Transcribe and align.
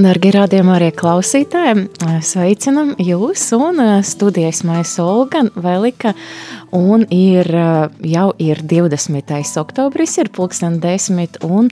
Dargie 0.00 0.30
rādījumā 0.32 0.78
arī 0.78 0.86
klausītāji, 0.96 1.82
sveicinam 2.24 2.94
jūs 3.04 3.42
un 3.52 3.82
studijas 4.06 4.62
mēs 4.64 4.94
Olga 5.02 5.42
Velika 5.60 6.14
un 6.72 7.04
ir 7.12 7.50
jau 8.08 8.28
ir 8.40 8.62
20. 8.70 9.34
oktobris, 9.60 10.14
ir 10.22 10.30
pulksten 10.32 10.78
10 10.80 11.36
un 11.44 11.68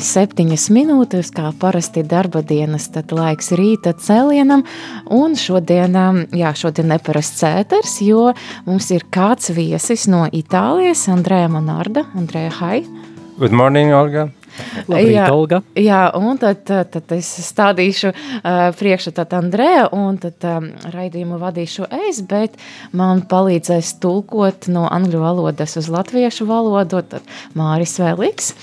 7 0.00 0.46
minūtes, 0.72 1.28
kā 1.36 1.50
parasti 1.60 2.00
darba 2.00 2.40
dienas, 2.40 2.88
tad 2.94 3.12
laiks 3.12 3.52
rīta 3.60 3.92
cēlienam 3.92 4.64
un 5.12 5.36
šodien, 5.36 6.00
jā, 6.32 6.54
šodien 6.56 6.88
neparasts 6.94 7.44
cēters, 7.44 7.98
jo 8.06 8.30
mums 8.64 8.88
ir 8.96 9.04
kāds 9.12 9.52
viesis 9.52 10.08
no 10.08 10.24
Itālijas, 10.32 11.04
Andrēja 11.12 11.52
Monarda. 11.52 12.08
Andrēja, 12.16 12.56
hai! 12.62 12.82
Good 13.36 13.52
morning, 13.52 13.92
Olga! 13.92 14.30
Labrīt, 14.90 15.12
jā, 15.14 15.26
Olga. 15.32 15.60
Jā, 15.78 16.00
un 16.18 16.40
tad, 16.40 16.64
tad, 16.66 17.04
es 17.16 17.28
stādīšu 17.48 18.12
uh, 18.12 18.48
priekšā 18.78 19.12
tad 19.16 19.34
Andrēja, 19.36 19.88
un 19.96 20.18
tad 20.22 20.46
um, 20.48 20.70
raidījumu 20.94 21.40
vadīšu 21.42 21.90
es, 22.08 22.22
bet 22.26 22.56
man 22.96 23.24
palīdzēs 23.28 23.96
tulkot 24.02 24.70
no 24.72 24.86
angļu 24.90 25.22
valodas 25.22 25.76
uz 25.80 25.90
latviešu 25.92 26.48
valodu, 26.48 27.02
Māris 27.56 27.98
Vēliks. 28.02 28.54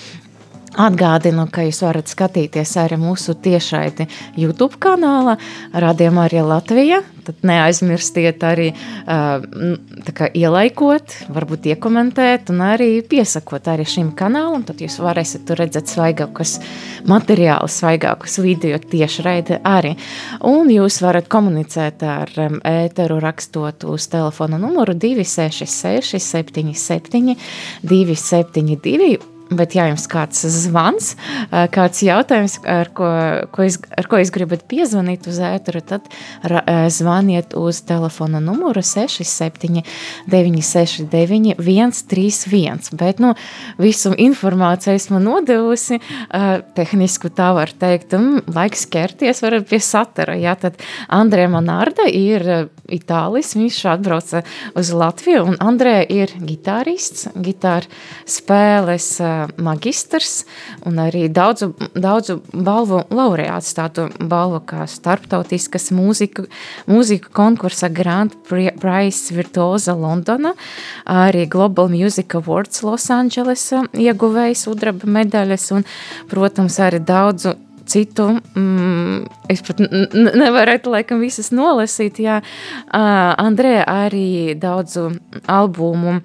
Atgādinu, 0.73 1.45
ka 1.53 1.61
jūs 1.67 1.83
varat 1.85 2.09
skatīties 2.09 2.71
arī 2.81 2.97
mūsu 2.97 3.35
tiešraidi 3.37 4.07
YouTube 4.41 4.79
kanālā, 4.81 5.35
Radījumā 5.69 6.23
arī 6.25 6.41
Latvija. 6.47 7.03
Tad 7.23 7.43
neaizmirstiet 7.45 8.41
arī 8.43 8.71
uh, 8.73 9.43
ielaikot, 10.33 11.13
varbūt 11.31 11.69
iekomentēt 11.71 12.49
un 12.51 12.63
arī 12.65 12.87
piesakot 13.05 13.69
arī 13.69 13.85
šim 13.87 14.09
kanālam. 14.17 14.65
Tad 14.67 14.81
jūs 14.83 14.97
varēsiet 15.03 15.45
tur 15.47 15.61
redzēt 15.61 15.93
svaigākus 15.93 16.57
materiālus, 17.07 17.77
svaigākus 17.79 18.39
video 18.43 18.79
tiešraidi 18.81 19.61
arī. 19.61 19.93
Un 20.49 20.71
jūs 20.73 20.97
varat 21.05 21.29
komunicēt 21.31 22.01
ar 22.03 22.33
um, 22.47 22.57
ēteru 22.65 23.19
rakstot 23.23 23.85
uz 23.93 24.09
telefona 24.11 24.57
numuru 24.59 24.97
266 24.97 26.17
77 26.17 27.37
272 27.85 29.32
Bet, 29.51 29.75
ja 29.75 29.85
jums 29.89 30.05
kāds 30.09 30.39
zvans, 30.49 31.13
kāds 31.51 31.99
jautājums, 32.05 32.55
ar 32.69 32.89
ko, 32.95 33.07
ko 33.53 33.65
es, 33.65 33.75
ar 33.97 34.07
ko 34.09 34.17
es 34.21 34.31
gribat 34.33 34.63
piezvanīt 34.71 35.27
uz 35.29 35.39
ēteru, 35.43 35.81
tad 35.85 36.07
zvaniet 36.93 37.53
uz 37.59 37.81
telefona 37.85 38.39
numuru 38.43 38.81
67 38.81 39.83
969 40.31 41.57
131. 41.59 42.95
Bet, 42.97 43.19
nu, 43.23 43.33
visu 43.81 44.13
informāciju 44.15 44.95
esmu 44.95 45.19
nodevusi, 45.21 45.99
tehnisku 46.77 47.29
tā 47.35 47.51
var 47.57 47.73
teikt, 47.75 48.15
un 48.17 48.39
laiks 48.47 48.87
ķerties 48.93 49.43
pie 49.69 49.81
satara. 49.83 50.37
Jā, 50.39 50.55
tad 50.59 50.79
Andrē 51.13 51.49
Manārda 51.51 52.07
ir 52.07 52.71
itālis, 52.87 53.53
viņš 53.59 53.83
atbrauca 53.91 54.43
uz 54.79 54.95
Latviju, 54.95 55.43
un 55.51 55.59
Andrē 55.63 55.99
ir 56.07 56.31
gitārists, 56.47 57.27
gitāra 57.35 57.85
spēles 58.29 59.11
magistrs 59.57 60.43
un 60.87 60.99
arī 61.03 61.25
daudzu, 61.33 61.71
daudzu 61.95 62.39
balvu 62.53 63.03
laureāts, 63.13 63.73
tādu 63.77 64.07
balvu 64.19 64.61
kā 64.69 64.87
starptautiskas 64.89 65.89
mūzika, 65.95 66.45
mūzika 66.89 67.33
konkursa 67.35 67.89
Grand 67.93 68.35
Prize 68.47 69.35
Virtuosa 69.35 69.95
Londona, 69.97 70.53
arī 71.09 71.45
Global 71.49 71.91
Music 71.91 72.35
Awards 72.39 72.83
Los 72.85 73.09
Angeles 73.13 73.69
ieguvējs 73.93 74.67
udraba 74.71 75.09
medaļas 75.19 75.69
un, 75.77 75.85
protams, 76.31 76.79
arī 76.83 77.01
daudzu 77.03 77.55
citu, 77.85 78.29
mm, 78.55 79.25
es 79.51 79.63
pat 79.65 79.81
nevarētu 80.39 80.93
laikam 80.93 81.23
visas 81.23 81.51
nolasīt, 81.55 82.21
jā, 82.23 82.39
uh, 82.39 83.33
Andrē 83.39 83.81
arī 83.83 84.55
daudzu 84.59 85.09
albumu 85.51 86.21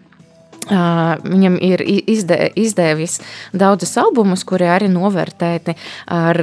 Uh, 0.69 1.15
viņam 1.25 1.55
ir 1.65 1.81
izdē, 1.81 2.51
izdēvis 2.61 3.19
daudzus 3.57 3.95
albumus, 4.01 4.45
kuri 4.45 4.69
arī 4.69 4.91
novērtēti 4.93 5.73
ar 6.13 6.41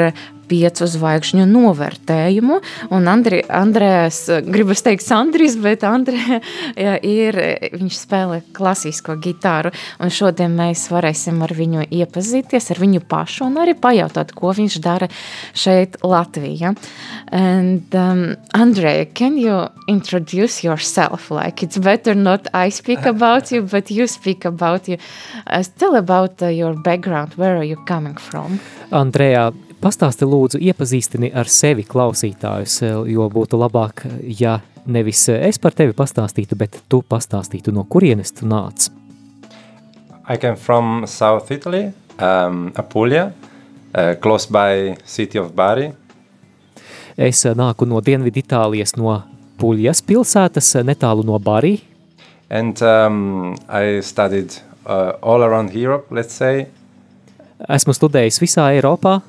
piecu 0.49 0.87
zvaigžņu 0.89 1.45
novērtējumu. 1.49 2.59
Un 2.95 3.09
Andri, 3.11 3.41
Andrēs, 3.49 4.21
gribas 4.45 4.83
teikt, 4.85 5.05
Sandris, 5.05 5.57
bet 5.61 5.85
Andrē 5.87 6.39
jā, 6.85 6.95
ir, 7.01 7.39
viņš 7.75 7.99
spēlē 8.05 8.41
klasisko 8.55 9.17
gitāru. 9.21 9.73
Un 9.99 10.13
šodien 10.13 10.55
mēs 10.57 10.87
varēsim 10.93 11.41
ar 11.45 11.53
viņu 11.55 11.87
iepazīties, 11.89 12.71
ar 12.73 12.81
viņu 12.81 13.03
pašu 13.09 13.47
un 13.49 13.59
arī 13.63 13.75
pajautāt, 13.79 14.33
ko 14.35 14.53
viņš 14.55 14.79
dara 14.83 15.09
šeit 15.55 15.99
Latvijā. 16.05 16.75
And 17.31 17.95
um, 17.95 18.35
Andrē, 18.53 19.13
can 19.13 19.37
you 19.37 19.67
introduce 19.87 20.63
yourself? 20.63 21.31
Like 21.31 21.63
it's 21.63 21.77
better 21.77 22.15
not 22.15 22.47
I 22.53 22.69
speak 22.69 23.05
about 23.05 23.51
you, 23.51 23.63
but 23.63 23.91
you 23.91 24.07
speak 24.07 24.45
about 24.45 24.87
you. 24.87 24.97
Uh, 25.47 25.63
tell 25.77 25.95
about 25.95 26.41
uh, 26.41 26.47
your 26.47 26.73
background. 26.73 27.33
Where 27.35 27.57
are 27.57 27.63
you 27.63 27.77
coming 27.85 28.17
from? 28.17 28.59
Andrejā, 28.91 29.51
Pastāsti 29.85 30.25
lūdzu 30.25 30.57
iepazīstini 30.65 31.27
ar 31.37 31.45
sevi 31.45 31.83
klausītājus, 31.85 32.79
jo 33.05 33.25
būtu 33.29 33.59
labāk, 33.61 34.07
ja 34.25 34.55
nevis 34.89 35.19
es 35.29 35.59
par 35.61 35.75
tevi 35.77 35.93
pastāstītu, 35.93 36.57
bet 36.57 36.79
tu 36.89 37.03
pastāstītu, 37.05 37.69
no 37.69 37.83
kurienes 37.85 38.33
tu 38.33 38.47
nāc. 38.49 38.87
I 40.27 40.39
came 40.41 40.55
from 40.57 41.05
South 41.05 41.51
Italy, 41.53 41.91
um, 42.17 42.71
Apulia, 42.75 43.27
uh, 43.93 44.15
close 44.23 44.49
by 44.49 44.97
city 45.05 45.37
of 45.37 45.53
Bari. 45.53 45.91
Es 47.15 47.45
nāku 47.45 47.85
no 47.85 48.01
Dienvidu 48.01 48.41
Itālijas, 48.41 48.95
no 48.97 49.19
Puļas 49.61 50.01
pilsētas, 50.01 50.71
netālu 50.81 51.27
no 51.29 51.37
Bari. 51.37 51.75
And 52.49 52.81
um, 52.81 53.53
I 53.69 54.01
studied 54.01 54.57
uh, 54.87 55.13
all 55.21 55.45
around 55.45 55.77
Europe, 55.77 56.09
let's 56.09 56.33
say. 56.33 56.65
Esmu 57.69 57.93
studējis 57.93 58.41
visā 58.41 58.71
Eiropā. 58.73 59.19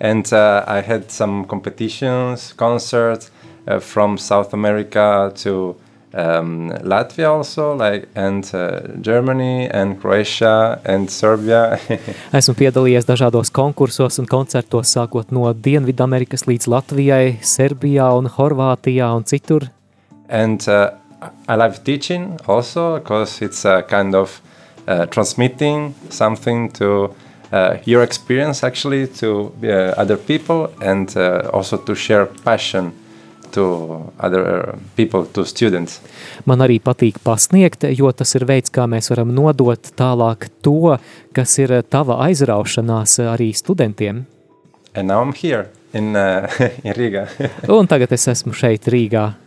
And 0.00 0.32
uh, 0.32 0.64
I 0.66 0.80
had 0.80 1.10
some 1.10 1.44
competitions, 1.44 2.52
concerts 2.52 3.30
uh, 3.66 3.80
from 3.80 4.18
South 4.18 4.52
America 4.52 5.32
to 5.36 5.76
um, 6.14 6.70
Latvia 6.82 7.30
also, 7.30 7.74
like 7.74 8.08
and 8.14 8.48
uh, 8.54 8.80
Germany 9.00 9.68
and 9.68 10.00
Croatia 10.00 10.80
and 10.84 11.10
Serbia. 11.10 11.78
Esmu 12.36 12.54
piedalījies 12.56 13.08
dažādos 13.08 13.50
konkursos 13.52 14.18
un 14.18 14.28
koncertos, 14.28 14.92
sākot 14.92 15.32
no 15.32 15.52
Dienvidamerikas 15.52 16.46
līdz 16.48 16.70
Latvijai, 16.72 17.38
Serbijā 17.42 18.08
un 18.16 18.30
Horvātijā 18.32 19.10
un 19.16 19.24
citur. 19.28 19.68
And 20.28 20.60
uh, 20.68 20.90
I 21.48 21.54
love 21.56 21.84
teaching 21.84 22.38
also 22.46 22.98
because 22.98 23.42
it's 23.42 23.64
a 23.64 23.82
kind 23.82 24.14
of 24.14 24.40
uh, 24.88 25.06
transmitting 25.06 25.94
something 26.10 26.70
to 26.72 27.04
uh, 27.04 27.25
your 27.84 28.02
experience 28.02 28.64
actually 28.64 29.06
to 29.06 29.52
uh, 29.62 29.94
other 29.96 30.16
people 30.16 30.68
and 30.80 31.16
uh, 31.16 31.48
also 31.52 31.76
to 31.76 31.94
share 31.94 32.26
passion 32.44 32.92
to 33.52 34.12
other 34.18 34.74
people, 34.96 35.24
to 35.32 35.44
students. 35.44 36.00
Man 36.44 36.60
arī 36.60 36.80
patīk 36.82 37.20
pasniegt, 37.24 37.86
jo 37.96 38.10
tas 38.12 38.34
ir 38.36 38.44
veids, 38.48 38.72
kā 38.74 38.84
mēs 38.90 39.10
varam 39.12 39.32
nodot 39.34 39.92
tālāk 39.96 40.48
to, 40.66 40.96
kas 41.36 41.56
ir 41.62 41.72
tava 41.88 42.18
aizraušanās 42.26 43.18
arī 43.32 43.52
studentiem. 43.56 44.26
And 44.94 45.08
now 45.08 45.22
I'm 45.22 45.32
here 45.32 45.68
in, 45.92 46.16
uh, 46.16 46.48
in 46.84 46.92
Riga. 46.96 47.28
Un 47.68 47.88
tagad 47.88 48.12
es 48.12 48.28
esmu 48.28 48.54
šeit 48.56 48.88
Rīgā. 48.92 49.45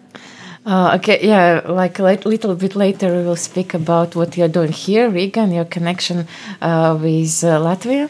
Uh, 0.69 0.93
okay, 0.93 1.17
yeah, 1.23 1.61
like 1.65 1.97
a 1.97 2.03
little 2.29 2.53
bit 2.53 2.75
later 2.75 3.09
we 3.17 3.23
will 3.23 3.35
speak 3.35 3.73
about 3.73 4.15
what 4.15 4.37
you're 4.37 4.47
doing 4.47 4.71
here, 4.71 5.09
Riga, 5.09 5.39
and 5.39 5.51
your 5.55 5.65
connection 5.65 6.27
uh, 6.61 6.95
with 7.01 7.43
uh, 7.43 7.57
Latvia. 7.57 8.07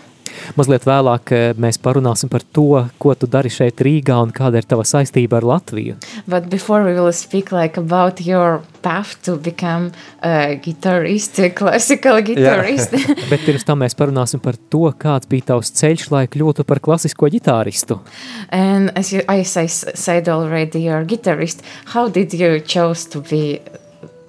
Mazliet 0.59 0.83
vēlāk 0.83 1.31
eh, 1.33 1.53
mēs 1.55 1.79
parunāsim 1.79 2.29
par 2.29 2.43
to, 2.53 2.83
ko 2.99 3.13
tu 3.15 3.29
dari 3.31 3.49
šeit 3.53 3.79
Rīgā 3.79 4.17
un 4.25 4.33
kāda 4.35 4.59
ir 4.59 4.67
tava 4.67 4.83
saistība 4.83 5.39
ar 5.39 5.47
Latviju. 5.47 5.95
But 6.27 6.49
before 6.51 6.83
we 6.83 6.93
will 6.99 7.13
speak 7.15 7.53
like 7.55 7.79
about 7.79 8.19
your 8.27 8.59
path 8.81 9.15
to 9.23 9.37
become 9.37 9.91
a 10.21 10.59
guitarist, 10.63 11.39
a 11.43 11.49
classical 11.49 12.21
guitarist. 12.21 12.93
Yeah. 12.93 13.29
Bet 13.31 13.45
pirms 13.47 13.65
tam 13.67 13.83
mēs 13.83 13.97
parunāsim 13.99 14.41
par 14.43 14.57
to, 14.71 14.85
kāds 14.99 15.29
bija 15.29 15.51
tavs 15.53 15.73
ceļš, 15.79 16.09
lai 16.13 16.25
kļūtu 16.31 16.65
par 16.67 16.81
klasisko 16.83 17.29
ģitāristu. 17.35 17.99
And 18.49 18.91
as, 18.95 19.13
you, 19.13 19.23
as 19.27 19.57
I 19.57 19.67
said 19.67 20.29
already, 20.29 20.83
you're 20.83 21.03
a 21.03 21.05
guitarist. 21.05 21.63
How 21.93 22.07
did 22.09 22.33
you 22.33 22.59
chose 22.59 23.05
to 23.13 23.21
be 23.21 23.59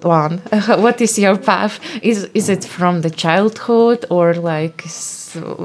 one? 0.03 0.37
what 0.83 1.01
is 1.01 1.17
your 1.17 1.37
path? 1.37 1.79
Is 2.01 2.29
is 2.33 2.49
it 2.49 2.65
from 2.65 3.01
the 3.01 3.09
childhood 3.09 4.05
or 4.09 4.33
like 4.33 4.83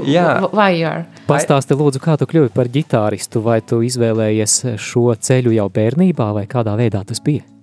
yeah. 0.05 0.47
why 0.53 0.71
you 0.71 0.87
are? 0.87 1.05
Pastāsti 1.27 1.75
lūdzu, 1.75 2.03
kā 2.03 2.17
tu 2.21 2.29
kļuvi 2.29 2.53
par 2.55 2.71
ģitāristu, 2.71 3.43
vai 3.43 3.61
tu 3.67 3.81
izvēlējies 3.87 4.79
šo 4.79 5.11
ceļu 5.19 5.57
jau 5.57 5.69
bērnībā, 5.73 6.31
vai 6.37 6.47
kādā 6.51 6.77
veidā 6.79 7.03
tas 7.07 7.23
bija? 7.23 7.56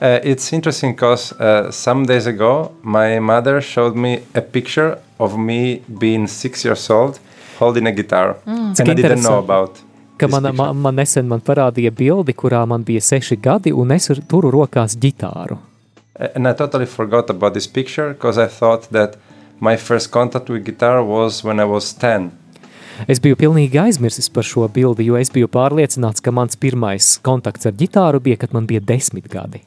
Uh, 0.00 0.20
it's 0.22 0.52
interesting 0.52 0.92
because 0.92 1.32
uh, 1.40 1.70
some 1.72 2.06
days 2.06 2.26
ago 2.26 2.72
my 2.82 3.18
mother 3.18 3.60
showed 3.60 3.96
me 3.96 4.22
a 4.34 4.40
picture 4.40 4.98
of 5.18 5.36
me 5.36 5.82
being 5.98 6.26
six 6.28 6.64
years 6.64 6.88
old 6.88 7.18
holding 7.58 7.86
a 7.86 7.92
guitar. 7.92 8.36
Mm. 8.46 8.78
And 8.78 8.88
I 8.90 8.94
didn't 8.94 9.22
know 9.22 9.38
about 9.38 9.82
ka 10.18 10.26
man, 10.26 10.50
man, 10.54 10.76
man 10.82 10.98
nesen 10.98 11.28
man 11.30 11.42
parādīja 11.44 11.92
bildi, 11.94 12.34
kurā 12.34 12.64
man 12.66 12.84
bija 12.86 13.02
seši 13.04 13.38
gadi, 13.42 13.72
un 13.72 13.94
es 13.94 14.10
turu 14.30 14.50
rokās 14.54 14.96
ģitāru. 14.98 15.58
And 16.34 16.48
I 16.48 16.52
totally 16.52 16.86
forgot 16.86 17.30
about 17.30 17.54
this 17.54 17.66
picture 17.66 18.12
because 18.14 18.38
I 18.38 18.48
thought 18.48 18.90
that 18.90 19.16
my 19.60 19.76
first 19.76 20.10
contact 20.10 20.50
with 20.50 20.64
guitar 20.64 21.04
was 21.04 21.44
when 21.44 21.60
I 21.60 21.64
was 21.64 21.92
10. 21.94 22.32
Es 23.06 23.22
biju 23.22 23.38
pilnīgi 23.38 23.78
aizmirsis 23.78 24.26
par 24.34 24.42
šo 24.42 24.66
bildi, 24.74 25.06
jo 25.06 25.14
es 25.14 25.30
biju 25.30 25.46
pārliecināts, 25.54 26.18
ka 26.18 26.34
mans 26.34 26.58
pirmais 26.58 27.14
kontakts 27.22 27.70
ar 27.70 27.78
ģitāru 27.78 28.18
bija, 28.24 28.42
kad 28.42 28.54
man 28.56 28.66
bija 28.66 28.82
desmit 28.82 29.30
gadi. 29.30 29.62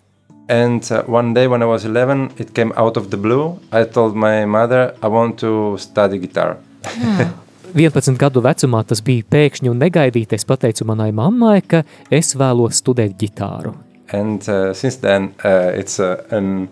And 0.52 0.84
uh, 0.92 1.04
one 1.08 1.34
day 1.34 1.48
when 1.48 1.64
I 1.64 1.66
was 1.66 1.86
11, 1.86 2.34
it 2.38 2.54
came 2.54 2.74
out 2.76 2.98
of 2.98 3.10
the 3.10 3.18
blue. 3.18 3.58
I 3.72 3.86
told 3.86 4.16
my 4.16 4.44
mother 4.46 4.94
I 5.02 5.08
want 5.08 5.40
to 5.40 5.78
study 5.78 6.20
guitar. 6.20 6.58
Yeah. 7.00 7.32
11 7.74 8.18
gadu 8.20 8.42
vecumā 8.44 8.82
tas 8.88 9.00
bija 9.06 9.24
pēkšņi 9.32 9.70
un 9.72 9.80
negaidīti. 9.80 10.36
Es 10.36 10.44
pateicu 10.48 10.84
manai 10.90 11.12
mammai, 11.16 11.62
ka 11.64 11.84
es 12.12 12.34
vēlos 12.36 12.82
studēt 12.82 13.16
ģitāru. 13.22 13.72
And 14.12 14.44
uh, 14.50 14.74
since 14.76 14.98
then, 15.00 15.32
uh, 15.46 15.72
it's 15.72 16.00
a 16.04 16.26
an 16.36 16.68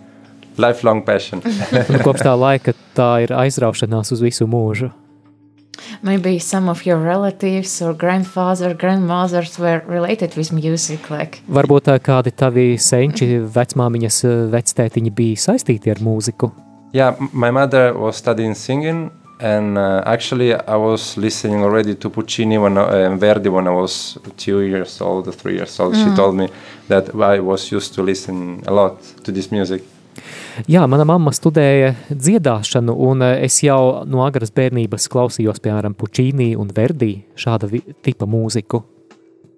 lifelong 0.57 1.05
passion. 1.05 1.39
nu, 1.93 2.01
kopš 2.03 2.25
tā 2.27 2.35
laika 2.35 2.75
tā 2.97 3.11
ir 3.23 3.31
aizraušanās 3.31 4.11
uz 4.11 4.23
visu 4.25 4.47
mūžu. 4.49 4.91
Maybe 6.01 6.39
some 6.39 6.69
of 6.69 6.85
your 6.85 6.97
relatives 6.97 7.81
or 7.81 7.93
grandfather, 7.93 8.73
grandmothers 8.73 9.57
were 9.59 9.81
related 9.87 10.35
with 10.35 10.51
music. 10.51 11.09
Like. 11.09 11.41
Varbūt 11.47 11.91
kādi 12.03 12.33
tavi 12.35 12.73
senči, 12.77 13.39
vecmāmiņas, 13.55 14.23
vectētiņi 14.53 15.13
bija 15.15 15.45
saistīti 15.49 15.91
ar 15.91 16.03
mūziku. 16.03 16.51
Yeah, 16.93 17.15
my 17.33 17.51
mother 17.51 17.93
was 17.93 18.17
studying 18.17 18.55
singing 18.55 19.11
and 19.39 19.77
uh, 19.77 20.03
actually 20.05 20.53
I 20.53 20.75
was 20.75 21.17
listening 21.17 21.63
already 21.63 21.95
to 21.95 22.09
Puccini 22.09 22.57
when 22.57 22.77
uh, 22.77 23.15
Verdi 23.15 23.49
when 23.49 23.67
I 23.67 23.71
was 23.71 24.17
two 24.37 24.61
years 24.61 24.99
old 25.01 25.27
or 25.27 25.31
three 25.31 25.55
years 25.55 25.79
old. 25.79 25.93
Mm. 25.93 26.03
She 26.03 26.15
told 26.15 26.35
me 26.35 26.49
that 26.87 27.15
I 27.15 27.39
was 27.39 27.71
used 27.71 27.93
to 27.95 28.03
listen 28.03 28.63
a 28.67 28.73
lot 28.73 29.01
to 29.23 29.31
this 29.31 29.51
music. 29.51 29.83
Jā, 30.67 30.83
mana 30.91 31.05
mamma 31.07 31.31
studēja 31.35 31.93
dziedāšanu, 32.09 32.95
un 33.09 33.23
uh, 33.23 33.35
es 33.39 33.61
jau 33.63 34.05
no 34.09 34.23
agras 34.25 34.51
bērnības 34.55 35.07
klausījos, 35.11 35.61
piemēram, 35.63 35.95
Puccini 35.95 36.51
un 36.59 36.71
Verdi, 36.75 37.13
šāda 37.39 37.69
tipa 38.03 38.27
mūziku. 38.29 38.83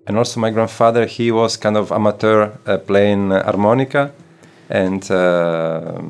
And 0.07 0.17
also 0.17 0.39
my 0.39 0.49
grandfather, 0.51 1.05
he 1.05 1.31
was 1.31 1.57
kind 1.57 1.77
of 1.77 1.91
amateur 1.91 2.49
uh, 2.65 2.77
playing 2.77 3.31
harmonica 3.31 4.11
and 4.71 5.03
uh, 5.11 6.01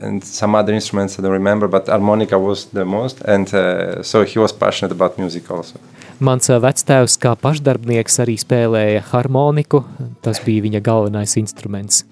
and 0.00 0.24
some 0.24 0.54
other 0.54 0.72
instruments 0.72 1.18
I 1.18 1.22
don't 1.22 1.32
remember, 1.32 1.68
but 1.68 1.86
harmonica 1.88 2.38
was 2.38 2.66
the 2.66 2.84
most, 2.84 3.20
and 3.22 3.52
uh, 3.54 4.02
so 4.02 4.24
he 4.24 4.38
was 4.38 4.52
passionate 4.52 4.92
about 4.92 5.18
music 5.18 5.50
also. 5.50 5.78
Mans 6.18 6.48
uh, 6.50 6.58
vectēvs 6.62 7.18
kā 7.22 7.34
pašdarbnieks 7.38 8.18
arī 8.24 8.38
spēlēja 8.40 9.04
harmoniku, 9.12 9.84
tas 10.24 10.40
bija 10.42 10.64
viņa 10.64 10.82
galvenais 10.82 11.36
instruments. 11.38 12.04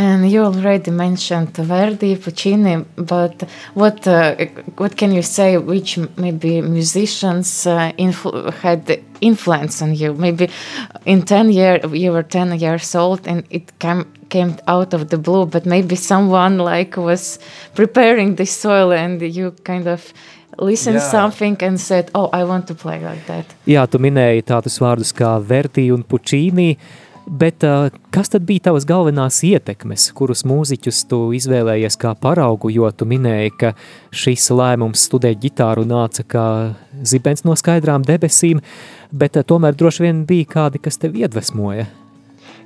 And 0.00 0.30
you 0.30 0.44
already 0.44 0.90
mentioned 0.90 1.54
Verdi, 1.54 2.16
Puccini, 2.16 2.86
but 2.96 3.46
what 3.74 4.06
uh, 4.08 4.34
what 4.78 4.96
can 4.96 5.12
you 5.12 5.20
say? 5.20 5.58
Which 5.58 5.98
maybe 6.16 6.62
musicians 6.62 7.66
uh, 7.66 7.92
influ 7.98 8.50
had 8.62 8.98
influence 9.20 9.82
on 9.82 9.94
you? 9.94 10.14
Maybe 10.14 10.48
in 11.04 11.20
ten 11.24 11.52
year 11.52 11.84
you 11.92 12.12
were 12.12 12.22
ten 12.22 12.58
years 12.58 12.94
old, 12.94 13.28
and 13.28 13.44
it 13.50 13.78
came 13.78 14.06
came 14.30 14.56
out 14.66 14.94
of 14.94 15.10
the 15.10 15.18
blue. 15.18 15.44
But 15.44 15.66
maybe 15.66 15.96
someone 15.96 16.56
like 16.56 16.96
was 16.96 17.38
preparing 17.74 18.36
the 18.36 18.46
soil, 18.46 18.92
and 18.92 19.20
you 19.20 19.50
kind 19.64 19.86
of 19.86 20.14
listened 20.58 21.02
yeah. 21.02 21.10
something 21.10 21.58
and 21.60 21.78
said, 21.78 22.10
"Oh, 22.14 22.30
I 22.32 22.44
want 22.44 22.66
to 22.68 22.74
play 22.74 23.04
like 23.04 23.26
that." 23.26 23.44
Jā, 23.68 23.84
tu 23.84 24.00
minēji 24.00 24.48
tādus 24.48 24.80
vārdus 24.80 25.12
kā 25.12 25.36
Verdi 25.44 25.90
un 25.92 26.02
Puccini. 26.02 26.78
Bet 27.30 27.62
kas 28.10 28.32
tad 28.32 28.42
bija 28.42 28.64
tavas 28.64 28.82
galvenās 28.82 29.36
ietekmes, 29.46 30.08
kurus 30.18 30.40
mūziķus 30.50 31.04
tu 31.06 31.18
izvēlējies 31.38 31.94
kā 32.02 32.10
paraugu, 32.18 32.72
jo 32.74 32.90
tu 32.90 33.06
minēji, 33.06 33.52
ka 33.54 33.70
šis 34.10 34.48
lēmums 34.50 35.04
studēt 35.06 35.38
ģitāru 35.38 35.84
nāca 35.86 36.24
kā 36.26 36.46
zibens 37.06 37.46
no 37.46 37.54
skaidrām 37.54 38.02
debesīm, 38.02 38.64
bet 39.14 39.38
tomēr 39.46 39.78
droši 39.78 40.08
vien 40.08 40.24
bija 40.26 40.50
kādi, 40.56 40.82
kas 40.82 40.98
tevi 40.98 41.22
iedvesmoja. 41.22 41.86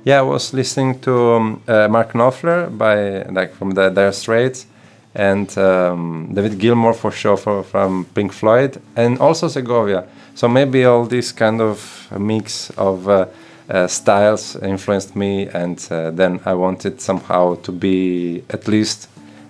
Yeah, 0.05 0.19
I 0.19 0.21
was 0.23 0.51
listening 0.53 0.99
to 1.01 1.13
um, 1.35 1.61
uh, 1.67 1.87
Mark 1.87 2.13
Knopfler 2.13 2.75
by 2.75 3.21
like 3.29 3.53
from 3.53 3.77
the 3.77 3.89
Dire 3.89 4.11
Straits 4.13 4.65
and 5.13 5.55
um, 5.59 6.31
David 6.33 6.59
Gilmour 6.59 6.93
for 6.93 7.11
sure 7.11 7.37
for, 7.37 7.63
from 7.63 8.05
Pink 8.15 8.33
Floyd 8.33 8.81
and 8.95 9.19
also 9.19 9.47
Segovia. 9.47 10.05
So 10.33 10.47
maybe 10.47 10.85
all 10.85 11.05
this 11.05 11.31
kind 11.31 11.61
of 11.61 12.07
mix 12.17 12.71
of 12.71 13.07
uh, 13.07 13.25
uh, 13.69 13.87
styles 13.87 14.55
influenced 14.55 15.15
me, 15.15 15.47
and 15.47 15.85
uh, 15.91 16.11
then 16.11 16.39
I 16.45 16.53
wanted 16.53 17.01
somehow 17.01 17.55
to 17.63 17.71
be 17.71 18.43
at 18.49 18.67
least 18.67 19.09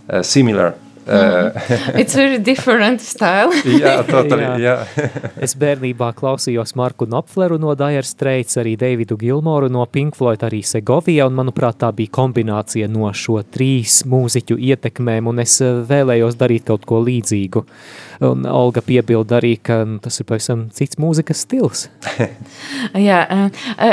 uh, 0.10 0.22
similar. 0.22 0.76
Mm. 1.06 2.00
It's 2.00 2.16
very 2.16 2.40
different 2.40 3.00
style. 3.00 3.52
jā, 3.84 4.02
totally, 4.10 4.42
jā. 4.42 4.80
jā. 4.98 5.20
es 5.38 5.54
bērnībā 5.54 6.10
klausījos 6.18 6.74
Marku 6.76 7.06
Knopfleru 7.06 7.60
no 7.62 7.76
Dire 7.78 8.02
Straits, 8.04 8.58
arī 8.58 8.74
Davidu 8.80 9.18
Gilmoru 9.22 9.70
no 9.70 9.86
Pink 9.86 10.18
Floyd, 10.18 10.42
arī 10.48 10.64
Segovija, 10.66 11.28
un 11.30 11.38
manuprāt 11.38 11.78
tā 11.84 11.92
bija 11.94 12.10
kombinācija 12.18 12.90
no 12.90 13.12
šo 13.14 13.38
trīs 13.46 14.02
mūziķu 14.10 14.58
ietekmēm, 14.72 15.30
un 15.30 15.46
es 15.46 15.60
vēlējos 15.62 16.40
darīt 16.42 16.66
kaut 16.72 16.90
ko 16.90 17.04
līdzīgu. 17.06 17.62
Uh, 17.62 18.15
Un 18.24 18.46
Olga 18.48 18.80
piebilda 18.86 19.40
arī, 19.42 19.56
ka 19.60 19.82
nu, 19.88 19.98
tas 20.04 20.16
ir 20.22 20.28
pavisam 20.30 20.66
cits 20.76 21.00
mūzikas 21.02 21.42
stils. 21.44 21.86
Jā, 23.08 23.20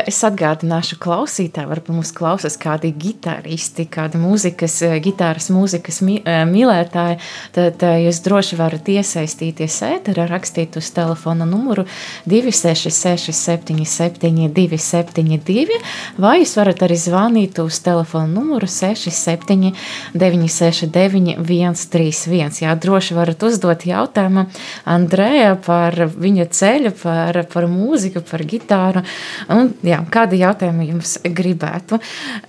es 0.07 0.21
atgādināšu 0.27 0.99
klausītāju, 1.03 1.71
varbūt 1.73 1.97
mums 1.97 2.13
klausās 2.15 2.57
kādi 2.61 2.93
gitaristi, 2.95 3.89
kādi 3.91 4.21
mūzikas, 4.23 4.79
gitāras 5.03 5.51
mūzikas 5.55 5.99
mīlētāji, 6.07 7.19
tad 7.57 7.83
jūs 7.83 8.23
droši 8.23 8.59
varat 8.61 8.91
iesaistīties 8.93 9.81
ēterā, 9.89 10.29
rakstīt 10.31 10.79
uz 10.79 10.93
telefona 10.95 11.49
numuru 11.49 11.87
266 12.31 13.35
77 13.35 14.53
272, 14.55 15.81
vai 16.23 16.39
jūs 16.45 16.55
varat 16.61 16.87
arī 16.87 17.01
zvanīt 17.01 17.59
uz 17.65 17.83
telefona 17.83 18.31
numuru 18.31 18.71
67 18.71 19.73
969 20.15 21.35
131. 21.43 22.63
Jā, 22.63 22.79
droši 22.79 23.19
varat 23.19 23.43
uzdot 23.43 23.83
jautājumu 23.89 24.12
jautājumu 24.13 24.47
Andrēja 24.87 25.57
par 25.65 25.95
viņa 26.13 26.47
ceļu, 26.53 26.93
par, 27.03 27.39
par 27.53 27.67
mūziku, 27.69 28.23
par 28.23 28.43
gitāru. 28.45 29.03
Un, 29.49 29.73
jā, 29.83 30.03
kādi 30.11 30.41
jautājumi 30.43 30.89
jums 30.91 31.19
gribētu? 31.25 31.99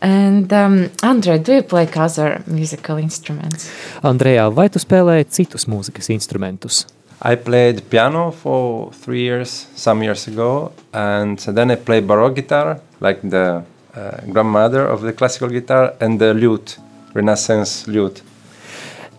And, 0.01 0.51
um, 0.51 0.89
Andrej, 1.01 1.43
do 1.43 1.53
you 1.53 1.63
play 1.63 1.88
other 1.96 2.41
musical 2.48 2.98
instruments? 3.00 3.70
Andrejā, 4.03 4.50
vai 4.53 4.70
tu 4.70 4.79
spēlēji 4.79 5.29
citus 5.29 5.67
mūzikas 5.67 6.10
instrumentus? 6.10 6.86
I 7.22 7.36
played 7.36 7.89
piano 7.89 8.32
for 8.32 8.91
three 8.91 9.22
years, 9.22 9.67
some 9.75 10.03
years 10.03 10.27
ago, 10.27 10.74
and 10.91 11.39
then 11.39 11.72
I 11.72 11.75
played 11.75 12.05
baroque 12.05 12.36
guitar, 12.36 12.82
like 13.00 13.22
the 13.22 13.63
uh, 13.96 14.17
grandmother 14.29 14.86
of 14.86 15.01
the 15.01 15.13
classical 15.13 15.48
guitar, 15.48 15.93
and 16.01 16.20
the 16.20 16.34
lute, 16.34 16.77
Renaissance 17.13 17.88
lute. 17.88 18.22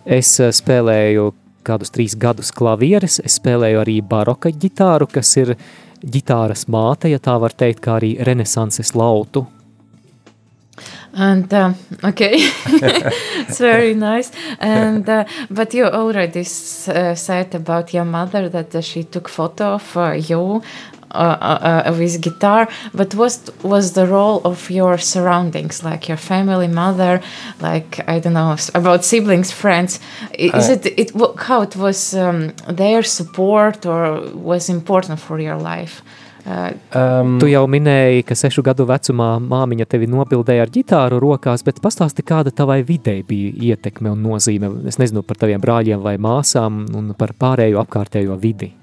Es 0.05 0.35
uh, 0.37 0.51
spēlēju 0.53 1.31
kādus 1.65 1.93
trīs 1.95 2.15
gadus 2.19 2.53
klavieres, 2.55 3.19
es 3.25 3.39
spēlēju 3.39 3.81
arī 3.81 3.99
baroka 4.05 4.51
ģitāru, 4.53 5.09
kas 5.11 5.33
ir 5.41 5.55
ģitāras 6.05 6.67
māte, 6.71 7.09
ja 7.11 7.19
tā 7.19 7.37
var 7.41 7.55
teikt, 7.57 7.83
kā 7.83 7.97
arī 7.99 8.15
renesanses 8.25 8.93
lautu. 8.95 9.47
And 11.17 11.53
uh, 11.53 11.73
okay, 12.03 12.33
it's 13.47 13.59
very 13.59 13.93
nice. 13.93 14.31
And 14.59 15.07
uh, 15.07 15.23
but 15.49 15.73
you 15.73 15.85
already 15.85 16.41
uh, 16.41 17.15
said 17.15 17.55
about 17.55 17.93
your 17.93 18.03
mother 18.03 18.49
that 18.49 18.75
uh, 18.75 18.81
she 18.81 19.05
took 19.05 19.29
photo 19.29 19.75
of 19.75 19.95
uh, 19.95 20.11
you 20.11 20.61
uh, 21.15 21.83
uh, 21.87 21.95
with 21.97 22.21
guitar. 22.21 22.67
But 22.93 23.15
what 23.15 23.49
was 23.63 23.93
the 23.93 24.05
role 24.07 24.41
of 24.43 24.69
your 24.69 24.97
surroundings, 24.97 25.83
like 25.83 26.07
your 26.07 26.17
family, 26.17 26.67
mother, 26.67 27.21
like 27.61 28.07
I 28.07 28.19
don't 28.19 28.33
know 28.33 28.55
about 28.73 29.05
siblings, 29.05 29.51
friends? 29.51 29.99
Is 30.37 30.69
it 30.69 30.85
it 30.85 31.11
how 31.47 31.61
it 31.61 31.75
was 31.75 32.13
um, 32.13 32.53
their 32.67 33.03
support 33.03 33.85
or 33.85 34.21
was 34.33 34.69
important 34.69 35.19
for 35.19 35.39
your 35.39 35.57
life? 35.57 36.01
Um, 36.45 37.39
tu 37.41 37.47
jau 37.49 37.63
minēji, 37.65 38.21
ka 38.29 38.35
sešu 38.37 38.61
gadu 38.65 38.85
vecumā 38.85 39.31
māmiņa 39.41 39.87
tevi 39.89 40.05
nobildēja 40.11 40.67
ar 40.67 40.71
ģitāru 40.73 41.17
rokās, 41.23 41.65
bet 41.65 41.81
pastāsti, 41.81 42.21
kāda 42.21 42.53
tavai 42.53 42.83
videi 42.85 43.23
bija 43.25 43.71
ietekme 43.71 44.13
un 44.13 44.21
nozīme. 44.21 44.69
Es 44.85 45.01
nezinu 45.01 45.25
par 45.25 45.41
taviem 45.41 45.63
brāļiem 45.63 46.05
vai 46.05 46.19
māsām 46.21 46.85
un 46.93 47.13
par 47.17 47.33
pārējo 47.39 47.81
apkārtējo 47.81 48.37
vidi. 48.37 48.75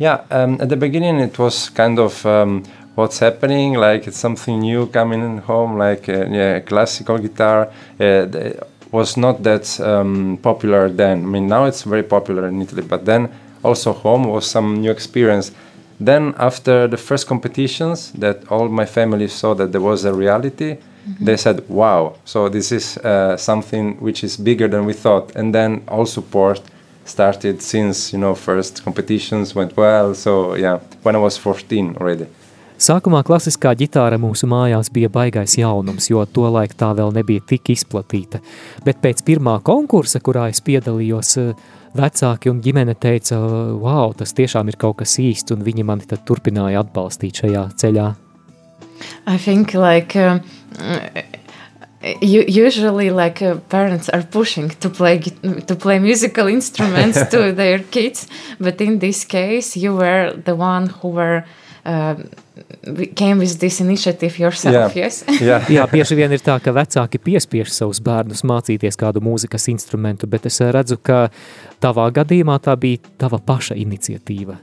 Yeah, 0.00 0.24
um, 0.30 0.56
at 0.62 0.70
the 0.70 0.76
beginning 0.76 1.20
it 1.20 1.38
was 1.38 1.68
kind 1.68 1.98
of 1.98 2.24
um, 2.24 2.62
what's 2.94 3.18
happening, 3.18 3.74
like 3.74 4.06
it's 4.06 4.16
something 4.16 4.60
new 4.60 4.86
coming 4.86 5.38
home, 5.38 5.76
like 5.76 6.08
uh, 6.08 6.24
yeah, 6.24 6.60
classical 6.60 7.18
guitar. 7.18 7.70
Uh, 8.00 8.52
was 8.92 9.18
not 9.18 9.42
that 9.42 9.78
um, 9.80 10.38
popular 10.42 10.88
then. 10.88 11.22
I 11.22 11.26
mean, 11.26 11.48
now 11.48 11.66
it's 11.66 11.82
very 11.82 12.02
popular 12.02 12.48
in 12.48 12.62
Italy, 12.62 12.82
but 12.82 13.04
then 13.04 13.28
also 13.62 13.92
home 13.92 14.24
was 14.24 14.46
some 14.46 14.80
new 14.80 14.90
experience. 14.90 15.52
Then 16.00 16.34
after 16.38 16.88
the 16.88 16.96
first 16.96 17.26
competitions, 17.26 18.10
that 18.12 18.50
all 18.50 18.70
my 18.70 18.86
family 18.86 19.28
saw 19.28 19.54
that 19.54 19.70
there 19.70 19.82
was 19.82 20.06
a 20.06 20.14
reality, 20.14 20.76
mm-hmm. 20.76 21.24
they 21.26 21.36
said, 21.36 21.68
"Wow! 21.68 22.16
So 22.24 22.48
this 22.48 22.72
is 22.72 22.96
uh, 22.96 23.36
something 23.36 24.00
which 24.00 24.24
is 24.24 24.38
bigger 24.38 24.66
than 24.66 24.86
we 24.86 24.94
thought." 24.94 25.36
And 25.36 25.54
then 25.54 25.82
all 25.88 26.06
support 26.06 26.62
started 27.10 27.62
since 27.62 28.12
you 28.12 28.20
know 28.20 28.34
first 28.34 28.84
competitions 28.84 29.54
went 29.54 29.76
well. 29.76 30.14
So 30.14 30.54
yeah, 30.54 30.78
when 31.02 31.16
I 31.16 31.18
was 31.18 31.36
14 31.38 31.96
already. 32.00 32.26
Sākumā 32.80 33.20
klasiskā 33.28 33.74
ģitāra 33.76 34.16
mūsu 34.16 34.46
mājās 34.48 34.88
bija 34.88 35.10
baigais 35.12 35.58
jaunums, 35.58 36.06
jo 36.08 36.22
tolaik 36.24 36.72
tā 36.80 36.94
vēl 36.96 37.12
nebija 37.12 37.42
tik 37.50 37.68
izplatīta. 37.74 38.40
Bet 38.86 39.02
pēc 39.02 39.20
pirmā 39.26 39.58
konkursa, 39.60 40.22
kurā 40.24 40.46
es 40.48 40.62
piedalījos, 40.64 41.34
vecāki 42.00 42.48
un 42.48 42.62
ģimene 42.64 42.94
teica, 42.96 43.36
wow, 43.82 44.14
tas 44.16 44.32
tiešām 44.32 44.72
ir 44.72 44.80
kaut 44.80 44.96
kas 45.02 45.18
īsts, 45.20 45.52
un 45.52 45.66
viņi 45.66 45.84
mani 45.84 46.08
tad 46.08 46.24
turpināja 46.24 46.80
atbalstīt 46.80 47.42
šajā 47.42 47.66
ceļā. 47.82 48.08
I 49.26 49.36
think 49.36 49.74
like 49.74 50.16
uh, 50.16 50.40
usually 52.22 53.10
like 53.10 53.42
uh, 53.42 53.56
parents 53.68 54.08
are 54.08 54.22
pushing 54.22 54.70
to 54.80 54.88
play 54.88 55.18
to 55.66 55.76
play 55.76 55.98
musical 55.98 56.46
instruments 56.46 57.22
to 57.30 57.52
their 57.52 57.78
kids, 57.78 58.26
but 58.58 58.80
in 58.80 58.98
this 58.98 59.24
case 59.24 59.76
you 59.76 59.94
were 59.94 60.32
the 60.44 60.56
one 60.56 60.86
who 60.88 61.08
were 61.08 61.44
uh, 61.84 62.14
came 63.14 63.38
with 63.38 63.58
this 63.58 63.80
initiative 63.80 64.38
yourself, 64.38 64.94
yeah. 64.96 65.02
yes? 65.04 65.24
yeah. 65.40 65.64
Jā, 65.80 65.86
bieži 65.90 66.16
vien 66.16 66.32
ir 66.32 66.42
tā, 66.44 66.56
ka 66.62 66.72
vecāki 66.76 67.20
piespiež 67.20 67.72
savus 67.72 68.00
bērnus 68.04 68.44
mācīties 68.44 68.98
kādu 69.00 69.22
mūzikas 69.24 69.68
instrumentu, 69.72 70.28
bet 70.30 70.46
es 70.46 70.60
redzu, 70.60 70.98
ka 71.02 71.28
tavā 71.80 72.10
gadījumā 72.14 72.58
tā 72.64 72.76
bija 72.80 73.00
tava 73.20 73.40
paša 73.40 73.78
iniciatīva. 73.80 74.58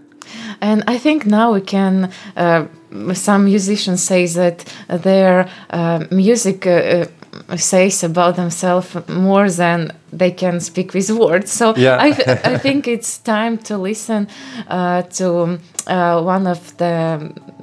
And 0.59 0.83
I 0.87 0.97
think 0.97 1.25
now 1.25 1.53
we 1.53 1.61
can, 1.61 2.09
uh, 2.35 2.65
some 3.13 3.45
musicians 3.45 4.03
say 4.03 4.25
that 4.27 4.65
their 4.89 5.47
uh, 5.69 6.03
music 6.11 6.67
uh, 6.67 7.05
says 7.55 8.03
about 8.03 8.35
themselves 8.35 8.95
more 9.07 9.49
than 9.49 9.91
they 10.11 10.31
can 10.31 10.59
speak 10.59 10.93
with 10.93 11.09
words. 11.09 11.51
So 11.51 11.75
yeah. 11.75 11.97
I, 11.99 12.07
I 12.53 12.57
think 12.57 12.87
it's 12.87 13.17
time 13.19 13.57
to 13.59 13.77
listen 13.77 14.27
uh, 14.67 15.03
to 15.03 15.59
uh, 15.87 16.21
one 16.21 16.47
of 16.47 16.75
the 16.77 17.19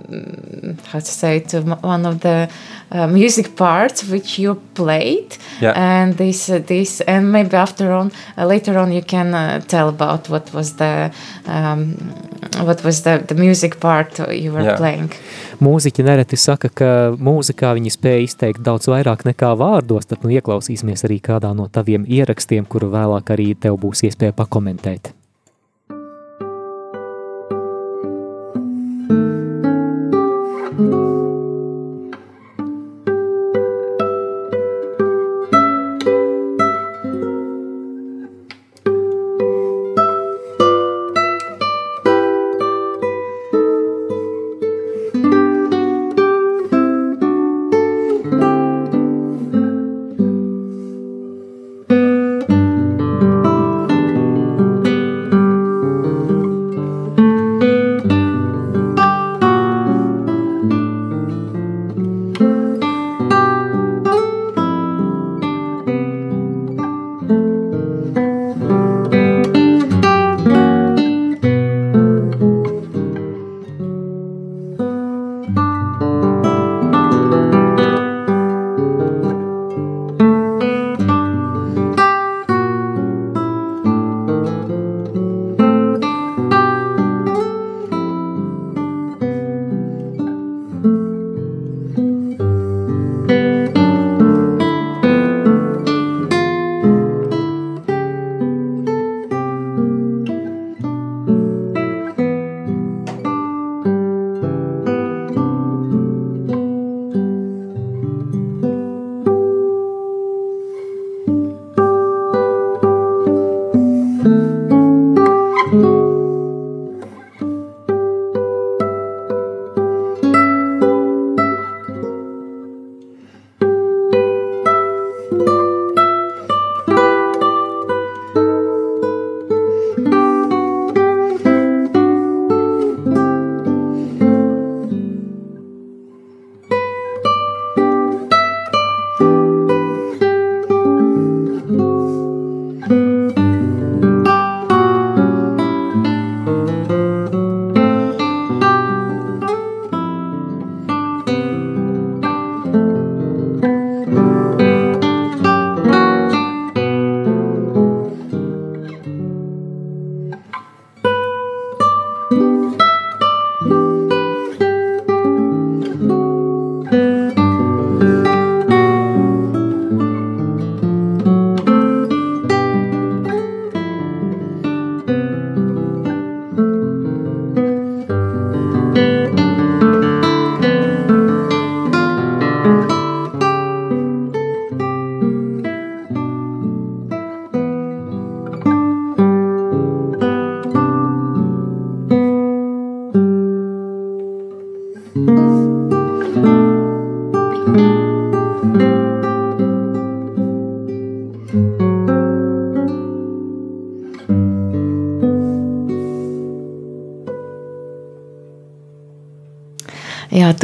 mm, 0.08 0.80
how 0.86 0.98
to 0.98 1.06
say 1.06 1.40
to 1.40 1.62
one 1.82 2.06
of 2.06 2.20
the 2.20 2.48
uh, 2.90 3.06
music 3.06 3.56
parts 3.56 4.04
which 4.04 4.38
you 4.38 4.54
played 4.74 5.36
yeah. 5.60 5.72
and 5.76 6.16
this 6.16 6.50
uh, 6.50 6.58
this 6.58 7.00
and 7.02 7.32
maybe 7.32 7.56
after 7.56 7.92
on 7.92 8.12
uh, 8.38 8.46
later 8.46 8.78
on 8.78 8.92
you 8.92 9.02
can 9.02 9.34
uh, 9.34 9.60
tell 9.60 9.88
about 9.88 10.28
what 10.28 10.52
was 10.54 10.76
the 10.76 11.12
um, 11.46 11.94
what 12.66 12.82
was 12.84 13.02
the, 13.02 13.24
the 13.28 13.34
music 13.34 13.80
part 13.80 14.18
you 14.32 14.52
were 14.52 14.62
yeah. 14.62 14.76
playing 14.76 15.10
Mūziķi 15.62 16.02
nereti 16.02 16.36
saka, 16.36 16.68
ka 16.68 16.88
mūzikā 17.14 17.70
viņi 17.78 17.92
spēja 17.94 18.24
izteikt 18.26 18.64
daudz 18.66 18.88
vairāk 18.90 19.22
nekā 19.28 19.52
vārdos, 19.56 20.08
tad 20.10 20.26
nu 20.26 20.34
ieklausīsimies 20.34 21.06
arī 21.06 21.20
kādā 21.22 21.54
no 21.56 21.68
taviem 21.72 22.04
ierakstiem, 22.10 22.66
kuru 22.66 22.90
vēlāk 22.92 23.30
arī 23.36 23.52
tev 23.54 23.78
būs 23.80 24.02
iespēja 24.08 24.34
pakomentēt. 24.36 25.14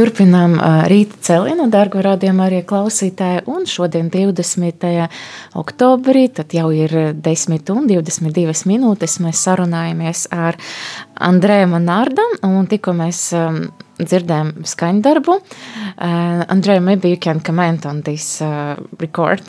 Turpinām 0.01 0.55
rīta 0.89 1.19
celienu, 1.27 1.67
dargo 1.69 2.01
rādījumu 2.05 2.45
arī 2.47 2.61
klausītāji, 2.65 3.43
un 3.53 3.67
šodien 3.69 4.09
20. 4.13 4.87
oktobrī, 5.61 6.23
tad 6.33 6.55
jau 6.57 6.71
ir 6.73 6.95
10 7.21 7.73
un 7.75 7.89
22 7.91 8.65
minūtes, 8.71 9.19
mēs 9.21 9.43
sarunājamies 9.45 10.25
ar 10.33 10.57
Andrēju 11.21 11.69
Manārdam, 11.75 12.39
un 12.49 12.69
tikko 12.71 12.95
mēs 12.97 13.27
um, 13.37 13.59
dzirdējām 14.01 14.63
skaņdarbu. 14.71 15.35
Uh, 15.37 16.47
Andrēja, 16.49 16.81
maybe 16.81 17.11
you 17.13 17.19
can 17.21 17.43
comment 17.45 17.85
on 17.85 18.01
this 18.07 18.41
uh, 18.41 18.77
record. 19.01 19.45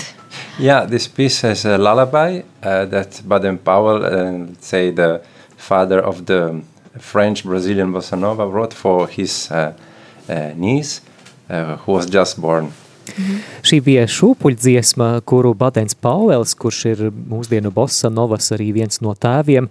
Yeah, 0.60 0.84
this 0.86 1.08
piece 1.08 1.48
has 1.48 1.64
a 1.64 1.78
lullaby 1.78 2.44
uh, 2.64 2.86
that 2.92 3.22
Baden-Powell, 3.24 4.04
uh, 4.04 4.48
say 4.60 4.92
the 4.92 5.22
father 5.56 6.02
of 6.02 6.26
the 6.26 6.62
French 7.00 7.46
Brazilian 7.46 7.94
bossa 7.94 8.20
nova, 8.20 8.46
wrote 8.48 8.74
for 8.74 9.08
his 9.08 9.50
uh, 9.52 9.72
uh, 10.32 10.56
niece, 10.56 11.02
uh, 11.50 11.78
who 11.86 11.94
was 11.94 12.08
just 12.12 12.40
born. 12.40 12.64
Mm 13.18 13.24
-hmm. 13.24 13.38
Šī 13.62 13.82
bija 13.82 14.08
šūpuļdziesma, 14.08 15.22
kuru 15.22 15.54
Badens 15.54 15.96
Pāvels, 15.96 16.56
kurš 16.58 16.86
ir 16.86 17.12
mūsdienu 17.30 17.72
bossa 17.72 18.10
novas 18.10 18.52
arī 18.52 18.74
viens 18.74 19.02
no 19.02 19.14
tēviem, 19.14 19.68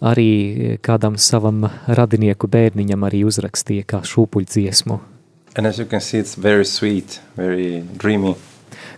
arī 0.00 0.78
kādam 0.82 1.18
savam 1.18 1.70
radinieku 1.86 2.46
bērniņam 2.46 3.04
arī 3.04 3.24
uzrakstīja 3.24 3.84
kā 3.84 4.00
šūpuļdziesmu. 4.02 4.98
And 5.56 5.66
as 5.66 5.78
you 5.78 5.86
can 5.86 6.00
see, 6.00 6.20
it's 6.20 6.36
very 6.42 6.64
sweet, 6.64 7.20
very 7.36 7.82
dreamy. 7.98 8.34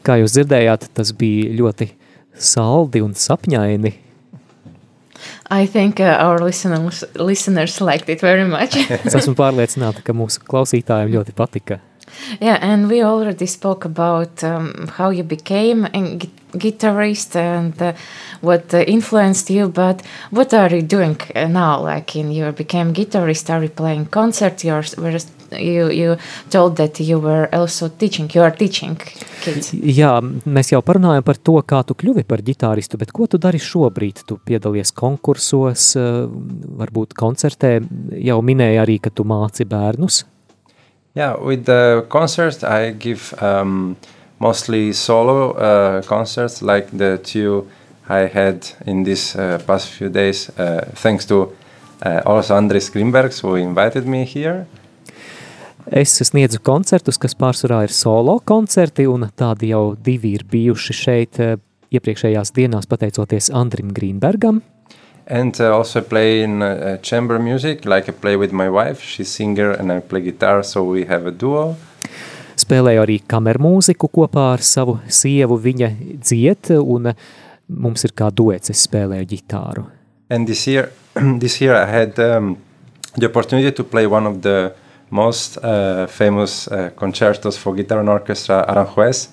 Kā 0.03 0.17
jūs 0.21 0.33
dzirdējāt, 0.37 0.89
tas 0.95 1.13
bija 1.13 1.53
ļoti 1.57 1.89
saldi 2.35 3.01
un 3.01 3.15
sapņaini. 3.15 3.93
I 5.51 5.67
think 5.67 6.01
uh, 6.01 6.17
our 6.21 6.41
listeners, 6.45 7.05
listeners 7.15 7.81
liked 7.81 8.09
it 8.09 8.21
very 8.25 8.47
much. 8.49 8.77
es 9.05 9.15
esmu 9.15 9.37
pārliecināta, 9.39 10.05
ka 10.07 10.17
mūsu 10.17 10.43
klausītājiem 10.47 11.15
ļoti 11.19 11.37
patika. 11.37 11.81
Yeah, 12.41 12.59
and 12.61 12.89
we 12.89 13.03
already 13.03 13.47
spoke 13.47 13.85
about 13.85 14.43
um, 14.45 14.89
how 14.97 15.11
you 15.11 15.25
became 15.25 15.87
a 15.87 16.19
guitarist 16.53 17.37
and 17.37 17.81
uh, 17.81 17.93
what 18.41 18.73
uh, 18.75 18.79
influenced 18.87 19.51
you. 19.51 19.69
But 19.69 20.03
what 20.31 20.55
are 20.55 20.75
you 20.75 20.83
doing 20.83 21.17
uh, 21.35 21.47
now? 21.47 21.81
Like, 21.81 22.17
in 22.17 22.33
you 22.33 22.53
became 22.53 22.93
guitarist, 22.93 23.51
are 23.51 23.63
you 23.63 23.69
playing 23.69 24.07
concerts? 24.07 24.65
You're, 24.65 24.85
you 25.59 25.91
you 25.91 26.17
told 26.51 26.77
that 26.77 27.01
you 27.01 27.19
were 27.19 27.49
also 27.53 27.89
teaching. 27.89 28.31
You 28.35 28.43
are 28.43 28.55
teaching 28.55 28.97
kids. 29.43 29.73
Jā, 29.73 30.13
mēs 30.21 30.73
jau 30.73 30.83
parunājam 30.87 31.25
par 31.27 31.41
to, 31.43 31.57
kā 31.67 31.83
tu 31.87 31.97
kļuvi 31.99 32.25
par 32.29 32.43
ģitāristu, 32.47 32.99
bet 33.01 33.13
ko 33.13 33.27
tu 33.27 33.39
dari 33.39 33.59
šobrīd? 33.59 34.25
Tu 34.27 34.39
piedalies 34.47 34.93
konkursos, 34.95 35.95
uh, 35.99 36.27
varbūt 36.83 37.17
koncertē. 37.19 37.79
Jau 38.21 38.41
minēji 38.47 38.83
arī, 38.83 39.01
ka 39.03 39.11
tu 39.11 39.27
māci 39.27 39.67
bērnus. 39.69 40.25
Yeah, 41.15 41.37
with 41.41 41.65
the 41.65 42.07
concerts, 42.09 42.63
I 42.63 42.93
give 42.93 43.35
um, 43.43 43.97
mostly 44.39 44.93
solo 44.93 45.53
uh, 45.53 46.03
concerts 46.03 46.63
like 46.63 46.87
the 46.97 47.19
two 47.19 47.67
I 48.09 48.27
had 48.27 48.67
in 48.87 49.03
these 49.03 49.35
uh, 49.37 49.59
past 49.67 49.89
few 49.89 50.09
days, 50.09 50.51
uh, 50.51 50.85
thanks 50.95 51.27
to 51.27 51.53
uh, 52.03 52.21
also 52.25 52.55
Andris 52.55 52.91
Grimbergs, 52.91 53.41
who 53.41 53.57
invited 53.57 54.07
me 54.07 54.25
here. 54.25 54.67
Es 55.91 56.15
sniedzu 56.23 56.61
koncertus, 56.63 57.19
kas 57.19 57.35
pārsvarā 57.35 57.83
ir 57.89 57.91
solo 57.91 58.39
koncerti, 58.47 59.09
un 59.11 59.27
tādi 59.35 59.73
jau 59.73 59.97
divi 59.99 60.37
ir 60.39 60.45
bijuši 60.47 60.95
šeit 60.95 61.41
uh, 61.43 61.57
iepriekšējās 61.91 62.55
dienās, 62.55 62.87
pateicoties 62.87 63.51
Andrim 63.51 63.91
Grīnbergam. 63.97 64.61
And 65.27 65.61
uh, 65.61 65.77
also 65.77 66.01
play 66.01 66.43
in 66.43 66.63
uh, 66.63 66.97
chamber 67.03 67.39
music, 67.39 67.85
like 67.85 68.09
I 68.09 68.13
play 68.13 68.37
with 68.37 68.53
my 68.53 68.69
wife. 68.69 69.01
She's 69.01 69.29
singer 69.29 69.71
and 69.71 69.93
I 69.93 70.01
play 70.01 70.23
guitar, 70.23 70.63
so 70.63 70.83
we 70.83 71.05
have 71.05 71.27
a 71.27 71.31
duo. 71.31 71.77
Spēlēju 72.61 73.01
arī 73.01 73.21
kamermūziku 73.31 74.11
kopā 74.13 74.51
ar 74.57 74.65
savu 74.65 74.99
sievu, 75.09 75.57
viņa 75.57 75.89
dziet, 76.21 76.73
un 76.77 77.13
mums 77.71 78.05
ir 78.05 78.13
kā 78.19 78.29
duets, 78.35 78.73
es 78.73 78.83
spēlēju 78.89 79.29
ģitāru. 79.31 79.87
And 80.31 80.47
this 80.47 80.67
year, 80.67 80.91
this 81.45 81.61
year 81.61 81.75
I 81.75 81.87
had 81.87 82.19
um, 82.19 82.59
the 83.17 83.27
opportunity 83.27 83.73
to 83.73 83.85
play 83.85 84.07
one 84.07 84.27
of 84.27 84.43
the 84.43 84.75
most 85.11 85.59
uh, 85.59 86.07
famous 86.07 86.69
uh, 86.69 86.91
concertos 86.97 87.57
for 87.57 87.75
guitar 87.75 88.01
and 88.01 88.09
orchestra, 88.09 88.65
Aranjuez. 88.69 89.29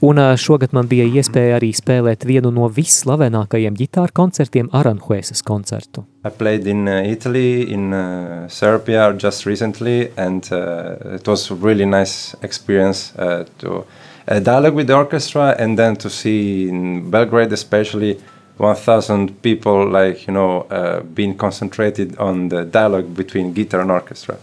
Un 0.00 0.20
šogad 0.38 0.70
man 0.76 0.86
bija 0.86 1.02
iespēja 1.10 1.56
arī 1.58 1.72
spēlēt 1.74 2.22
vienu 2.28 2.52
no 2.54 2.68
visslavenākajiem 2.70 3.74
ģitāru 3.80 4.14
koncertiem 4.14 4.68
Aranjuezes 4.70 5.42
koncertu. 5.42 6.04
I 6.24 6.30
played 6.30 6.66
in 6.70 6.86
uh, 6.86 7.02
Italy, 7.02 7.72
in 7.72 7.92
uh, 7.92 8.46
Serbia 8.48 9.12
just 9.18 9.46
recently 9.46 10.12
and 10.16 10.46
uh, 10.52 11.16
it 11.16 11.26
was 11.26 11.50
a 11.50 11.54
really 11.54 11.86
nice 11.86 12.36
experience 12.42 13.12
uh, 13.18 13.44
to 13.58 13.84
uh, 14.28 14.38
dialogue 14.38 14.74
with 14.74 14.86
the 14.86 14.94
orchestra 14.94 15.56
and 15.58 15.76
then 15.76 15.96
to 15.96 16.08
see 16.08 16.68
in 16.68 17.10
Belgrade 17.10 17.52
especially 17.52 18.20
1000 18.58 19.42
people 19.42 19.88
like 19.88 20.26
you 20.26 20.34
know 20.34 20.62
uh, 20.70 21.00
being 21.14 21.36
concentrated 21.36 22.16
on 22.18 22.48
the 22.50 22.64
dialogue 22.64 23.14
between 23.16 23.52
guitar 23.52 23.80
and 23.80 23.90
orchestra. 23.90 24.38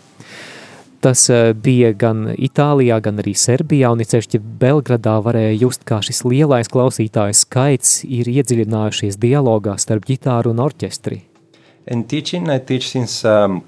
Tas 1.01 1.29
eh, 1.29 1.53
bija 1.53 1.91
gan 1.93 2.27
Itālijā, 2.33 2.97
gan 3.03 3.21
arī 3.21 3.35
Serbijā, 3.37 3.91
un 3.93 4.01
ceļšķi 4.01 4.41
Belgradā 4.61 5.15
varēja 5.25 5.55
just, 5.59 5.85
kā 5.87 6.01
šis 6.05 6.23
lielais 6.25 6.69
klausītājs 6.71 7.45
skaits 7.45 7.99
ir 8.05 8.29
iedziļinājušies 8.31 9.19
dialogā 9.21 9.77
starp 9.81 10.07
ģitāru 10.09 10.55
un 10.55 10.63
orķestri. 10.65 11.21
In 11.87 12.03
teaching, 12.09 12.49
I 12.49 12.59
teach 12.59 12.89
since 12.89 13.23
um, 13.25 13.61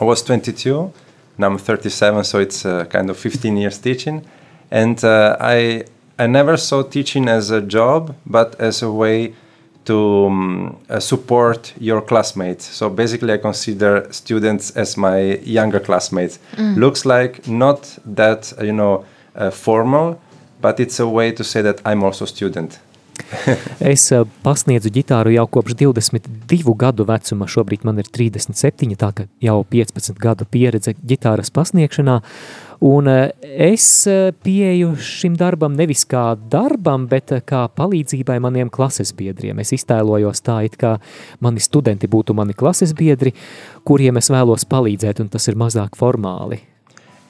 I 0.00 0.04
was 0.04 0.22
22, 0.22 0.92
now 1.38 1.46
I'm 1.48 1.58
37, 1.58 2.24
so 2.24 2.38
it's 2.38 2.64
uh, 2.64 2.84
kind 2.84 3.10
of 3.10 3.18
15 3.18 3.56
years 3.56 3.78
teaching. 3.78 4.22
And 4.70 5.02
uh, 5.02 5.36
I, 5.40 5.84
I 6.18 6.26
never 6.26 6.56
saw 6.56 6.82
teaching 6.82 7.28
as 7.28 7.50
a 7.50 7.60
job, 7.60 8.14
but 8.26 8.54
as 8.60 8.82
a 8.82 8.92
way 8.92 9.28
to 9.28 9.47
um, 9.90 10.76
uh, 10.88 11.00
support 11.00 11.72
your 11.78 12.00
classmates. 12.00 12.64
So 12.64 12.90
basically, 12.90 13.32
I 13.32 13.38
consider 13.38 14.06
students 14.10 14.70
as 14.76 14.96
my 14.96 15.38
younger 15.44 15.80
classmates. 15.80 16.38
Mm. 16.56 16.76
Looks 16.76 17.04
like 17.04 17.46
not 17.48 17.98
that 18.04 18.52
you 18.60 18.72
know 18.72 19.04
uh, 19.34 19.50
formal, 19.50 20.20
but 20.60 20.80
it's 20.80 21.00
a 21.00 21.06
way 21.06 21.32
to 21.32 21.44
say 21.44 21.62
that 21.62 21.80
I'm 21.84 22.02
also 22.04 22.24
student. 22.24 22.80
es 23.92 24.08
uh, 24.12 24.24
pasniedzu 24.44 24.90
ģitāru 24.94 25.32
jau 25.34 25.46
kopš 25.58 25.76
22 25.82 26.74
gadu 26.78 27.06
vecuma. 27.08 27.48
Šobrīd 27.50 27.84
man 27.86 28.00
ir 28.02 28.08
37, 28.14 28.94
tā 28.98 29.10
ka 29.14 29.26
jau 29.44 29.58
15 29.70 30.20
gadu 30.22 30.46
pieredze 30.48 30.94
ģitāras 30.98 31.52
pasniegšanā. 31.54 32.20
Un 32.80 33.08
eh, 33.08 33.30
es 33.42 34.06
eh, 34.06 34.30
pieeju 34.42 34.92
šim 35.02 35.34
darbam 35.34 35.74
nevis 35.74 36.04
kā 36.06 36.36
darbam, 36.50 37.08
bet 37.10 37.32
eh, 37.34 37.40
kā 37.42 37.64
palīdzībai 37.74 38.36
maniem 38.38 38.70
klases 38.70 39.10
biedriem. 39.18 39.58
Es 39.58 39.72
iztēlojos 39.74 40.44
tā, 40.46 40.60
it 40.68 40.76
kā 40.78 40.94
mani 41.42 41.58
studenti 41.58 42.06
būtu 42.06 42.36
mani 42.38 42.54
klases 42.54 42.94
biedri, 42.94 43.34
kuriem 43.82 44.22
es 44.22 44.30
vēlos 44.30 44.66
palīdzēt, 44.70 45.18
un 45.24 45.30
tas 45.32 45.50
ir 45.50 45.58
mazāk 45.58 45.98
formāli. 45.98 46.60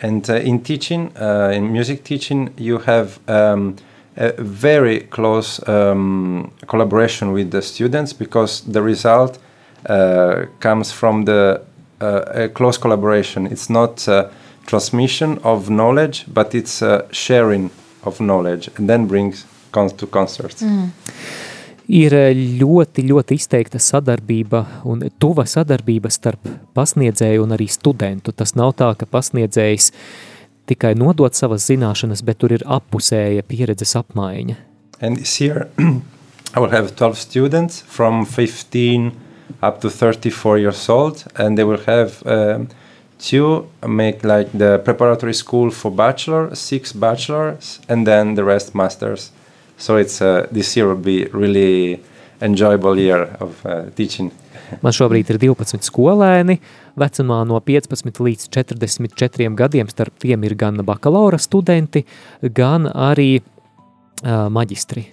And 0.03 0.29
uh, 0.29 0.37
in 0.37 0.61
teaching, 0.61 1.09
uh, 1.17 1.51
in 1.51 1.73
music 1.73 2.05
teaching, 2.05 2.51
you 2.59 2.79
have 2.85 3.19
um, 3.27 3.75
a 4.17 4.33
very 4.39 5.01
close 5.09 5.67
um, 5.67 6.53
collaboration 6.67 7.33
with 7.33 7.51
the 7.51 7.63
students 7.63 8.13
because 8.13 8.61
the 8.71 8.83
result 8.83 9.39
uh, 9.87 10.45
comes 10.61 10.93
from 10.93 11.25
the 11.25 11.63
uh, 12.01 12.45
a 12.45 12.49
close 12.49 12.79
collaboration. 12.79 13.47
It's 13.47 13.69
not 13.69 14.07
uh, 14.07 14.29
transmission 14.69 15.39
of 15.43 15.71
knowledge, 15.71 16.27
but 16.29 16.55
it's 16.55 16.83
a 16.83 17.07
sharing 17.11 17.71
of 18.05 18.21
knowledge 18.21 18.71
and 18.77 18.89
then 18.89 19.07
brings 19.07 19.47
cons 19.71 19.93
to 19.93 20.07
concerts. 20.07 20.63
Mm. 20.63 20.91
Ir 21.89 22.13
eh, 22.13 22.37
ļoti, 22.61 23.07
ļoti 23.09 23.39
izteikta 23.41 23.81
sadarbība 23.81 24.61
un 24.93 25.07
tuva 25.17 25.47
sadarbība 25.49 26.11
starp 26.13 26.45
pasniedzēju 26.77 27.47
un 27.47 27.55
arī 27.57 27.65
studentu. 27.73 28.35
Tas 28.37 28.53
nav 28.61 28.75
tā, 28.77 28.91
ka 28.93 29.09
pasniedzējs 29.09 29.89
tikai 30.69 30.93
nodot 31.01 31.33
savas 31.33 31.65
zināšanas, 31.71 32.21
bet 32.25 32.43
tur 32.43 32.53
ir 32.59 32.65
appusēja 32.69 33.47
pieredzes 33.49 33.97
apmaiņa. 33.97 34.59
And 35.01 35.17
this 35.17 35.41
year 35.41 35.69
I 36.55 36.61
will 36.61 36.71
have 36.71 36.95
12 36.97 37.17
students 37.17 37.81
from 37.81 38.27
15 38.27 39.13
up 39.63 39.81
to 39.81 39.89
34 39.89 40.59
years 40.59 40.89
old 40.89 41.25
and 41.37 41.57
they 41.57 41.65
will 41.65 41.81
have 41.87 42.21
um, 42.27 42.69
two 43.19 43.67
make 43.87 44.25
like 44.25 44.51
the 44.57 44.79
preparatory 44.85 45.35
school 45.35 45.71
for 45.71 45.91
bachelor, 45.91 46.55
six 46.55 46.93
bachelors, 46.93 47.81
and 47.89 48.07
then 48.07 48.35
the 48.35 48.45
rest 48.45 48.75
masters. 48.75 49.31
So 49.77 49.97
it's 49.97 50.23
uh, 50.23 50.47
this 50.51 50.77
year 50.77 50.87
will 50.87 50.97
be 50.97 51.27
really 51.27 52.01
enjoyable 52.41 52.99
year 52.99 53.37
of 53.41 53.67
uh, 53.67 53.91
teaching. 53.95 54.31
Man 54.85 54.93
šobrīd 54.93 55.31
ir 55.33 55.39
12 55.41 55.83
skolēni, 55.87 56.59
vecumā 56.99 57.43
no 57.49 57.61
15 57.65 58.21
līdz 58.23 58.49
44 58.55 59.55
gadiem, 59.57 59.89
starp 59.89 60.19
tiem 60.21 60.45
ir 60.45 60.55
gan 60.59 60.83
bakalaura 60.85 61.39
studenti, 61.41 62.05
gan 62.43 62.87
arī 62.93 63.39
uh, 63.41 64.49
maģistri. 64.53 65.09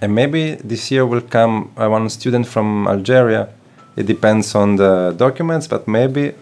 And 0.00 0.14
maybe 0.14 0.56
this 0.62 0.92
year 0.92 1.06
will 1.06 1.22
come 1.22 1.72
uh, 1.76 1.88
one 1.88 2.08
student 2.08 2.46
from 2.46 2.86
Algeria. 2.86 3.48
It 3.96 4.06
depends 4.06 4.54
on 4.54 4.76
the 4.76 5.12
documents, 5.16 5.66
but 5.66 5.88
maybe 5.88 6.34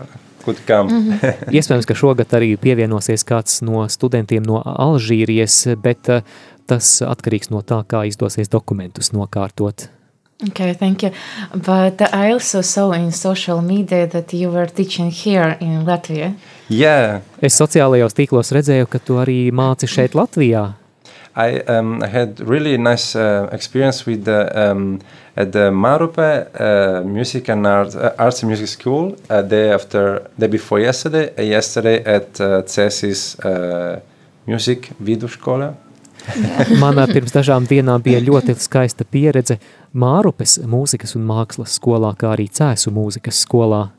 come. 0.67 0.93
Mm 0.93 1.13
-hmm. 1.13 1.35
Iespējams, 1.51 1.87
ka 1.87 1.95
šogad 1.95 2.27
arī 2.33 2.57
pievienosies 2.57 3.25
kāds 3.25 3.63
no 3.63 3.89
studentiem 3.89 4.43
no 4.43 4.63
Alžīrijas, 4.63 5.77
bet 5.77 6.09
uh, 6.09 6.23
tas 6.67 7.03
atkarīgs 7.03 7.51
no 7.51 7.63
tā, 7.63 7.85
kā 7.85 8.07
izdosies 8.07 8.49
dokumentus 8.49 9.13
nokārtot. 9.13 9.89
Okay, 10.49 10.75
thank 10.75 11.03
you. 11.03 11.11
But 11.55 12.01
I 12.13 12.33
also 12.33 12.61
saw 12.61 12.93
in 12.93 13.13
social 13.13 13.63
media 13.63 14.07
that 14.07 14.33
you 14.35 14.51
were 14.51 14.67
teaching 14.67 15.11
here 15.11 15.57
in 15.61 15.87
Latvia. 15.87 16.35
Yeah. 16.69 17.23
Es 17.41 17.57
sociālajos 17.57 18.13
tīklos 18.13 18.53
redzēju, 18.53 18.87
ka 18.87 18.99
tu 18.99 19.17
arī 19.17 19.51
māci 19.51 19.89
šeit 19.89 20.13
Latvijā. 20.13 20.75
I, 21.37 21.59
um, 21.69 22.03
I 22.03 22.07
had 22.07 22.41
really 22.41 22.79
nice 22.79 23.15
uh, 23.15 23.49
experience 23.53 24.07
with 24.07 24.25
the 24.25 24.71
um, 24.71 25.01
at 25.37 25.53
the 25.53 25.71
Marupe 25.71 26.19
uh, 26.19 27.03
Music 27.05 27.51
and 27.51 27.67
Art, 27.67 27.95
uh, 27.95 28.15
Arts 28.19 28.43
and 28.43 28.49
Music 28.49 28.69
School 28.69 29.15
uh, 29.29 29.43
day 29.43 29.71
after 29.71 30.31
day 30.39 30.47
before 30.47 30.81
yesterday. 30.81 31.31
Uh, 31.37 31.43
yesterday 31.43 32.03
at 32.05 32.41
uh, 32.41 32.63
CESIS 32.63 33.39
uh, 33.45 34.01
Music 34.47 34.91
Vidusskola. 34.99 35.75
Man 36.81 36.97
pirms 37.13 37.37
dažām 37.37 37.69
dienām 37.69 38.01
bija 38.03 38.19
ļoti 38.25 38.57
skaista 38.59 39.05
pieredze 39.05 39.59
Mārupes 39.93 40.57
mūzikas 40.65 41.15
un 41.21 41.29
mākslas 41.29 41.77
skolā, 41.77 42.17
kā 42.17 42.33
arī 42.33 42.49
Cēsu 42.49 42.91
mūzikas 42.91 43.45
skolā. 43.45 43.91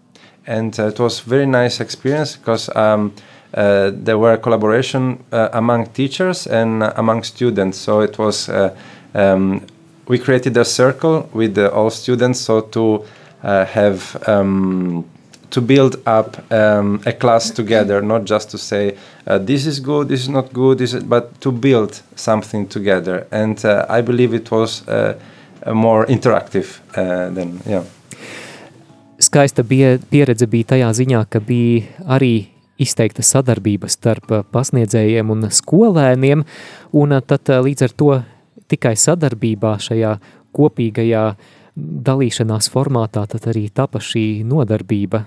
And 0.47 0.79
uh, 0.79 0.87
it 0.87 0.99
was 0.99 1.19
very 1.19 1.45
nice 1.45 1.79
experience 1.83 2.35
because 2.35 2.67
um, 2.75 3.11
uh, 3.15 3.36
there 3.51 4.17
were 4.17 4.37
collaboration 4.37 5.23
uh, 5.31 5.49
among 5.53 5.87
teachers 5.87 6.47
and 6.47 6.83
uh, 6.83 6.93
among 6.95 7.23
students. 7.23 7.77
So 7.77 8.01
it 8.01 8.17
was 8.17 8.49
uh, 8.49 8.75
um, 9.13 9.61
we 10.07 10.17
created 10.17 10.57
a 10.57 10.65
circle 10.65 11.29
with 11.33 11.57
all 11.57 11.89
students 11.89 12.39
so 12.39 12.61
to 12.61 13.03
uh, 13.43 13.65
have 13.65 14.17
um, 14.27 15.05
to 15.49 15.61
build 15.61 15.95
up 16.05 16.51
um, 16.51 17.01
a 17.05 17.13
class 17.13 17.51
together, 17.51 18.01
not 18.01 18.25
just 18.25 18.49
to 18.51 18.57
say 18.57 18.97
uh, 19.27 19.37
this 19.37 19.65
is 19.65 19.79
good, 19.79 20.09
this 20.09 20.21
is 20.21 20.29
not 20.29 20.51
good, 20.51 20.81
is, 20.81 20.95
but 21.03 21.39
to 21.41 21.51
build 21.51 22.01
something 22.15 22.67
together. 22.67 23.27
And 23.31 23.63
uh, 23.63 23.85
I 23.89 24.01
believe 24.01 24.33
it 24.33 24.51
was 24.51 24.83
more 25.73 26.05
interactive 26.05 26.79
than 26.93 27.61
yeah. 27.65 27.83
Skaista 29.17 29.63
pieredze 29.65 30.45
bija 30.45 30.75
tajā 30.75 30.91
ziņā, 30.93 31.23
ka 31.25 31.39
bija 31.41 32.05
arī 32.05 32.56
izteikta 32.81 33.23
sadarbība 33.25 33.89
starp 33.89 34.31
pasniedzējiem 34.51 35.29
un 35.33 35.47
skolēniem, 35.51 36.43
un 36.93 37.15
tad 37.27 37.53
līdz 37.67 37.87
ar 37.87 37.95
to 37.97 38.11
tikai 38.67 38.95
sadarbībā 38.99 39.77
šajā 39.81 40.17
kopīgajā 40.57 41.23
dalīšanās 41.77 42.69
formātā 42.73 43.25
tad 43.29 43.49
arī 43.51 43.67
tapa 43.73 44.01
šī 44.01 44.43
nodarbība. 44.47 45.25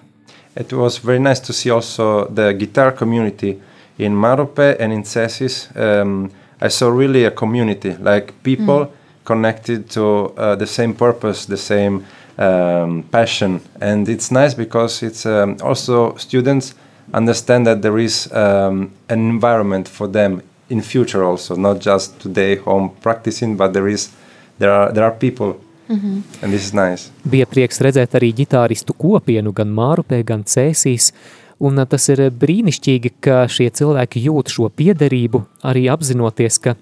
It 0.56 0.72
was 0.72 0.98
very 0.98 1.20
nice 1.20 1.40
to 1.46 1.52
see 1.52 1.70
also 1.70 2.26
the 2.26 2.52
guitar 2.52 2.92
community 2.92 3.60
in 3.98 4.16
Marope 4.16 4.76
and 4.80 4.92
in 4.92 5.04
Cesis. 5.04 5.68
Um, 5.76 6.30
I 6.60 6.68
saw 6.68 6.88
really 6.88 7.24
a 7.24 7.30
community, 7.30 7.96
like 8.00 8.34
people 8.42 8.86
mm. 8.86 8.90
connected 9.24 9.88
to 9.90 10.34
uh, 10.36 10.56
the 10.56 10.66
same 10.66 10.94
purpose, 10.94 11.46
the 11.46 11.56
same 11.56 12.04
um, 12.36 13.04
passion. 13.12 13.60
And 13.80 14.08
it's 14.08 14.30
nice 14.30 14.54
because 14.54 15.02
it's 15.02 15.24
um, 15.24 15.56
also 15.62 16.16
students 16.16 16.74
understand 17.12 17.66
that 17.66 17.82
there 17.82 17.98
is 17.98 18.28
um, 18.32 18.90
an 19.08 19.18
environment 19.18 19.88
for 19.88 20.08
them 20.08 20.42
in 20.68 20.80
future 20.82 21.24
also, 21.24 21.56
not 21.56 21.80
just 21.80 22.20
today 22.20 22.56
home 22.56 22.90
practicing, 23.02 23.56
but 23.56 23.72
there 23.72 23.88
is 23.88 24.10
there 24.58 24.72
are 24.72 24.92
there 24.92 25.04
are 25.04 25.14
people. 25.14 25.54
Mm 25.88 26.00
-hmm. 26.00 26.22
And 26.42 26.52
this 26.52 26.64
is 26.64 26.72
nice. 26.72 27.10
Bija 27.22 27.46
prieks 27.46 27.80
redzēt 27.80 28.14
arī 28.14 28.32
ģitāristu 28.34 28.92
kopienu 28.96 29.52
gan 29.52 29.68
Mārupē, 29.68 30.24
gan 30.24 30.42
Cēsīs, 30.44 31.12
un 31.58 31.78
uh, 31.78 31.84
tas 31.84 32.08
ir 32.08 32.30
brīnišķīgi, 32.30 33.10
ka 33.20 33.48
šie 33.48 33.70
cilvēki 33.70 34.22
jūt 34.28 34.48
šo 34.48 34.68
piederību, 34.68 35.42
arī 35.62 35.90
apzinoties, 35.92 36.58
ka 36.58 36.74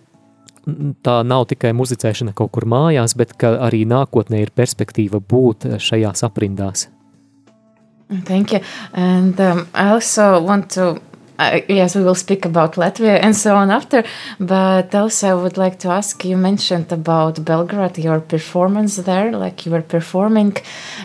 tā 1.03 1.23
nav 1.25 1.47
tikai 1.47 1.73
muzicēšana 1.73 2.35
kaut 2.35 2.51
kur 2.51 2.65
mājās, 2.65 3.17
bet 3.17 3.33
ka 3.41 3.49
arī 3.69 3.87
nākotnē 3.87 4.41
ir 4.43 4.51
perspektīva 4.51 5.21
būt 5.21 5.65
šajās 5.79 6.23
aprindās. 6.23 6.89
Thank 8.11 8.53
you. 8.53 8.61
And 8.95 9.39
um, 9.41 9.69
I 9.75 9.91
also 9.91 10.41
want 10.41 10.71
to 10.73 11.01
uh, 11.39 11.61
yes, 11.69 11.95
we 11.95 12.03
will 12.03 12.15
speak 12.15 12.45
about 12.45 12.75
Latvia 12.75 13.19
and 13.23 13.35
so 13.35 13.55
on 13.57 13.71
after. 13.71 14.03
But 14.41 14.95
also, 14.95 15.29
I 15.29 15.35
would 15.43 15.57
like 15.57 15.79
to 15.81 15.89
ask 15.89 16.25
you 16.25 16.37
mentioned 16.37 16.91
about 16.93 17.45
Belgrade, 17.45 17.99
your 17.99 18.21
performance 18.21 18.97
there, 18.97 19.31
like 19.33 19.65
you 19.65 19.73
were 19.73 19.83
performing. 19.83 20.57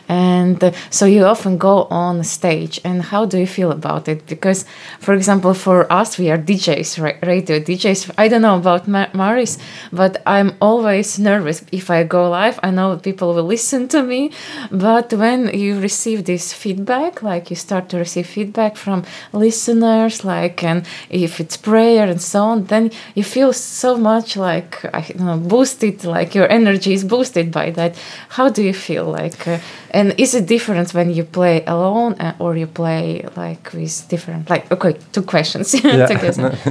And 0.10 0.64
uh, 0.64 0.72
so 0.90 1.06
you 1.06 1.26
often 1.26 1.58
go 1.58 1.84
on 1.90 2.24
stage. 2.24 2.80
And 2.84 3.04
how 3.04 3.26
do 3.26 3.38
you 3.38 3.48
feel 3.48 3.72
about 3.72 4.08
it? 4.08 4.26
Because, 4.26 4.66
for 5.00 5.14
example, 5.14 5.54
for 5.54 5.92
us, 5.92 6.18
we 6.18 6.32
are 6.32 6.38
DJs, 6.38 7.22
radio 7.22 7.60
DJs. 7.60 8.12
I 8.18 8.28
don't 8.28 8.42
know 8.42 8.58
about 8.58 8.88
Maris, 8.88 9.58
but 9.92 10.22
I'm 10.26 10.56
always 10.62 11.20
nervous. 11.20 11.64
If 11.72 11.90
I 11.90 12.04
go 12.04 12.30
live, 12.30 12.60
I 12.64 12.72
know 12.72 12.98
people 12.98 13.34
will 13.34 13.44
listen 13.46 13.88
to 13.90 14.02
me. 14.02 14.32
But 14.72 15.14
when 15.14 15.58
you 15.58 15.80
receive 15.80 16.26
this 16.26 16.54
feedback, 16.54 17.22
like 17.22 17.50
you 17.50 17.56
start 17.56 17.90
to 17.90 17.98
receive 17.98 18.28
feedback 18.28 18.78
from 18.78 19.04
listeners, 19.32 20.23
like 20.24 20.64
and 20.64 20.86
if 21.10 21.40
it's 21.40 21.58
prayer 21.58 22.06
and 22.10 22.22
so 22.22 22.44
on 22.44 22.66
then 22.66 22.92
you 23.16 23.24
feel 23.24 23.54
so 23.54 23.98
much 23.98 24.38
like 24.38 24.84
you 25.10 25.16
know, 25.16 25.38
boosted 25.38 26.04
like 26.04 26.36
your 26.36 26.50
energy 26.52 26.94
is 26.94 27.04
boosted 27.04 27.52
by 27.52 27.72
that. 27.72 27.96
How 28.30 28.50
do 28.50 28.62
you 28.62 28.74
feel 28.74 29.06
like 29.06 29.48
uh, 29.48 29.60
and 29.92 30.14
is 30.18 30.34
it 30.34 30.48
different 30.48 30.94
when 30.94 31.10
you 31.14 31.24
play 31.24 31.64
alone 31.66 32.14
uh, 32.20 32.34
or 32.40 32.58
you 32.58 32.68
play 32.68 33.26
like 33.36 33.72
with 33.74 34.08
different 34.10 34.50
like 34.50 34.72
okay 34.72 34.96
two 35.12 35.24
questions. 35.24 35.74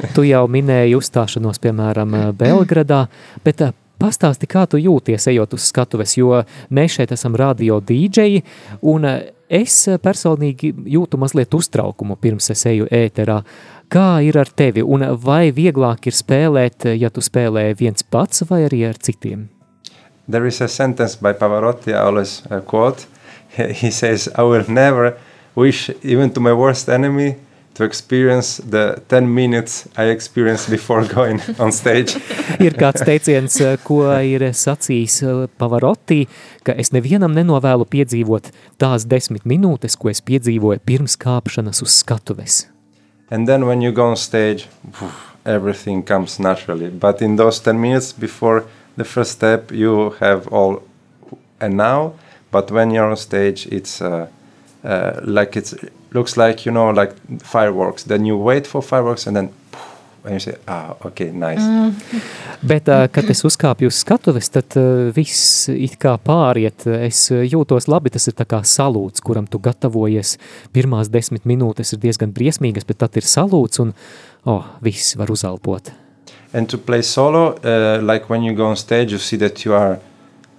Tu 0.15 0.25
jau 0.29 0.43
minēji 0.51 0.97
uzstāšanos 0.99 1.61
piemēram 1.63 2.15
uh, 2.19 2.33
Belgradā 2.37 3.07
bet 3.45 3.63
uh, 3.63 3.73
Pastāsti, 4.03 4.49
kā 4.51 4.67
tu 4.67 4.81
jūties 4.83 5.29
ejot 5.31 5.55
uz 5.55 5.69
skatuves, 5.71 6.17
jo 6.19 6.41
mēs 6.75 6.99
šeit 6.99 7.15
esam 7.15 7.39
radio 7.39 7.79
dīdžeji, 7.79 8.43
un 8.83 9.07
Es 9.53 9.75
eh, 9.85 9.99
personīgi 10.01 10.71
jūtu 10.95 11.19
mazliet 11.21 11.53
uztraukumu 11.53 12.17
pirms 12.17 12.49
es 12.55 12.65
eju 12.71 12.87
ēterā. 12.89 13.43
Kā 13.93 14.23
ir 14.25 14.39
ar 14.41 14.49
tevi, 14.49 14.81
un 14.81 15.05
vai 15.21 15.53
vieglāk 15.53 16.09
ir 16.09 16.17
spēlēt, 16.17 16.87
ja 16.97 17.11
tu 17.13 17.21
spēlē 17.21 17.67
viens 17.77 18.01
pats 18.03 18.47
vai 18.49 18.63
arī 18.71 18.87
ar 18.89 18.97
citiem? 18.97 19.51
There 20.31 20.49
is 20.49 20.63
a 20.63 20.69
sentence 20.69 21.19
by 21.21 21.35
Pavarotti 21.37 21.93
I 21.93 22.01
always 22.01 22.43
uh, 22.49 22.63
quote. 22.65 23.05
He 23.83 23.91
says, 23.91 24.31
I 24.35 24.43
will 24.43 24.65
never 24.69 25.19
wish 25.55 25.91
even 26.03 26.31
to 26.31 26.41
my 26.41 26.55
worst 26.55 26.89
enemy 26.89 27.37
to 27.75 27.85
experience 27.85 28.59
the 28.59 29.03
10 29.09 29.35
minutes 29.35 29.89
I 29.97 30.05
experienced 30.05 30.71
before 30.71 31.05
going 31.05 31.41
on 31.59 31.73
stage. 31.73 32.17
ir 32.67 32.77
kāds 32.77 33.05
teiciens, 33.07 33.57
eh, 33.65 33.79
ko 33.85 34.05
ir 34.21 34.45
sacījis 34.53 35.17
eh, 35.23 35.41
Pavarotti, 35.59 36.27
ka 36.67 36.77
es 36.77 36.93
nevienam 36.93 37.33
nenovēlu 37.37 37.89
piedzīvot 37.89 38.53
tās 38.83 39.07
desmit 39.09 39.49
minūtes, 39.49 39.97
ko 39.97 40.13
es 40.13 40.21
piedzīvoju 40.21 40.85
pirms 40.85 41.17
kāpšanas 41.17 41.83
uz 41.85 41.97
skatuves. 42.03 42.67
And 43.31 43.49
then 43.49 43.67
when 43.67 43.81
you 43.81 43.93
go 43.93 44.11
on 44.11 44.17
stage, 44.17 44.69
everything 45.47 46.03
comes 46.03 46.39
naturally. 46.39 46.91
But 46.91 47.23
in 47.23 47.37
those 47.37 47.61
10 47.61 47.81
minutes 47.81 48.13
before 48.13 48.65
the 48.97 49.05
first 49.05 49.33
step, 49.33 49.73
you 49.73 50.11
have 50.21 50.47
all 50.49 50.83
and 51.61 51.77
now. 51.77 52.13
But 52.51 52.71
when 52.71 52.91
you're 52.91 53.09
on 53.09 53.17
stage, 53.17 53.67
it's 53.67 54.03
uh, 54.03 54.27
uh, 54.85 55.21
like 55.25 55.59
it's 55.59 55.75
looks 56.13 56.37
like 56.37 56.67
you 56.67 56.73
know 56.73 56.91
like 56.91 57.15
fireworks. 57.43 58.05
Then 58.05 58.27
you 58.27 58.37
wait 58.37 58.67
for 58.67 58.83
fireworks 58.83 59.27
and 59.27 59.37
then 59.37 59.51
and 60.25 60.35
you 60.35 60.41
say 60.41 60.57
ah 60.69 60.97
ok 61.05 61.31
nice. 61.33 61.63
Mm. 61.63 61.95
bet 62.63 62.89
uh, 62.89 63.09
kad 63.11 63.31
es 63.31 63.45
uzkāpju 63.45 63.91
uz 63.91 64.03
skatuves 64.05 64.51
tad 64.55 64.77
uh, 64.77 65.11
viss 65.15 65.69
it 65.73 65.99
kā 66.03 66.15
pāriet. 66.19 66.87
Es 66.87 67.31
jūtos 67.31 67.89
labi. 67.89 68.13
Tas 68.15 68.29
ir 68.29 68.37
tā 68.39 68.47
kā 68.47 68.63
salūts 68.63 69.25
kuram 69.25 69.49
tu 69.51 69.59
gatavojies. 69.59 70.37
Pirmās 70.73 71.11
desmit 71.11 71.49
minūtes 71.49 71.95
ir 71.95 72.03
diezgan 72.05 72.35
briesmīgas 72.35 72.87
bet 72.87 73.03
tad 73.03 73.19
ir 73.19 73.27
salūts 73.27 73.83
un 73.83 73.97
oh 74.47 74.65
viss 74.83 75.17
var 75.17 75.31
uzelpot 75.31 75.93
and 76.53 76.69
to 76.69 76.79
play 76.79 77.03
solo 77.03 77.55
uh, 77.65 78.01
like 78.03 78.29
when 78.29 78.43
you 78.43 78.55
go 78.55 78.67
on 78.67 78.77
stage 78.77 79.13
you 79.13 79.19
see 79.19 79.37
that 79.37 79.65
you 79.65 79.75
are 79.75 79.99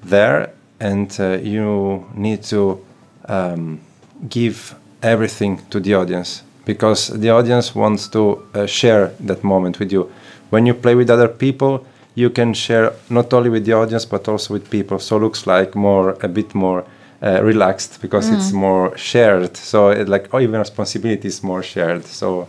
there 0.03 0.49
and 0.79 1.17
uh, 1.19 1.37
you 1.41 2.05
need 2.15 2.43
to 2.43 2.79
um, 3.27 3.79
give 4.29 4.75
everything 5.01 5.59
to 5.69 5.79
the 5.79 5.93
audience 5.93 6.43
because 6.65 7.07
the 7.07 7.29
audience 7.29 7.75
wants 7.75 8.07
to 8.07 8.41
uh, 8.53 8.65
share 8.65 9.11
that 9.19 9.43
moment 9.43 9.79
with 9.79 9.91
you. 9.91 10.09
When 10.49 10.65
you 10.65 10.73
play 10.73 10.95
with 10.95 11.09
other 11.09 11.27
people, 11.27 11.85
you 12.15 12.29
can 12.29 12.53
share 12.53 12.93
not 13.09 13.33
only 13.33 13.49
with 13.49 13.65
the 13.65 13.73
audience 13.73 14.05
but 14.05 14.27
also 14.27 14.53
with 14.53 14.69
people. 14.69 14.99
So 14.99 15.17
it 15.17 15.21
looks 15.21 15.47
like 15.47 15.75
more 15.75 16.17
a 16.21 16.27
bit 16.27 16.53
more 16.55 16.85
uh, 17.21 17.41
relaxed 17.43 18.01
because 18.01 18.29
mm. 18.29 18.35
it's 18.35 18.51
more 18.51 18.97
shared. 18.97 19.57
So 19.57 19.89
it, 19.89 20.07
like 20.07 20.29
oh, 20.33 20.39
even 20.39 20.59
responsibility 20.59 21.27
is 21.27 21.43
more 21.43 21.63
shared. 21.63 22.05
So 22.05 22.47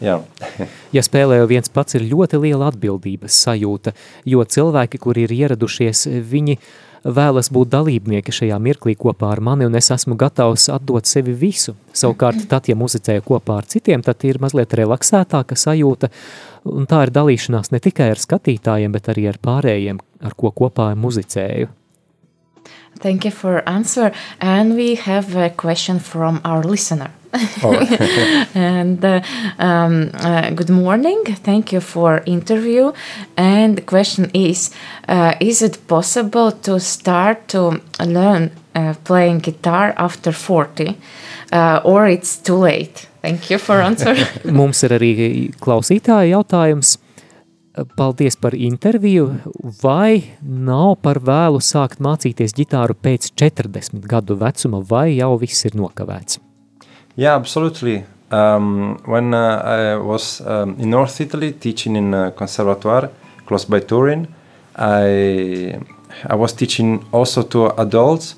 Jā. 0.00 0.18
ja 0.96 1.02
spēlēju 1.04 1.46
viens 1.48 1.70
pats, 1.72 1.96
ir 1.96 2.04
ļoti 2.10 2.40
liela 2.42 2.68
atbildības 2.68 3.38
sajūta, 3.46 3.94
jo 4.28 4.44
cilvēki, 4.44 5.00
kuri 5.00 5.24
ir 5.24 5.32
ieradušies, 5.32 6.04
viņi 6.20 6.58
vēlas 7.06 7.50
būt 7.54 7.70
dalībnieki 7.72 8.34
šajā 8.34 8.58
mirklī 8.62 8.96
kopā 8.98 9.30
ar 9.34 9.42
mani, 9.44 9.66
un 9.68 9.78
es 9.78 9.90
esmu 9.94 10.16
gatavs 10.18 10.68
atdot 10.72 11.06
sevi 11.06 11.34
visu. 11.36 11.76
Savukārt, 11.96 12.46
tad, 12.50 12.68
ja 12.70 12.76
muzicēju 12.78 13.24
kopā 13.26 13.60
ar 13.60 13.70
citiem, 13.70 14.02
tad 14.06 14.24
ir 14.26 14.40
mazliet 14.42 14.74
relaksētāka 14.76 15.58
sajūta, 15.58 16.10
un 16.72 16.88
tā 16.90 17.06
ir 17.06 17.14
dalīšanās 17.14 17.72
ne 17.74 17.82
tikai 17.82 18.10
ar 18.14 18.22
skatītājiem, 18.22 18.94
bet 18.94 19.10
arī 19.12 19.28
ar 19.30 19.40
pārējiem, 19.42 20.00
ar 20.26 20.36
ko 20.38 20.52
kopā 20.54 20.92
muzicēju. 20.98 21.72
Thank 22.98 23.26
you 23.26 23.30
for 23.30 23.62
answer. 23.68 24.12
And 24.40 24.74
we 24.74 24.94
have 24.94 25.36
a 25.36 25.50
question 25.50 26.00
from 26.00 26.40
our 26.44 26.64
listener. 26.64 27.10
and 28.54 29.04
uh, 29.04 29.20
um, 29.58 30.10
uh, 30.14 30.50
good 30.50 30.70
morning. 30.70 31.24
Thank 31.24 31.72
you 31.72 31.80
for 31.80 32.22
interview. 32.26 32.92
And 33.36 33.76
the 33.76 33.82
question 33.82 34.30
is: 34.34 34.70
uh, 35.08 35.34
Is 35.40 35.62
it 35.62 35.86
possible 35.86 36.52
to 36.52 36.80
start 36.80 37.48
to 37.48 37.80
learn 38.00 38.50
uh, 38.74 38.94
playing 39.04 39.40
guitar 39.40 39.94
after 39.96 40.32
forty, 40.32 40.96
uh, 41.52 41.80
or 41.84 42.06
it's 42.06 42.36
too 42.36 42.56
late? 42.56 43.08
Thank 43.22 43.50
you 43.50 43.58
for 43.58 43.80
answer. 43.82 44.14
Mums 44.44 44.84
ir 44.86 44.96
arī 44.98 45.12
klausītāja 45.60 46.30
jautājums. 46.36 46.96
Paldies 47.96 48.38
par 48.40 48.54
interviju. 48.56 49.26
Vai 49.82 50.32
nav 50.40 50.94
par 51.04 51.20
vēlu 51.20 51.60
sākt 51.60 52.00
mācīties 52.00 52.56
ģitāru 52.56 52.96
pēc 52.96 53.34
40 53.36 54.00
gadu 54.08 54.38
vecuma, 54.40 54.80
vai 54.80 55.10
jau 55.18 55.34
viss 55.42 55.68
ir 55.68 55.76
nokavēts? 55.76 56.45
Yeah, 57.16 57.34
absolutely. 57.34 58.04
Um, 58.30 58.98
when 59.06 59.32
uh, 59.32 59.62
I 59.64 59.96
was 59.96 60.42
um, 60.42 60.76
in 60.78 60.90
North 60.90 61.18
Italy 61.18 61.52
teaching 61.52 61.96
in 61.96 62.12
a 62.12 62.30
conservatoire 62.30 63.08
close 63.46 63.64
by 63.64 63.80
Turin, 63.80 64.28
I, 64.76 65.80
I 66.26 66.34
was 66.34 66.52
teaching 66.52 67.06
also 67.12 67.42
to 67.42 67.68
adults, 67.80 68.34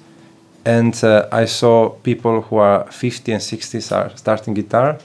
and 0.64 0.94
uh, 1.02 1.26
I 1.32 1.46
saw 1.46 1.88
people 1.88 2.42
who 2.42 2.56
are 2.58 2.86
50 2.92 3.32
and 3.32 3.42
60 3.42 3.94
are 3.94 4.12
starting 4.14 4.54
guitar. 4.54 4.98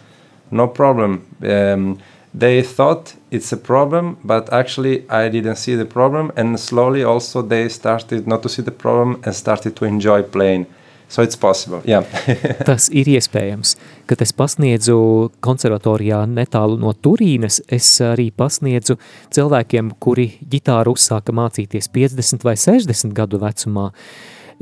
No 0.52 0.68
problem. 0.68 1.26
Um, 1.42 1.98
they 2.32 2.62
thought 2.62 3.16
it's 3.32 3.52
a 3.54 3.58
problem, 3.58 4.18
but 4.24 4.54
actually 4.54 5.10
I 5.10 5.30
didn't 5.30 5.56
see 5.56 5.74
the 5.74 5.86
problem, 5.86 6.32
and 6.36 6.60
slowly 6.60 7.04
also 7.04 7.42
they 7.42 7.70
started 7.70 8.28
not 8.28 8.44
to 8.44 8.50
see 8.50 8.62
the 8.62 8.72
problem 8.72 9.22
and 9.26 9.34
started 9.34 9.76
to 9.78 9.86
enjoy 9.86 10.22
playing. 10.22 10.68
So 11.08 11.22
it's 11.22 11.38
possible, 11.38 11.82
yeah. 11.86 12.04
Tas 12.68 12.88
ir 12.90 13.10
iespējams. 13.12 13.76
Kad 14.10 14.24
es 14.26 14.34
pasniedzu 14.34 14.96
konservatorijā 15.46 16.24
netālu 16.30 16.80
no 16.82 16.94
Turīnes, 16.98 17.60
es 17.70 17.90
arī 18.02 18.32
pasniedzu 18.34 18.98
cilvēkiem, 19.34 19.94
kuri 20.02 20.32
ģitāru 20.50 20.96
uzsāka 20.98 21.36
mācīties 21.36 21.92
50 21.94 22.48
vai 22.48 22.56
60 22.58 23.14
gadu 23.14 23.42
vecumā. 23.44 23.92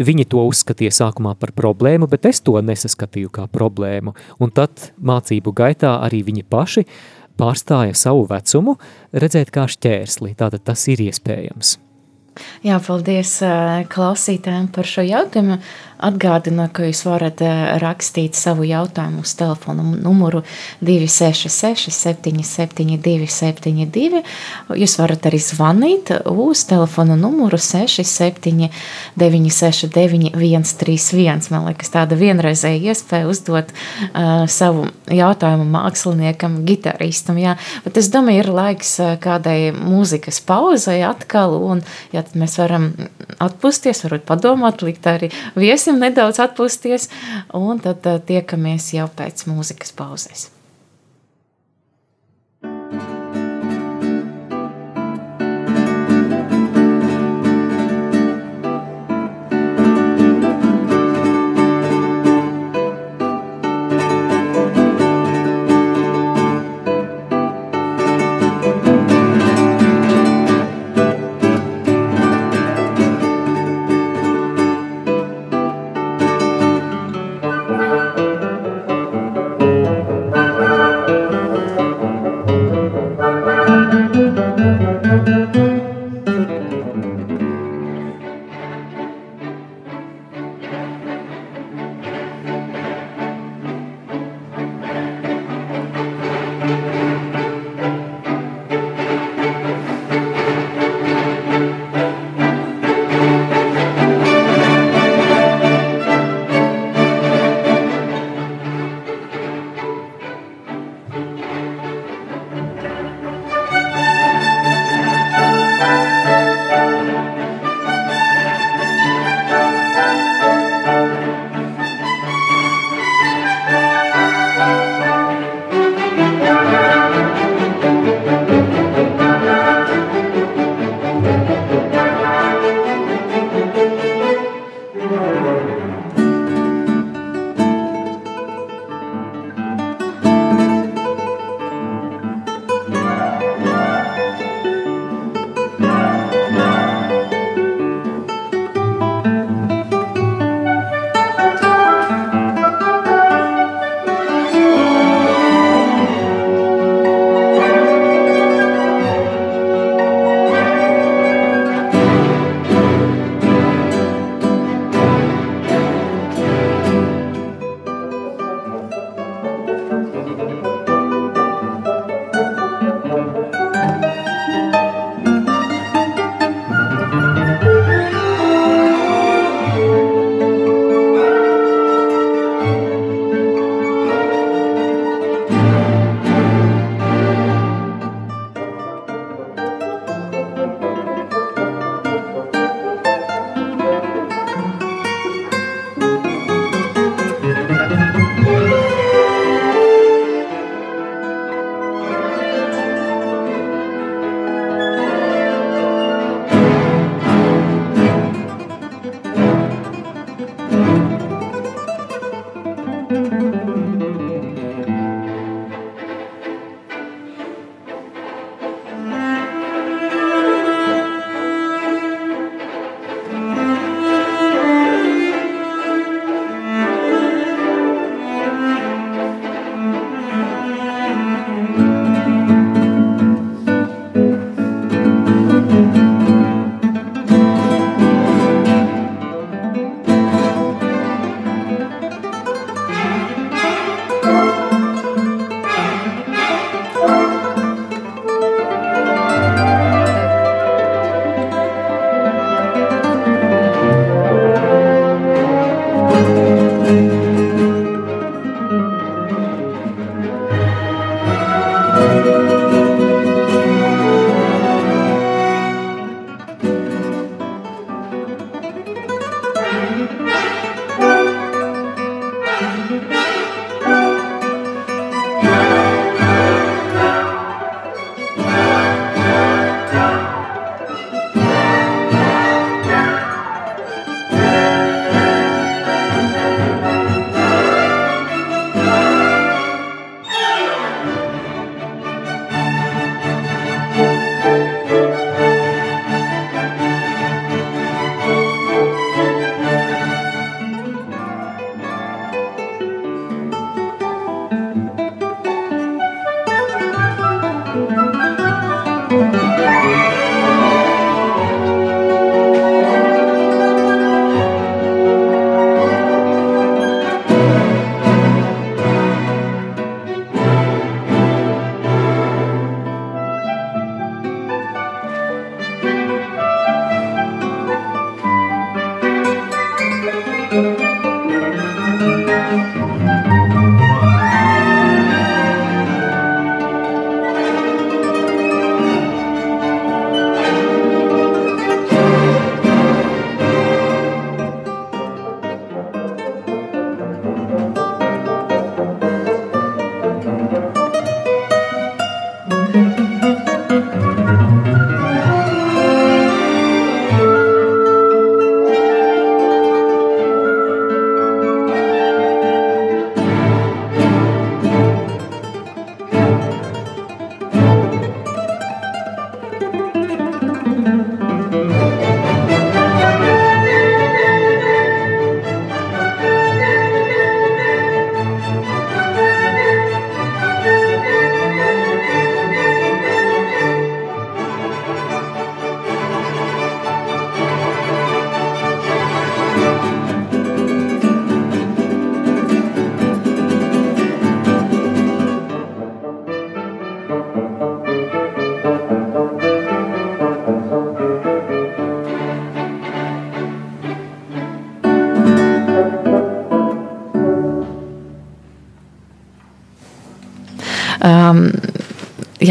Viņi 0.01 0.25
to 0.31 0.43
uzskatīja 0.47 0.91
sākumā 0.95 1.35
par 1.39 1.53
problēmu, 1.55 2.07
bet 2.11 2.25
es 2.29 2.41
to 2.43 2.57
nesaskatīju 2.63 3.31
kā 3.33 3.47
problēmu. 3.51 4.15
Un 4.41 4.51
tad 4.55 4.91
mācību 4.97 5.53
gaitā 5.55 5.97
arī 6.03 6.23
viņi 6.27 6.47
paši 6.47 6.85
pārstāja 7.39 7.95
savu 7.97 8.25
vecumu 8.29 8.77
redzēt 9.13 9.53
kā 9.53 9.67
šķērsli. 9.71 10.35
Tātad 10.39 10.65
tas 10.67 10.87
ir 10.91 11.03
iespējams. 11.07 11.77
Jā, 12.63 12.77
paldies 12.79 13.33
klausītājiem 13.91 14.69
par 14.71 14.87
šo 14.87 15.03
jautājumu. 15.03 15.57
Atgādinu, 16.01 16.65
ka 16.73 16.87
jūs 16.87 17.03
varat 17.05 17.41
rakstīt 17.81 18.37
savu 18.37 18.65
jautājumu 18.65 19.21
uz 19.21 19.33
telefona 19.37 19.83
numuru 19.85 20.41
266, 20.81 21.91
772, 21.93 23.27
72. 23.29 24.21
Jūs 24.81 24.97
varat 24.97 25.27
arī 25.29 25.39
zvanīt 25.41 26.13
uz 26.31 26.63
telefona 26.69 27.17
numuru 27.19 27.59
67, 27.61 28.71
969, 29.21 30.31
131. 30.33 31.51
Man 31.53 31.67
liekas, 31.69 31.93
tāda 31.93 32.17
vienreizēja 32.17 32.91
iespēja 32.91 33.29
uzdot 33.29 33.71
uh, 33.73 34.47
savu 34.49 34.87
jautājumu 35.11 35.67
māksliniekam, 35.69 36.61
gitaristam. 36.67 37.37
Jā. 37.41 37.57
Bet 37.85 37.99
es 38.01 38.09
domāju, 38.13 38.45
ir 38.45 38.51
laiks 38.55 38.95
kādai 39.21 39.71
mūzikas 39.75 40.41
pauzai 40.45 41.01
atkal, 41.05 41.57
un 41.61 41.83
ja 42.15 42.23
mēs 42.33 42.57
varam 42.61 42.91
atpūsties, 43.41 44.05
varbūt 44.05 44.25
padomāt, 44.29 44.83
likt 44.85 45.07
arī 45.09 45.31
viesim 45.59 45.90
nedaudz 45.99 46.39
atpūsties, 46.43 47.09
un 47.57 47.81
tad 47.83 48.07
uh, 48.07 48.21
tiekamies 48.23 48.93
jau 48.95 49.09
pēc 49.17 49.47
mūzikas 49.49 49.95
pauzes. 49.97 50.49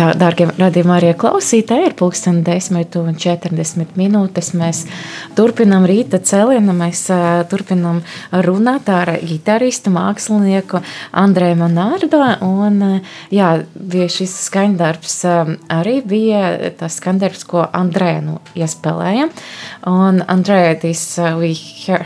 Jā, 0.01 0.15
dārgie 0.17 0.47
radījumā 0.57 0.95
arī 0.97 1.09
klausītāji, 1.19 1.91
ir 1.91 1.95
pulksten 1.99 2.39
10 2.47 2.95
un 3.03 3.17
40 3.21 3.99
minūtes. 4.01 4.47
Mēs 4.57 4.87
turpinām 5.37 5.85
rīta 5.89 6.17
cēlienu, 6.25 6.73
mēs 6.79 7.03
turpinām 7.53 7.99
runāt 8.47 8.89
ar 8.89 9.11
gitaristu, 9.21 9.93
mākslinieku 9.93 10.81
Andrēju 11.21 11.59
Monārdo. 11.61 12.23
Un, 12.47 13.03
jā, 13.35 13.51
bija 13.91 14.09
šis 14.11 14.33
skaņdarbs 14.47 15.17
uh, 15.29 15.53
arī 15.73 16.01
bija 16.07 16.73
tas 16.79 16.99
skaņdarbs, 17.01 17.45
ko 17.51 17.65
Andrēja 17.77 18.23
nu 18.25 18.39
iespēlēja. 18.59 19.29
Un 19.91 20.23
Andrēja, 20.31 20.79
this 20.83 21.05
uh, 21.19 21.35
we 21.41 21.55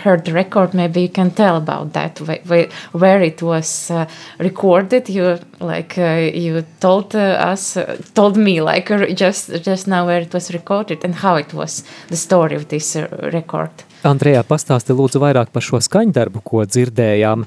heard 0.04 0.24
the 0.24 0.34
record, 0.34 0.74
maybe 0.74 1.04
you 1.06 1.12
can 1.12 1.30
tell 1.30 1.56
about 1.56 1.92
that, 1.92 2.20
where 2.24 3.22
it 3.22 3.42
was 3.42 3.90
uh, 3.90 4.06
recorded. 4.38 5.08
You 5.08 5.38
like 5.60 5.98
uh, 5.98 6.30
you 6.32 6.64
told 6.80 7.14
uh, 7.14 7.52
us 7.52 7.76
uh, 7.76 7.96
told 8.14 8.36
me 8.36 8.60
like 8.60 8.90
just 9.14 9.50
just 9.62 9.86
now 9.86 10.06
where 10.06 10.20
it 10.20 10.32
was 10.34 10.52
recorded 10.52 11.04
and 11.04 11.14
how 11.14 11.36
it 11.36 11.54
was 11.54 11.84
the 12.08 12.16
story 12.16 12.56
of 12.56 12.68
this 12.68 12.96
uh, 12.96 13.08
record. 13.32 13.84
Andrejā, 14.04 14.42
pastāsti 14.44 14.92
lūdzu 14.92 15.20
vairāk 15.22 15.52
par 15.52 15.64
šo 15.64 15.80
skaņdarbu, 15.80 16.44
ko 16.44 16.64
dzirdējām. 16.68 17.46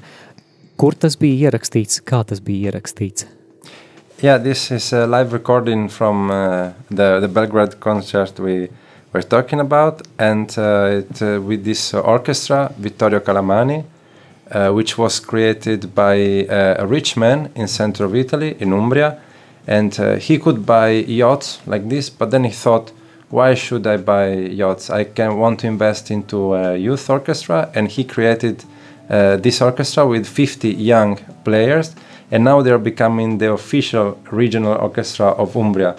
Kur 0.78 0.94
tas 0.94 1.14
bija 1.18 1.48
ierakstīts, 1.48 2.02
kā 2.06 2.24
tas 2.26 2.42
bija 2.42 2.72
ierakstīts? 2.72 3.37
Yeah, 4.20 4.38
this 4.38 4.72
is 4.72 4.92
a 4.92 5.06
live 5.06 5.32
recording 5.32 5.88
from 5.88 6.28
uh, 6.28 6.72
the, 6.90 7.20
the 7.20 7.28
Belgrade 7.28 7.78
concert 7.78 8.40
we 8.40 8.68
were 9.12 9.22
talking 9.22 9.60
about, 9.60 10.02
and 10.18 10.52
uh, 10.58 11.04
it, 11.04 11.22
uh, 11.22 11.40
with 11.40 11.64
this 11.64 11.94
orchestra, 11.94 12.74
Vittorio 12.78 13.20
Calamani, 13.20 13.84
uh, 14.50 14.72
which 14.72 14.98
was 14.98 15.20
created 15.20 15.94
by 15.94 16.46
uh, 16.46 16.74
a 16.80 16.86
rich 16.88 17.16
man 17.16 17.52
in 17.54 17.68
center 17.68 18.06
of 18.06 18.16
Italy, 18.16 18.56
in 18.58 18.72
Umbria, 18.72 19.20
and 19.68 20.00
uh, 20.00 20.16
he 20.16 20.36
could 20.36 20.66
buy 20.66 20.88
yachts 20.88 21.60
like 21.68 21.88
this, 21.88 22.10
but 22.10 22.32
then 22.32 22.42
he 22.42 22.50
thought, 22.50 22.90
why 23.30 23.54
should 23.54 23.86
I 23.86 23.98
buy 23.98 24.32
yachts? 24.32 24.90
I 24.90 25.04
can 25.04 25.36
want 25.38 25.60
to 25.60 25.68
invest 25.68 26.10
into 26.10 26.54
a 26.54 26.76
youth 26.76 27.08
orchestra, 27.08 27.70
and 27.72 27.86
he 27.86 28.02
created 28.02 28.64
this 29.08 29.62
orchestra 29.62 30.04
with 30.08 30.26
50 30.26 30.70
young 30.70 31.18
players, 31.44 31.94
and 32.30 32.44
now 32.44 32.62
they 32.62 32.72
are 32.72 32.78
becoming 32.78 33.38
the 33.38 33.52
official 33.52 34.18
regional 34.30 34.76
orchestra 34.80 35.26
of 35.26 35.56
Umbria. 35.56 35.96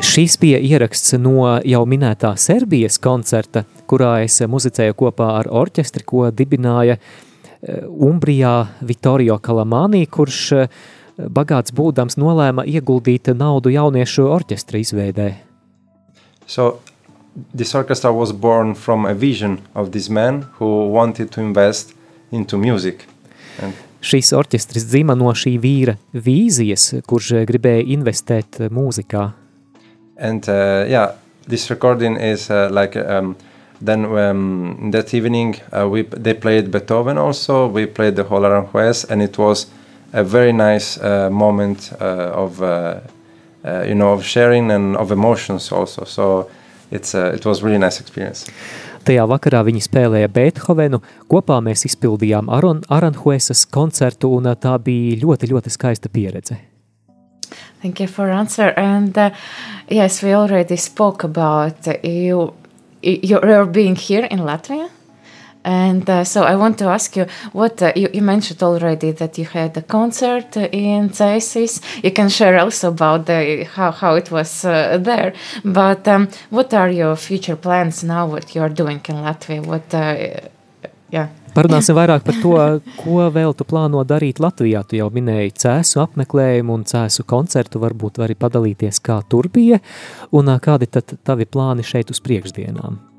Šis 0.00 0.38
bija 0.40 0.58
ieraksts 0.62 1.12
no 1.20 1.58
jau 1.66 1.82
minētā 1.84 2.30
Serbijas 2.40 2.96
koncerta, 3.02 3.66
kurā 3.90 4.22
es 4.24 4.38
muzicēju 4.40 4.94
kopā 4.96 5.26
ar 5.40 5.48
orķestri, 5.50 6.04
ko 6.08 6.30
dibināja 6.32 6.96
eh, 6.96 7.82
Umbrijā 7.84 8.54
Vittorio 8.80 9.36
Kalamānī, 9.42 10.06
kurš 10.08 10.40
eh, 10.56 10.70
bagāts 11.18 11.74
būdams 11.76 12.16
nolēma 12.20 12.64
ieguldīt 12.64 13.32
naudu 13.34 13.72
jauniešu 13.74 14.28
orķestra 14.38 14.80
izveidē. 14.80 15.28
So, 16.46 16.78
this 17.52 17.74
orchestra 17.74 18.12
was 18.12 18.32
born 18.32 18.74
from 18.74 19.04
a 19.04 19.14
vision 19.14 19.60
of 19.74 19.92
this 19.92 20.08
man 20.08 20.46
who 20.58 20.88
wanted 20.88 21.32
to 21.32 21.40
invest 21.40 21.92
into 22.30 22.56
music. 22.56 23.04
And 23.60 23.74
Šīs 24.06 24.28
orķestris 24.38 24.84
dzima 24.86 25.16
no 25.18 25.32
šī 25.34 25.56
vīra 25.58 25.96
vīzijas, 26.14 26.92
kurš 27.10 27.32
gribēja 27.48 27.82
investēt 27.96 28.60
mūzikā. 28.70 29.24
And 30.16 30.46
uh, 30.48 30.84
yeah, 30.86 31.16
this 31.48 31.68
recording 31.70 32.16
is 32.16 32.48
uh, 32.48 32.68
like 32.70 32.96
um, 32.96 33.34
then 33.80 34.04
um, 34.04 34.90
that 34.92 35.12
evening 35.12 35.56
uh, 35.72 35.88
we 35.88 36.02
they 36.02 36.34
played 36.34 36.70
Beethoven 36.70 37.18
also. 37.18 37.66
We 37.66 37.86
played 37.86 38.14
the 38.14 38.24
whole 38.24 38.42
Aranjuez, 38.42 39.10
and 39.10 39.22
it 39.22 39.38
was 39.38 39.66
a 40.12 40.22
very 40.22 40.52
nice 40.52 40.98
uh, 40.98 41.28
moment 41.30 41.92
uh, 42.00 42.44
of 42.44 42.62
uh, 42.62 43.00
you 43.84 43.94
know 43.94 44.12
of 44.12 44.24
sharing 44.24 44.70
and 44.70 44.96
of 44.96 45.10
emotions 45.10 45.72
also. 45.72 46.04
So 46.04 46.48
it's 46.92 47.14
it 47.14 47.44
was 47.44 47.62
really 47.62 47.78
nice 47.78 48.00
experience. 48.00 48.46
Tajā 49.06 49.22
vakarā 49.30 49.60
viņi 49.66 49.84
spēlēja 49.84 50.28
Beethovenu, 50.34 50.98
kopā 51.30 51.60
mēs 51.62 51.86
izpildījām 51.86 52.48
Aron, 52.50 52.80
Aranjuesas 52.90 53.62
koncertu, 53.70 54.32
un 54.34 54.50
tā 54.58 54.72
bija 54.82 55.20
ļoti, 55.22 55.52
ļoti 55.52 55.70
skaista 55.70 56.10
pieredze. 56.10 56.58
Thank 57.82 58.00
you 58.00 58.08
for 58.08 58.30
answer. 58.30 58.72
And 58.76 59.16
uh, 59.16 59.30
yes, 59.88 60.22
we 60.22 60.34
already 60.34 60.76
spoke 60.76 61.22
about 61.22 61.86
you. 62.02 62.54
You're 63.02 63.66
being 63.66 63.94
here 63.94 64.26
in 64.26 64.40
Latvia. 64.40 64.90
And 65.66 66.08
uh, 66.08 66.22
so 66.22 66.44
I 66.44 66.54
want 66.54 66.78
to 66.78 66.84
ask 66.84 67.16
you 67.16 67.26
what 67.52 67.82
uh, 67.82 67.92
you, 67.96 68.08
you, 68.14 68.22
mentioned 68.22 68.62
already 68.62 69.10
that 69.10 69.36
you 69.36 69.46
had 69.46 69.76
a 69.76 69.82
concert 69.82 70.56
in 70.56 71.10
Cesis. 71.12 71.80
You 72.04 72.12
can 72.12 72.28
share 72.28 72.56
also 72.60 72.88
about 72.88 73.26
the, 73.26 73.64
how, 73.74 73.90
how 73.90 74.14
it 74.14 74.30
was 74.30 74.64
uh, 74.64 74.96
there. 74.98 75.34
But 75.64 76.06
um, 76.06 76.28
what 76.50 76.72
are 76.72 76.88
your 76.88 77.16
future 77.16 77.56
plans 77.56 78.04
now? 78.04 78.28
What 78.28 78.54
you 78.54 78.62
are 78.62 78.68
doing 78.68 79.00
in 79.08 79.16
Latvia? 79.16 79.66
What, 79.66 79.92
uh, 79.92 80.46
yeah. 81.10 81.28
Parunāsim 81.56 81.96
vairāk 81.96 82.22
par 82.22 82.38
to, 82.38 82.54
ko 83.00 83.26
vēl 83.32 83.56
tu 83.56 83.66
plāno 83.66 84.04
darīt 84.06 84.38
Latvijā. 84.44 84.84
Tu 84.86 85.00
jau 85.00 85.08
minēji 85.10 85.56
cēsu 85.64 86.04
apmeklējumu 86.04 86.78
un 86.78 86.86
cēsu 86.86 87.26
koncertu, 87.26 87.82
varbūt 87.82 88.22
vari 88.22 88.38
padalīties, 88.38 89.02
kā 89.02 89.18
tur 89.26 89.50
bija, 89.50 89.80
un 90.30 90.54
kādi 90.62 90.86
tad 90.86 91.16
tavi 91.26 91.48
plāni 91.48 91.82
šeit 91.82 92.14
uz 92.14 92.22
priekšdienām? 92.22 93.15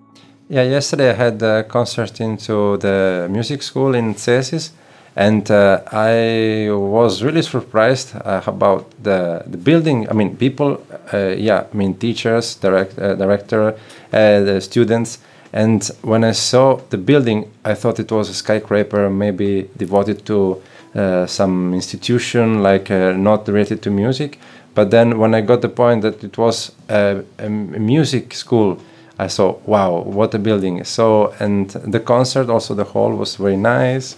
Yeah, 0.49 0.63
yesterday 0.63 1.09
I 1.09 1.13
had 1.13 1.41
a 1.41 1.65
concert 1.65 2.21
into 2.21 2.77
the 2.77 3.27
music 3.29 3.61
school 3.61 3.93
in 3.93 4.15
Cesis, 4.15 4.71
and 5.13 5.51
uh, 5.51 5.81
I 5.91 6.69
was 6.71 7.21
really 7.21 7.41
surprised 7.41 8.15
uh, 8.15 8.41
about 8.47 8.85
the, 9.03 9.43
the 9.45 9.57
building. 9.57 10.09
I 10.09 10.13
mean, 10.13 10.37
people, 10.37 10.81
uh, 11.13 11.35
yeah, 11.37 11.65
I 11.69 11.75
mean, 11.75 11.95
teachers, 11.95 12.55
direct, 12.55 12.97
uh, 12.97 13.15
director, 13.15 13.75
uh, 14.13 14.39
the 14.39 14.61
students, 14.61 15.19
And 15.53 15.89
when 16.01 16.23
I 16.23 16.33
saw 16.33 16.79
the 16.89 16.97
building, 16.97 17.51
I 17.65 17.73
thought 17.73 17.99
it 17.99 18.11
was 18.11 18.29
a 18.29 18.33
skyscraper, 18.33 19.09
maybe 19.09 19.69
devoted 19.77 20.25
to 20.25 20.61
uh, 20.93 21.25
some 21.25 21.73
institution, 21.73 22.61
like 22.61 22.89
not 22.89 23.47
related 23.47 23.81
to 23.83 23.89
music. 23.89 24.39
But 24.75 24.91
then 24.91 25.17
when 25.17 25.33
I 25.33 25.41
got 25.41 25.61
the 25.61 25.69
point 25.69 26.01
that 26.03 26.23
it 26.23 26.37
was 26.37 26.73
a, 26.89 27.23
a 27.39 27.49
music 27.49 28.33
school, 28.33 28.77
I 29.19 29.27
saw, 29.27 29.55
wow, 29.65 30.03
what 30.03 30.35
a 30.35 30.39
building. 30.39 30.83
So, 30.83 31.33
and 31.39 31.69
the 31.69 31.99
concert, 31.99 32.49
also 32.49 32.75
the 32.75 32.83
hall 32.83 33.15
was 33.15 33.35
very 33.35 33.57
nice. 33.57 34.15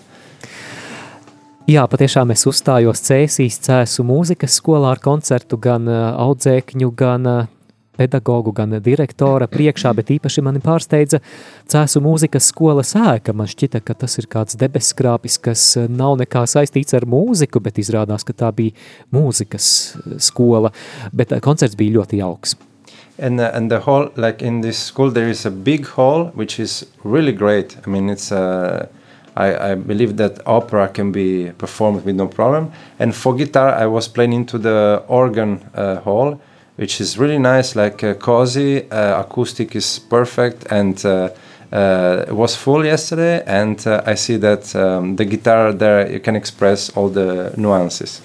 Jā, 1.70 1.84
patiešām 1.86 2.32
es 2.34 2.48
uzstājos 2.50 3.04
Cēsīs 3.06 3.60
Cēsu 3.62 4.02
mūzikas 4.02 4.56
skolā 4.58 4.96
ar 4.96 5.02
koncertu 5.04 5.60
gan 5.62 5.86
audzēkņu, 5.86 6.88
gan 6.98 7.28
pedagogu, 8.00 8.54
gan 8.58 8.74
direktora 8.82 9.46
priekšā, 9.52 9.92
bet 9.94 10.10
īpaši 10.16 10.44
mani 10.48 10.64
pārsteidza 10.66 11.20
Cēsu 11.70 12.02
mūzikas 12.02 12.50
skolas 12.50 12.96
ēka. 12.98 13.36
Man 13.38 13.52
šķita, 13.52 13.84
ka 13.86 13.94
tas 14.02 14.18
ir 14.18 14.26
kāds 14.32 14.58
debeskrāpis, 14.60 15.38
kas 15.46 15.66
nav 15.86 16.18
nekā 16.24 16.42
saistīts 16.50 16.98
ar 16.98 17.06
mūziku, 17.06 17.62
bet 17.62 17.78
izrādās, 17.84 18.26
ka 18.26 18.34
tā 18.34 18.50
bija 18.56 18.74
mūzikas 19.14 19.70
skola, 20.26 20.74
bet 21.14 21.38
koncerts 21.46 21.78
bija 21.78 22.00
ļoti 22.00 22.24
jauks. 22.24 22.58
And, 23.20 23.40
and 23.42 23.70
the 23.70 23.82
hall, 23.82 24.12
like 24.16 24.42
in 24.42 24.62
this 24.62 24.78
school, 24.78 25.12
there 25.12 25.28
is 25.28 25.46
a 25.46 25.52
big 25.52 25.86
hall, 25.86 26.28
which 26.36 26.60
is 26.60 26.86
really 27.04 27.34
great. 27.34 27.78
I 27.86 27.90
mean, 27.90 28.10
it's 28.10 28.32
uh, 28.32 28.88
I, 29.36 29.72
I 29.72 29.76
believe 29.76 30.18
that 30.18 30.40
opera 30.46 30.90
can 30.90 31.12
be 31.12 31.52
performed 31.58 32.06
with 32.06 32.16
no 32.16 32.28
problem. 32.28 32.72
And 33.00 33.16
for 33.16 33.34
guitar, 33.36 33.70
I 33.74 33.86
was 33.86 34.08
playing 34.08 34.34
into 34.34 34.58
the 34.58 35.04
organ 35.08 35.64
uh, 35.74 36.02
hall, 36.02 36.42
which 36.76 37.00
is 37.02 37.18
really 37.18 37.40
nice, 37.40 37.76
like 37.76 38.04
uh, 38.04 38.14
cozy. 38.16 38.90
Uh, 38.92 39.22
acoustic 39.22 39.76
is 39.76 40.00
perfect, 40.00 40.72
and 40.72 41.06
uh, 41.06 41.30
it 41.72 42.36
was 42.36 42.56
full 42.56 42.86
yesterday. 42.86 43.44
And 43.46 43.86
I 43.88 44.16
see 44.16 44.38
that 44.38 44.76
um, 44.76 45.16
the 45.16 45.26
guitar 45.26 45.74
there 45.74 46.12
you 46.12 46.20
can 46.20 46.36
express 46.36 46.90
all 46.90 47.10
the 47.10 47.54
nuances. 47.56 48.22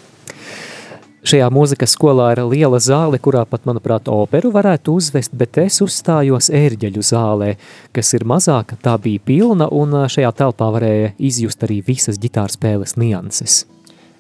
Šajā 1.25 1.47
mūzikas 1.49 1.95
skolā 1.97 2.27
ir 2.35 2.43
liela 2.45 2.77
zāle, 2.85 3.17
kurā 3.17 3.47
pat, 3.49 3.63
manuprāt, 3.65 4.11
operu 4.13 4.51
varētu 4.53 4.93
uzvest, 4.99 5.33
bet 5.33 5.57
es 5.63 5.81
uzstājos 5.81 6.51
ērģeļu 6.53 7.01
zālē, 7.01 7.55
kas 7.97 8.13
ir 8.13 8.27
mazāka, 8.29 8.77
tā 8.77 8.99
bija 9.01 9.23
pilna, 9.25 9.71
un 9.73 10.05
šajā 10.05 10.35
telpā 10.37 10.69
varēja 10.77 11.15
izjust 11.17 11.65
arī 11.65 11.81
visas 11.87 12.21
ģitāras 12.21 12.59
spēles 12.59 12.99
nianses. 13.01 13.63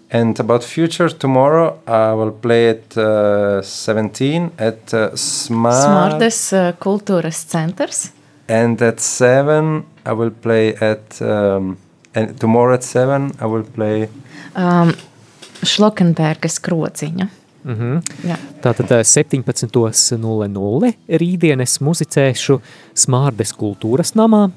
And 0.09 0.41
about 0.41 0.65
future, 0.65 1.11
tomorrow 1.11 1.77
I 1.87 2.15
will 2.17 2.33
play 2.33 2.71
at 2.71 2.97
uh, 2.97 3.61
17 3.61 4.53
at 4.57 4.95
uh, 4.95 5.15
Smart. 5.15 5.85
Smartes 5.85 6.43
uh, 6.57 6.73
Kultūras 6.81 7.45
centers. 7.45 8.13
And 8.49 8.81
at 8.81 9.01
7 9.01 9.85
I 10.07 10.13
will 10.13 10.31
play 10.31 10.73
at, 10.81 11.21
um, 11.21 11.77
and 12.15 12.41
tomorrow 12.41 12.75
at 12.75 12.85
7 12.85 13.33
I 13.41 13.45
will 13.45 13.65
play. 13.65 14.09
Um, 14.55 14.95
Šlokenbergas 15.65 16.59
krociņa. 16.62 17.29
Mm 17.65 17.75
-hmm. 17.75 18.29
Jā. 18.29 18.37
Tātad 18.62 18.91
17.00 18.91 20.87
uh, 20.87 20.95
rītdien 21.09 21.61
es 21.61 21.81
muzicēšu 21.81 22.61
Smārdes 22.95 23.55
kultūras 23.57 24.15
namā, 24.15 24.51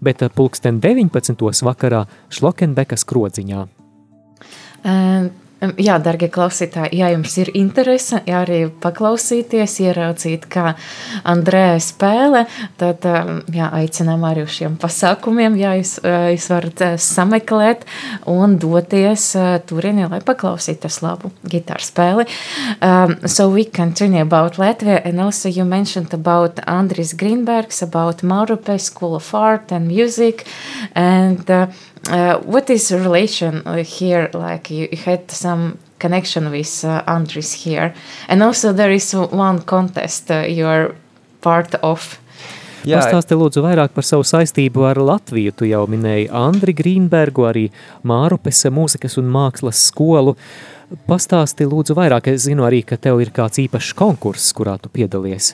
bet 0.00 0.22
uh, 0.22 0.28
pulksten 0.34 0.80
19. 0.80 1.62
vakarā 1.62 2.06
Šlokenbekas 2.28 3.04
krodziņā. 3.04 3.66
Uh, 4.84 5.30
Jā, 5.60 5.98
darbie 6.00 6.30
klausītāji, 6.32 6.96
ja 6.96 7.10
jums 7.12 7.34
ir 7.36 7.50
interese 7.58 8.22
ja 8.24 8.40
arī 8.44 8.62
paklausīties, 8.80 9.74
ieraudzīt, 9.84 10.46
kā 10.48 10.74
Andrēja 11.28 11.76
spēlē, 11.84 12.44
tad 12.80 13.04
jā, 13.52 13.68
aicinām 13.76 14.24
arī 14.24 14.46
uz 14.46 14.54
šiem 14.56 14.78
pasākumiem. 14.80 15.58
Jā, 15.60 15.74
jūs, 15.80 15.98
jūs 16.00 16.46
varat 16.52 16.84
sameklēt 17.04 17.84
un 18.30 18.56
doties 18.62 19.26
turienī, 19.68 20.06
lai 20.08 20.22
paklausītos 20.24 21.00
labu 21.04 21.32
gitāru 21.44 21.84
spēli. 21.84 22.26
Um, 22.80 23.18
so 23.28 23.50
we 23.52 23.66
continue 23.66 24.22
about 24.22 24.56
Latvia, 24.56 25.00
and 25.04 25.20
also 25.20 25.48
you 25.48 25.64
mentioned 25.64 26.14
about 26.14 26.56
Andris 26.66 27.12
Greenbergs, 27.14 27.82
about 27.82 28.24
Maurupe 28.24 28.80
School 28.80 29.16
of 29.16 29.34
Art 29.34 29.72
and 29.72 29.88
Music, 29.88 30.46
and 30.94 31.50
uh, 31.50 31.66
what 32.44 32.70
is 32.70 32.88
the 32.88 32.98
relation 32.98 33.62
here? 33.84 34.30
Like 34.32 34.70
you, 34.70 34.88
you 34.90 34.98
had 34.98 35.30
some 35.30 35.78
connection 35.98 36.50
with 36.50 36.84
uh, 36.84 37.02
Andris 37.06 37.52
here, 37.52 37.94
and 38.28 38.42
also 38.42 38.72
there 38.72 38.90
is 38.90 39.14
one 39.14 39.62
contest 39.62 40.30
uh, 40.30 40.46
you 40.48 40.66
are 40.66 40.94
part 41.40 41.74
of. 41.82 42.18
Jā, 42.80 42.96
Pastāsti 42.96 43.36
lūdzu 43.36 43.60
vairāk 43.60 43.92
par 43.92 44.06
savu 44.08 44.24
saistību 44.24 44.86
ar 44.88 44.96
Latviju. 45.04 45.52
Tu 45.52 45.68
jau 45.68 45.82
minēji 45.90 46.30
Andri 46.32 46.72
Grīnbergu, 46.72 47.44
arī 47.44 47.66
Mārupes 48.08 48.64
mūzikas 48.72 49.18
un 49.20 49.28
mākslas 49.28 49.82
skolu. 49.90 50.32
Pastāsti 51.06 51.68
lūdzu 51.68 51.94
vairāk. 51.98 52.30
Es 52.32 52.46
zinu 52.48 52.64
arī, 52.64 52.80
ka 52.80 52.96
tev 52.96 53.20
ir 53.20 53.34
kāds 53.36 53.60
īpašs 53.60 53.92
konkurss, 53.98 54.54
kurā 54.56 54.78
tu 54.80 54.88
piedalies. 54.88 55.52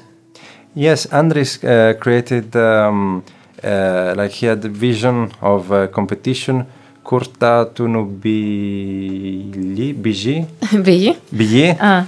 Yes, 0.78 1.08
Andris 1.10 1.56
uh, 1.64 1.98
created 1.98 2.54
um, 2.54 3.24
uh, 3.62 4.14
like 4.16 4.32
he 4.32 4.46
had 4.46 4.62
the 4.62 4.68
vision 4.68 5.32
of 5.40 5.70
a 5.70 5.88
competition 5.88 6.66
kurta 7.06 7.64
tu 7.74 7.86
nu 7.88 8.04
biji, 8.04 9.92
biji? 9.94 10.46
biji. 10.86 11.16
Biji. 11.30 11.76
Ah. 11.80 12.04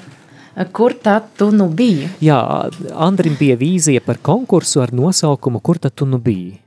Kur 0.72 0.92
tad 0.92 1.22
tu 1.38 1.50
nu 1.54 1.68
biji? 1.70 2.08
Jā, 2.20 2.68
Andrim 2.98 3.36
bija 3.38 3.56
vīzija 3.56 4.00
par 4.02 4.18
konkursu 4.22 4.80
ar 4.82 4.90
nosaukumu 4.92 5.60
Kur 5.62 5.78
tad 5.78 5.94
tu 5.94 6.06
nu 6.06 6.18
biji? 6.18 6.58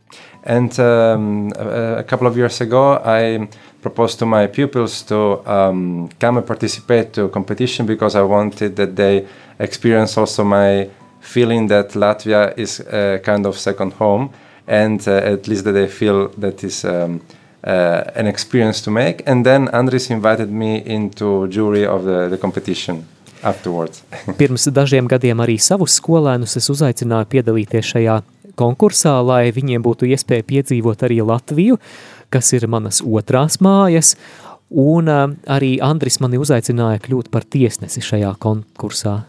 And 0.43 0.79
um, 0.79 1.51
a 1.99 2.03
couple 2.03 2.27
of 2.27 2.35
years 2.37 2.61
ago, 2.61 2.99
I 3.05 3.47
proposed 3.81 4.17
to 4.19 4.25
my 4.25 4.47
pupils 4.47 5.03
to 5.03 5.43
um, 5.45 6.09
come 6.19 6.37
and 6.37 6.47
participate 6.47 7.13
to 7.13 7.27
competition 7.29 7.85
because 7.85 8.15
I 8.15 8.23
wanted 8.23 8.75
that 8.77 8.95
they 8.95 9.27
experience 9.59 10.17
also 10.17 10.43
my 10.43 10.89
feeling 11.19 11.67
that 11.67 11.91
Latvia 11.91 12.57
is 12.57 12.79
a 12.79 13.19
kind 13.23 13.45
of 13.45 13.57
second 13.57 13.93
home 13.93 14.31
and 14.71 15.05
uh, 15.07 15.33
at 15.33 15.47
least 15.47 15.65
that 15.65 15.75
I 15.75 15.87
feel 15.87 16.29
that 16.37 16.63
is 16.63 16.85
um, 16.85 17.19
uh, 17.63 18.03
an 18.15 18.25
experience 18.27 18.81
to 18.81 18.91
make. 18.91 19.21
And 19.27 19.45
then 19.45 19.67
Andris 19.67 20.09
invited 20.09 20.49
me 20.49 20.81
into 20.85 21.47
jury 21.47 21.85
of 21.85 22.05
the, 22.05 22.29
the 22.29 22.37
competition. 22.37 23.05
Afterwards. 23.43 24.03
Pirms 24.39 24.67
dažiem 24.69 25.07
gadiem 25.09 25.39
arī 25.41 25.55
savus 25.57 25.95
skolēnus 25.97 26.59
es 26.59 26.69
uzaicināju 26.69 27.25
piedalīties 27.31 27.87
šajā 27.95 28.19
konkursā, 28.53 29.15
lai 29.25 29.49
viņiem 29.55 29.81
būtu 29.81 30.05
iespēja 30.13 30.45
piedzīvot 30.45 31.01
arī 31.07 31.23
Latviju, 31.25 31.79
kas 32.29 32.53
ir 32.53 32.67
manas 32.69 33.01
otrās 33.01 33.57
mājas, 33.57 34.13
un 34.69 35.09
uh, 35.09 35.25
arī 35.49 35.79
Andris 35.81 36.21
mani 36.21 36.37
uzaicināja 36.37 37.01
kļūt 37.01 37.33
par 37.33 37.49
tiesnesi 37.49 38.05
šajā 38.05 38.35
konkursā. 38.45 39.23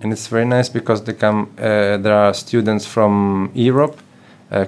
And 0.00 0.16
it's 0.16 0.28
very 0.32 0.46
nice 0.48 0.72
because 0.72 1.04
they 1.04 1.12
come, 1.12 1.50
uh, 1.58 2.00
there 2.00 2.16
are 2.16 2.32
students 2.32 2.86
from 2.86 3.50
Europe, 3.54 4.00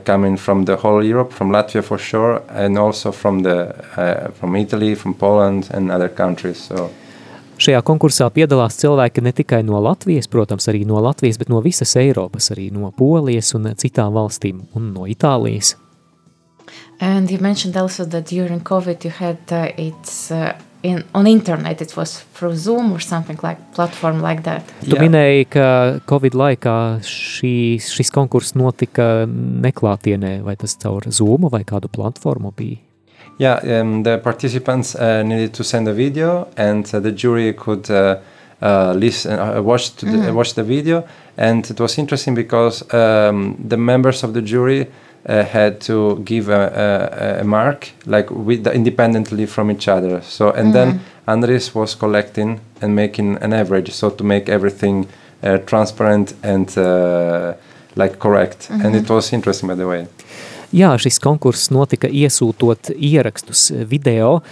coming 0.05 0.37
from 0.37 0.65
the 0.65 0.77
whole 0.77 1.03
Europe, 1.03 1.33
from 1.33 1.51
Latvia 1.51 1.83
for 1.83 1.99
sure, 1.99 2.43
and 2.49 2.79
also 2.79 3.13
from 3.13 3.43
the 3.43 3.75
uh, 3.97 4.31
from 4.33 4.57
Italy, 4.57 4.95
from 4.95 5.15
Poland 5.15 5.69
and 5.73 5.91
other 5.91 6.09
countries. 6.09 6.59
So. 6.59 6.91
Šajā 7.61 7.83
konkursā 7.85 8.31
piedalās 8.33 8.79
cilvēki 8.81 9.21
ne 9.21 9.35
tikai 9.37 9.61
no 9.69 9.77
Latvijas, 9.85 10.31
protams, 10.33 10.65
arī 10.73 10.87
no 10.89 11.01
Latvijas, 11.05 11.37
bet 11.37 11.51
no 11.53 11.61
visas 11.61 11.93
Eiropas, 12.01 12.49
arī 12.55 12.71
no 12.73 12.89
Polijas 12.97 13.53
un 13.55 13.69
citām 13.77 14.15
valstīm 14.17 14.63
un 14.77 14.93
no 14.95 15.05
Itālijas. 15.05 15.75
And 17.01 17.31
you 17.31 17.39
mentioned 17.39 17.77
also 17.77 18.05
that 18.05 18.27
during 18.27 18.61
COVID 18.61 19.05
you 19.05 19.11
had 19.11 19.39
uh, 19.53 19.69
its 19.77 20.31
uh, 20.31 20.55
in, 20.83 21.05
on 21.15 21.27
internet 21.27 21.81
it 21.81 21.97
was 21.97 22.25
through 22.35 22.57
Zoom 22.57 22.93
or 22.93 23.01
something 23.01 23.39
like 23.43 23.59
platform 23.75 24.21
like 24.23 24.43
that. 24.43 24.63
Tu 24.81 24.95
yeah. 24.95 25.03
minēji, 25.03 25.49
ka 25.53 25.67
Covid 26.09 26.37
laikā 26.37 26.77
šī, 27.05 27.55
šis 27.85 28.13
konkurss 28.15 28.57
notika 28.57 29.27
neklātienē, 29.29 30.41
vai 30.47 30.57
tas 30.57 30.77
caur 30.81 31.09
Zoom 31.11 31.51
vai 31.53 31.65
kādu 31.65 31.93
platformu 31.93 32.55
bija? 32.57 32.81
Yeah, 33.41 33.61
um, 33.81 34.03
the 34.03 34.19
participants 34.19 34.95
uh, 34.95 35.23
needed 35.23 35.55
to 35.55 35.65
send 35.65 35.89
a 35.89 35.95
video 35.95 36.49
and 36.59 36.85
uh, 36.93 37.01
the 37.01 37.11
jury 37.11 37.55
could 37.55 37.91
uh, 37.91 38.19
uh, 38.61 38.93
listen, 38.93 39.39
uh, 39.39 39.63
watch, 39.63 39.97
to 39.97 40.05
the, 40.05 40.13
mm. 40.13 40.35
watch 40.35 40.53
the 40.55 40.63
video. 40.63 41.05
And 41.39 41.65
it 41.71 41.81
was 41.81 41.97
interesting 41.97 42.35
because 42.35 42.83
um, 42.93 43.57
the 43.59 43.79
members 43.79 44.23
of 44.23 44.35
the 44.35 44.43
jury 44.43 44.89
uh, 45.29 45.45
had 45.45 45.81
to 45.81 46.21
give 46.25 46.49
a, 46.49 47.37
a, 47.37 47.41
a, 47.41 47.45
mark 47.45 47.91
like 48.07 48.31
with 48.31 48.65
the, 48.65 48.73
independently 48.73 49.47
from 49.47 49.71
each 49.71 49.89
other 49.89 50.21
so 50.23 50.51
and 50.51 50.69
mm. 50.69 50.73
then 50.73 51.01
andres 51.27 51.75
was 51.75 51.95
collecting 51.95 52.61
and 52.81 52.95
making 52.95 53.37
an 53.43 53.53
average 53.53 53.91
so 53.93 54.11
to 54.11 54.25
make 54.25 54.49
everything 54.49 55.07
uh, 55.43 55.59
transparent 55.59 56.35
and 56.43 56.77
uh, 56.79 57.53
like 57.97 58.17
correct 58.19 58.69
mm 58.71 58.77
-hmm. 58.77 58.87
and 58.87 58.95
it 58.95 59.03
mm-hmm. 59.03 59.15
was 59.15 59.33
interesting 59.33 59.71
by 59.71 59.77
the 59.77 59.87
way 59.87 60.07
Jā, 60.73 60.99
šis 60.99 61.19
konkurss 61.19 61.71
notika 61.75 62.07
iesūtot 62.07 62.93
ierakstus 62.95 63.73
video 63.91 64.43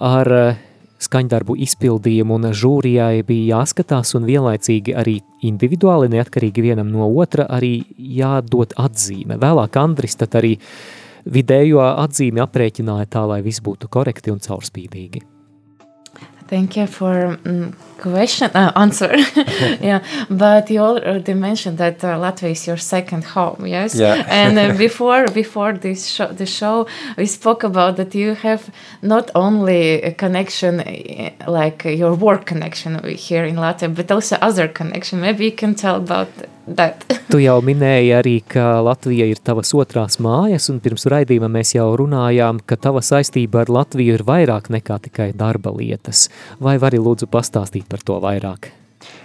ar 0.00 0.28
uh, 0.32 0.54
skaņdarbu 1.02 1.56
izpildījumu 1.66 2.38
un 2.38 2.50
žūrijai 2.54 3.24
bija 3.26 3.58
jāskatās 3.58 4.14
un 4.18 4.28
vienlaicīgi 4.28 4.94
arī 4.96 5.18
individuāli 5.44 6.12
neatkarīgi 6.14 6.64
vienam 6.64 6.92
no 6.92 7.08
otra 7.10 7.48
arī 7.50 7.76
jādod 7.98 8.76
atzīme. 8.78 9.38
Vēlāk 9.42 9.78
Andris 9.80 10.16
tad 10.20 10.38
arī 10.40 10.56
vidējo 11.24 11.82
atzīmi 11.82 12.42
aprēķināja 12.44 13.10
tā, 13.10 13.26
lai 13.28 13.42
viss 13.44 13.64
būtu 13.64 13.90
korekti 13.90 14.32
un 14.34 14.42
caurspīdīgi. 14.44 15.33
Thank 16.46 16.76
you 16.76 16.86
for 16.86 17.38
um, 17.46 17.74
question 17.98 18.50
uh, 18.54 18.70
answer. 18.76 19.16
yeah, 19.80 20.04
but 20.28 20.68
you 20.70 20.80
already 20.80 21.32
mentioned 21.32 21.78
that 21.78 22.04
uh, 22.04 22.18
Latvia 22.18 22.50
is 22.50 22.66
your 22.66 22.76
second 22.76 23.24
home. 23.24 23.66
Yes. 23.66 23.94
Yeah. 23.94 24.26
and 24.28 24.58
uh, 24.58 24.76
before 24.86 25.26
before 25.28 25.72
this 25.72 26.06
show, 26.06 26.26
the 26.26 26.46
show, 26.46 26.86
we 27.16 27.26
spoke 27.26 27.64
about 27.64 27.96
that 27.96 28.14
you 28.14 28.34
have 28.34 28.70
not 29.00 29.30
only 29.34 30.02
a 30.02 30.12
connection 30.12 30.80
uh, 30.80 31.30
like 31.48 31.84
your 31.84 32.14
work 32.14 32.44
connection 32.44 33.02
here 33.04 33.44
in 33.46 33.56
Latvia, 33.56 33.94
but 33.94 34.10
also 34.10 34.36
other 34.42 34.68
connection. 34.68 35.20
Maybe 35.20 35.46
you 35.46 35.52
can 35.52 35.74
tell 35.74 35.96
about 35.96 36.28
that. 36.66 37.04
tu 37.32 37.40
jau 37.42 37.56
minēji 37.64 38.12
arī, 38.14 38.34
ka 38.46 38.80
Latvija 38.84 39.26
ir 39.30 39.40
tavas 39.44 39.72
otrās 39.74 40.20
mājas, 40.22 40.68
un 40.72 40.80
pirms 40.84 41.06
raidījuma 41.10 41.50
mēs 41.52 41.74
jau 41.76 41.88
runājām, 41.98 42.60
ka 42.66 42.78
tava 42.80 43.02
saistība 43.04 43.64
ar 43.64 43.72
Latviju 43.72 44.18
ir 44.18 44.24
vairāk 44.26 44.70
nekā 44.74 45.00
tikai 45.08 45.32
darba 45.36 45.72
lietas. 45.74 46.28
Vai 46.62 46.76
vari 46.82 47.00
lūdzu 47.02 47.28
pastāstīt 47.32 47.88
par 47.90 48.04
to 48.06 48.20
vairāk? 48.22 48.70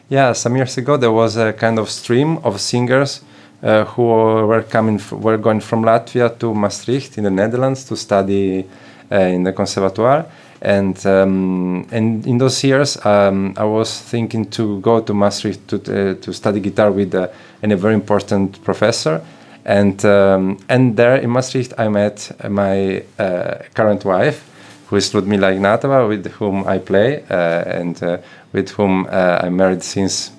Yeah, 0.10 0.34
some 0.34 0.56
years 0.58 0.78
ago 0.78 0.98
there 0.98 1.12
was 1.12 1.38
a 1.38 1.54
kind 1.54 1.80
of 1.80 1.90
stream 1.90 2.38
of 2.44 2.60
singers 2.60 3.22
uh, 3.62 3.86
who 3.86 4.04
were 4.48 4.64
coming, 4.64 5.00
were 5.12 5.38
going 5.38 5.60
from 5.60 5.84
Latvia 5.84 6.30
to 6.40 6.54
Maastricht 6.54 7.18
in 7.18 7.24
the 7.26 7.30
Netherlands 7.30 7.86
to 7.86 7.96
study 7.96 8.66
uh, 9.12 9.16
in 9.16 9.44
the 9.44 9.54
conservatoire. 9.54 10.26
And 10.62 11.06
um, 11.06 11.88
and 11.92 12.28
in 12.28 12.38
those 12.38 12.64
years, 12.68 12.98
um, 13.06 13.54
I 13.56 13.64
was 13.64 14.02
thinking 14.02 14.50
to 14.52 14.80
go 14.82 15.00
to 15.00 15.14
Maastricht 15.14 15.68
to 15.70 15.78
uh, 15.78 16.14
to 16.16 16.34
study 16.34 16.60
guitar 16.60 16.92
with 16.92 17.16
uh, 17.16 17.28
a 17.64 17.76
very 17.76 17.94
important 17.94 18.62
professor. 18.64 19.22
And 19.66 20.04
um, 20.04 20.58
and 20.68 20.98
there 20.98 21.16
in 21.16 21.30
Maastricht, 21.30 21.74
I 21.78 21.88
met 21.88 22.32
my 22.50 23.04
uh, 23.18 23.60
current 23.74 24.04
wife, 24.04 24.44
who 24.88 24.98
is 24.98 25.14
Ludmila 25.14 25.52
Ignatova, 25.52 26.08
with 26.10 26.28
whom 26.34 26.68
I 26.68 26.80
play 26.80 27.24
uh, 27.30 27.80
and 27.80 28.02
uh, 28.04 28.18
with 28.52 28.72
whom 28.72 29.06
uh, 29.06 29.40
I'm 29.44 29.56
married 29.56 29.84
since 29.84 30.32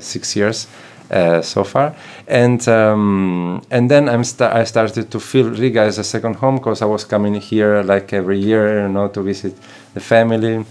six 0.00 0.34
years. 0.36 0.66
Uh, 1.10 1.40
so 1.40 1.64
far. 1.64 1.94
And 2.26 2.68
um, 2.68 3.62
and 3.70 3.88
then 3.88 4.10
I'm 4.10 4.24
sta 4.24 4.50
I 4.52 4.64
started 4.64 5.10
to 5.10 5.18
feel 5.18 5.48
Riga 5.48 5.80
as 5.80 5.98
a 5.98 6.04
second 6.04 6.36
home 6.36 6.56
because 6.56 6.82
I 6.82 6.84
was 6.84 7.04
coming 7.04 7.40
here 7.40 7.82
like 7.82 8.12
every 8.12 8.38
year, 8.38 8.82
you 8.82 8.88
know, 8.92 9.08
to 9.08 9.22
visit 9.22 9.56
the 9.94 10.00
family. 10.00 10.66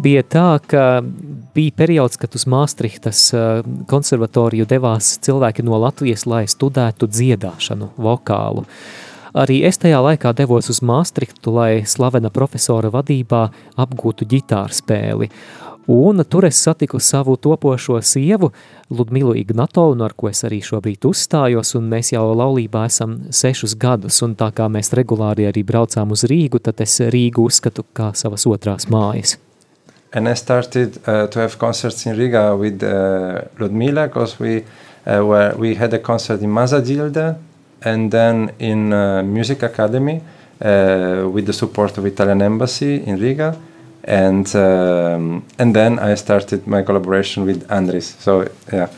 Bija 0.00 0.24
tā, 0.24 0.58
ka 0.66 1.02
bija 1.54 1.76
periods, 1.76 2.16
kad 2.16 2.32
uz 2.34 2.46
Maastrichtas 2.48 3.20
uh, 3.36 3.60
konservatoriju 3.86 4.64
devās 4.66 5.18
cilvēki 5.20 5.62
no 5.68 5.76
Latvijas, 5.84 6.24
lai 6.24 6.46
studētu 6.48 7.04
dziedāšanu, 7.04 7.92
vokālu. 8.00 8.64
Arī 9.34 9.60
es 9.68 9.76
tajā 9.82 9.98
laikā 9.98 10.32
devos 10.32 10.70
uz 10.70 10.80
Maastrichtu, 10.80 11.52
lai 11.52 11.84
slavena 11.86 12.30
profesora 12.30 12.88
vadībā 12.94 13.48
apgūtu 13.84 14.26
ģitāru 14.30 14.74
spēli. 14.74 15.28
Un 15.86 16.24
tur 16.24 16.46
es 16.48 16.56
satiku 16.62 16.98
savu 16.98 17.36
topošo 17.36 17.98
sievu, 18.00 18.50
Ludmilu 18.90 19.34
Ignatovnu, 19.36 20.04
ar 20.04 20.14
ko 20.16 20.30
es 20.30 20.40
arī 20.46 20.62
šobrīd 20.64 21.04
uzstājos, 21.04 21.74
un 21.76 21.90
mēs 21.92 22.14
jau 22.14 22.24
laulībā 22.32 22.86
esam 22.88 23.18
sešus 23.28 23.76
gadus, 23.76 24.22
un 24.24 24.32
tā 24.34 24.48
kā 24.56 24.70
mēs 24.72 24.94
regulāri 24.96 25.44
arī 25.50 25.64
braucām 25.64 26.14
uz 26.16 26.24
Rīgu, 26.24 26.62
tad 26.64 26.80
es 26.80 26.96
Rīgu 27.12 27.44
uzskatu 27.44 27.84
kā 27.92 28.14
savas 28.16 28.46
otrās 28.48 28.88
mājas. 28.88 29.36
And 30.14 30.28
I 30.28 30.34
started 30.34 30.96
uh, 31.06 31.26
to 31.26 31.40
have 31.40 31.58
concerts 31.58 32.06
in 32.06 32.16
Riga 32.16 32.56
with 32.56 32.82
uh, 32.82 33.42
Ludmila 33.58 34.06
because 34.06 34.38
we, 34.38 34.62
uh, 35.06 35.26
were, 35.26 35.54
we 35.58 35.74
had 35.74 35.92
a 35.92 35.98
concert 35.98 36.40
in 36.40 36.50
Mazadilda 36.50 37.36
and 37.82 38.12
then 38.12 38.52
in 38.58 38.92
uh, 38.92 39.22
Music 39.24 39.62
Academy 39.64 40.22
uh, 40.62 41.28
with 41.28 41.46
the 41.46 41.52
support 41.52 41.98
of 41.98 42.06
Italian 42.06 42.42
Embassy 42.42 43.02
in 43.04 43.18
Riga. 43.18 43.58
And, 44.06 44.54
um, 44.54 45.44
and 45.58 45.74
then 45.74 45.98
I 45.98 46.14
started 46.14 46.66
my 46.66 46.82
collaboration 46.82 47.46
with 47.46 47.66
Andris. 47.68 48.14
So, 48.20 48.44
yeah. 48.72 48.88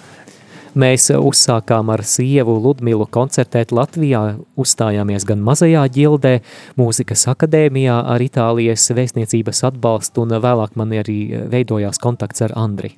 Mēs 0.76 1.06
uzsākām 1.08 1.88
ar 1.88 2.02
sievu 2.04 2.58
Ludmilu 2.60 3.06
koncertēt 3.08 3.70
Latvijā, 3.72 4.34
uzstājāmies 4.60 5.24
gan 5.24 5.40
mazajā 5.40 5.86
ģildē, 5.94 6.34
mūzikas 6.76 7.24
akadēmijā 7.32 7.94
ar 8.12 8.20
Itālijas 8.20 8.84
vēstniecības 8.92 9.62
atbalstu, 9.70 10.26
un 10.26 10.36
vēlāk 10.44 10.76
man 10.76 10.92
arī 10.92 11.46
veidojās 11.48 12.02
kontakts 12.02 12.44
ar 12.44 12.52
Andri. 12.60 12.92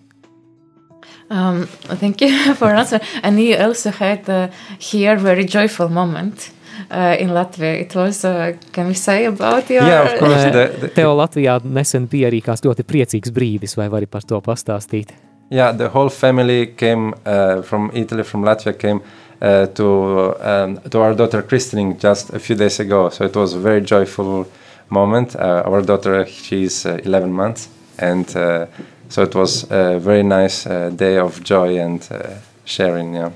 Um, 1.31 1.67
thank 2.01 2.21
you 2.21 2.55
for 2.59 2.75
answer. 2.75 3.01
And 3.23 3.39
you 3.39 3.55
also 3.57 3.91
had 3.91 4.29
uh, 4.29 4.49
here 4.81 5.17
very 5.17 5.45
joyful 5.45 5.89
moment. 5.89 6.51
Uh, 6.91 7.17
in 7.19 7.31
Latvia. 7.31 7.81
It 7.81 7.95
was, 7.95 8.25
uh, 8.25 8.53
can 8.73 8.87
we 8.87 8.95
say 8.95 9.27
about 9.27 9.69
your... 9.69 9.83
Yeah, 9.83 10.03
of 10.03 10.19
course. 10.19 10.45
The, 10.45 10.67
the, 10.81 10.89
Tev 10.95 11.11
Latvijā 11.19 11.59
nesen 11.65 12.07
bija 12.09 12.31
arī 12.31 12.39
kāds 12.45 12.63
ļoti 12.65 12.87
priecīgs 12.87 13.33
brīdis, 13.35 13.75
vai 13.77 13.89
vari 13.93 14.07
par 14.07 14.25
to 14.25 14.39
pastāstīt? 14.41 15.13
Yeah, 15.51 15.73
the 15.73 15.89
whole 15.89 16.09
family 16.09 16.67
came 16.77 17.15
uh, 17.27 17.63
from 17.63 17.91
Italy, 17.95 18.23
from 18.23 18.45
Latvia, 18.45 18.79
came 18.79 19.03
uh, 19.41 19.67
to 19.67 20.35
um, 20.41 20.79
to 20.91 21.01
our 21.01 21.15
daughter 21.15 21.43
christening 21.43 21.99
just 21.99 22.31
a 22.31 22.39
few 22.39 22.57
days 22.57 22.81
ago. 22.81 23.09
So 23.09 23.25
it 23.25 23.37
was 23.37 23.55
a 23.55 23.59
very 23.59 23.81
joyful 23.81 24.47
moment. 24.91 25.37
Uh, 25.37 25.63
our 25.65 25.83
daughter, 25.83 26.27
she's 26.27 26.85
uh, 26.87 26.99
11 27.05 27.33
months, 27.33 27.69
and 27.99 28.37
uh, 28.37 28.67
so 29.09 29.23
it 29.23 29.35
was 29.35 29.65
a 29.71 29.99
very 29.99 30.23
nice 30.23 30.67
uh, 30.67 30.91
day 30.91 31.19
of 31.19 31.43
joy 31.43 31.79
and 31.79 32.07
uh, 32.11 32.35
sharing. 32.65 33.15
Yeah. 33.15 33.31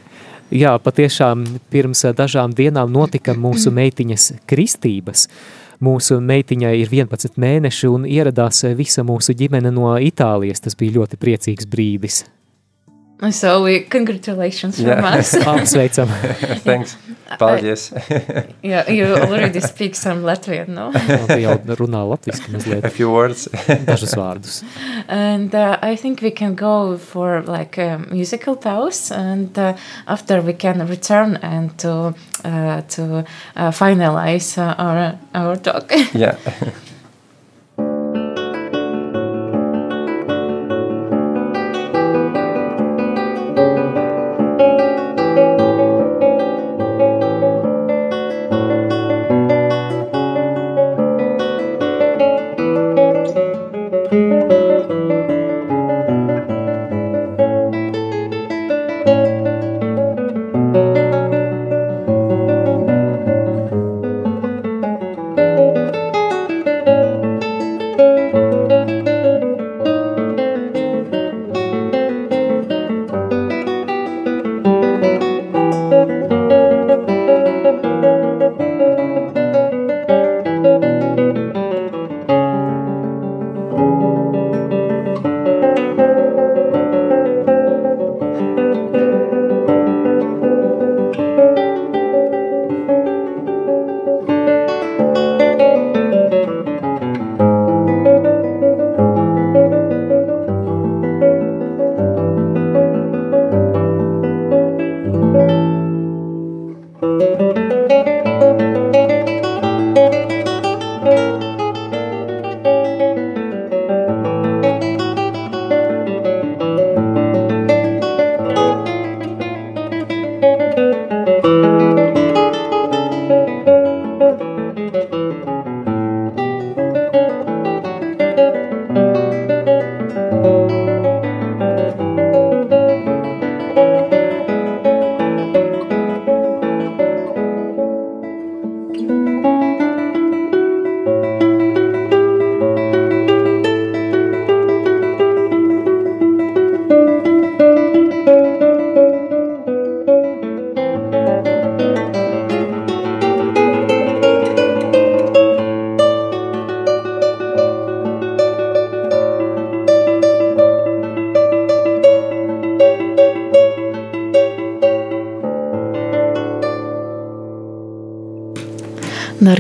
Jā, 0.53 0.75
patiešām 0.77 1.47
pirms 1.73 2.05
dažām 2.17 2.53
dienām 2.53 2.91
notika 2.93 3.33
mūsu 3.33 3.73
meitiņas 3.79 4.33
kristības. 4.51 5.27
Mūsu 5.83 6.21
meitiņai 6.23 6.75
ir 6.79 6.93
11 6.93 7.41
mēneši 7.43 7.89
un 7.91 8.05
ieradās 8.07 8.61
visa 8.79 9.03
mūsu 9.03 9.35
ģimene 9.35 9.73
no 9.75 9.97
Itālijas. 9.97 10.63
Tas 10.63 10.79
bija 10.79 11.01
ļoti 11.01 11.19
priecīgs 11.19 11.67
brīdis. 11.67 12.23
So 13.31 13.63
we 13.63 13.81
congratulations 13.81 14.77
from 14.77 14.87
yeah. 14.87 15.19
us. 15.19 15.35
Apsveicam. 15.47 16.09
Thanks. 16.65 16.97
Paldies. 17.39 17.93
yeah, 18.63 18.91
you 18.91 19.15
already 19.15 19.61
speak 19.61 19.95
some 19.95 20.23
Latvian, 20.23 20.69
no? 20.69 20.91
Jau 21.45 21.77
runā 21.79 22.03
latviski 22.11 22.51
mazliet. 22.53 22.85
A 22.85 22.91
few 22.91 23.11
words. 23.11 23.49
Dažus 23.87 24.17
vārdus. 24.19 24.65
And 25.09 25.55
uh, 25.55 25.79
I 25.83 25.97
think 25.97 26.21
we 26.21 26.31
can 26.31 26.55
go 26.55 26.99
for 26.99 27.43
like 27.47 27.79
a 27.79 27.99
musical 28.11 28.57
pause 28.57 29.13
and 29.13 29.57
uh, 29.59 29.77
after 30.07 30.43
we 30.43 30.53
can 30.53 30.87
return 30.89 31.39
and 31.43 31.79
to 31.79 32.15
uh, 32.45 32.83
to 32.89 33.25
uh, 33.57 33.71
finalize 33.71 34.59
uh, 34.59 34.75
our 34.79 35.19
our 35.35 35.57
talk. 35.57 35.93
yeah. 36.13 36.37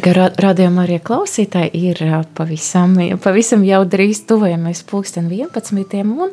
Dargā 0.02 0.32
radījumā 0.42 0.82
arī 0.82 0.96
klausītāji 0.98 1.78
ir 1.78 2.00
pavisam, 2.34 2.96
pavisam 3.22 3.62
jau 3.62 3.84
drīz 3.86 4.24
tuvojamies 4.26 4.80
pulksten 4.90 5.28
11. 5.30 5.94
Un 6.02 6.32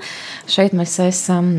šeit 0.49 0.73
mēs 0.73 0.95
esam 1.03 1.51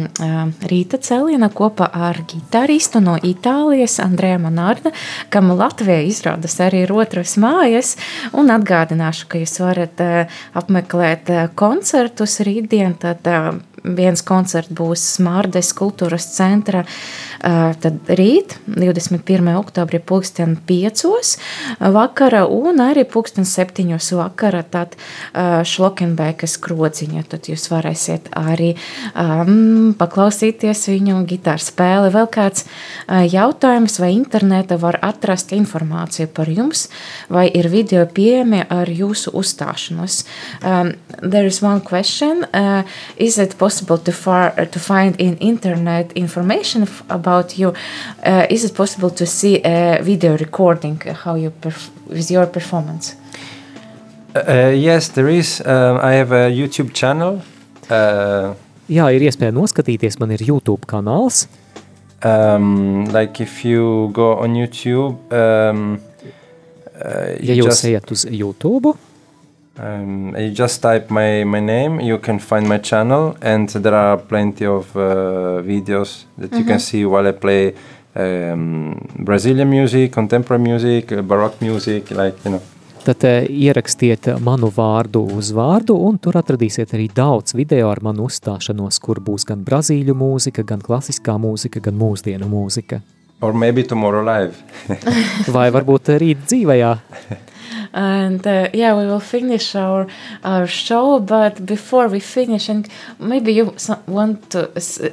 rīta 0.66 0.98
cēlienā 0.98 1.52
kopā 1.54 1.86
ar 2.08 2.18
gitaristu 2.26 2.98
no 3.04 3.14
Itālijas 3.14 4.00
Andrēja 4.02 4.40
Manārda, 4.42 4.90
kam 5.30 5.52
Latvijā 5.54 6.00
izrādas 6.08 6.58
arī 6.64 6.82
ir 6.88 6.94
otras 6.98 7.36
mājas. 7.38 7.94
Un 8.34 8.50
atgādināšu, 8.56 9.30
ka 9.30 9.44
jūs 9.44 9.60
varat 9.62 10.02
apmeklēt 10.58 11.30
koncertus 11.54 12.40
rītdien, 12.42 12.98
tad 12.98 13.22
viens 13.82 14.22
koncerts 14.26 14.72
būs 14.76 15.02
Smārdes 15.16 15.72
kultūras 15.76 16.26
centra. 16.34 16.84
Tad 17.40 18.10
rīt, 18.12 18.58
21. 18.68 19.46
oktobrī, 19.56 20.00
pulksten 20.04 20.58
5. 20.68 21.04
vakara 21.94 22.42
un 22.52 22.82
arī 22.84 23.06
pulksten 23.08 23.46
7. 23.48 23.96
vakara, 24.18 24.60
tad 24.62 24.96
Šlokenbēkas 25.32 26.58
krodziņa. 26.60 27.24
Tad 27.30 27.48
jūs 27.48 27.64
varēsiet 27.72 28.28
arī 28.36 28.74
um, 29.14 29.94
paklausīties 29.96 30.84
viņu 30.92 31.22
gitāru 31.30 31.64
spēli. 31.64 32.12
Vēl 32.12 32.28
kāds 32.34 32.66
jautājums, 33.08 33.96
vai 34.02 34.12
interneta 34.18 34.76
var 34.80 35.00
atrast 35.06 35.54
informāciju 35.56 36.28
par 36.36 36.52
jums, 36.52 36.88
vai 37.32 37.46
ir 37.48 37.70
video 37.72 38.04
pieejami 38.04 38.66
ar 38.68 38.90
jūsu 38.92 39.32
uzstāšanos. 39.40 40.22
Um, 40.60 40.92
there 41.22 41.48
is 41.48 41.62
one 41.64 41.80
question. 41.80 42.44
Uh, 42.52 42.84
is 43.16 43.38
it 43.38 43.56
possible 43.56 43.69
to, 43.70 44.12
far, 44.12 44.50
to 44.50 44.78
find 44.78 45.16
in 45.20 45.36
internet 45.38 46.12
information 46.12 46.86
about 47.08 47.58
you? 47.58 47.72
Uh, 48.24 48.46
is 48.50 48.64
it 48.64 48.74
possible 48.74 49.10
to 49.10 49.26
see 49.26 49.60
a 49.64 50.00
video 50.02 50.36
recording 50.36 51.00
how 51.24 51.34
you 51.34 51.52
with 52.06 52.30
your 52.30 52.46
performance? 52.46 53.16
Uh, 54.34 54.72
yes, 54.74 55.08
there 55.08 55.28
is. 55.28 55.60
Um, 55.66 55.98
I 56.02 56.12
have 56.12 56.32
a 56.32 56.50
YouTube 56.50 56.92
channel. 56.92 57.42
Uh, 57.90 58.54
Jā, 58.90 59.06
ir 59.14 59.22
iespēja 59.22 59.54
noskatīties. 59.54 60.16
Man 60.18 60.32
ir 60.34 60.42
YouTube 60.42 60.82
kanāls. 60.90 61.44
Um, 62.26 63.06
like 63.14 63.40
if 63.40 63.62
you 63.64 64.10
go 64.12 64.32
on 64.42 64.56
YouTube, 64.58 65.14
um, 65.32 66.00
uh, 66.98 67.30
ja 67.38 67.54
jūs 67.54 67.70
just, 67.70 67.86
ejat 67.86 68.10
uz 68.12 68.26
YouTube, 68.26 68.92
Um, 69.80 70.36
you 70.36 70.50
just 70.50 70.82
type 70.82 71.10
my, 71.10 71.44
my 71.44 71.60
name, 71.60 72.00
you 72.00 72.18
can 72.18 72.38
find 72.38 72.68
my 72.68 72.76
channel, 72.78 73.36
and 73.40 73.68
there 73.68 73.94
are 73.94 74.18
plenty 74.18 74.66
of 74.66 74.94
uh, 74.94 75.62
videos 75.64 76.26
that 76.36 76.50
mm 76.50 76.56
-hmm. 76.56 76.58
you 76.58 76.64
can 76.64 76.78
mm-hmm. 76.78 76.78
see 76.78 77.04
while 77.06 77.28
I 77.28 77.32
play 77.32 77.74
um, 78.14 78.94
Brazilian 79.24 79.68
music, 79.68 80.12
contemporary 80.12 80.62
music, 80.62 81.12
uh, 81.12 81.22
baroque 81.22 81.56
music, 81.60 82.10
like, 82.10 82.36
you 82.44 82.50
know. 82.50 82.60
Tad 83.04 83.24
uh, 83.24 83.48
ierakstiet 83.48 84.26
manu 84.40 84.68
vārdu 84.76 85.22
uz 85.36 85.52
vārdu, 85.52 85.96
un 85.96 86.18
tur 86.18 86.36
atradīsiet 86.36 86.92
arī 86.92 87.08
daudz 87.14 87.54
video 87.54 87.88
ar 87.88 87.98
manu 88.02 88.26
uzstāšanos, 88.28 89.00
kur 89.00 89.20
būs 89.20 89.46
gan 89.48 89.64
brazīļu 89.64 90.14
mūzika, 90.14 90.62
gan 90.62 90.80
klasiskā 90.80 91.38
mūzika, 91.38 91.80
gan 91.80 91.94
mūsdienu 91.94 92.48
mūzika. 92.48 93.00
Or 93.40 93.52
maybe 93.52 93.82
tomorrow 93.82 94.24
live. 94.24 94.54
Vai 95.56 95.70
varbūt 95.70 96.08
rīt 96.20 96.44
dzīvajā. 96.44 96.98
and 97.92 98.46
uh, 98.46 98.68
yeah 98.72 98.94
we 98.94 99.06
will 99.06 99.20
finish 99.20 99.74
our 99.74 100.06
our 100.44 100.66
show 100.66 101.20
but 101.20 101.64
before 101.66 102.08
we 102.08 102.20
finish 102.20 102.68
and 102.68 102.88
maybe 103.18 103.52
you 103.52 103.74
want 104.06 104.50
to 104.50 104.70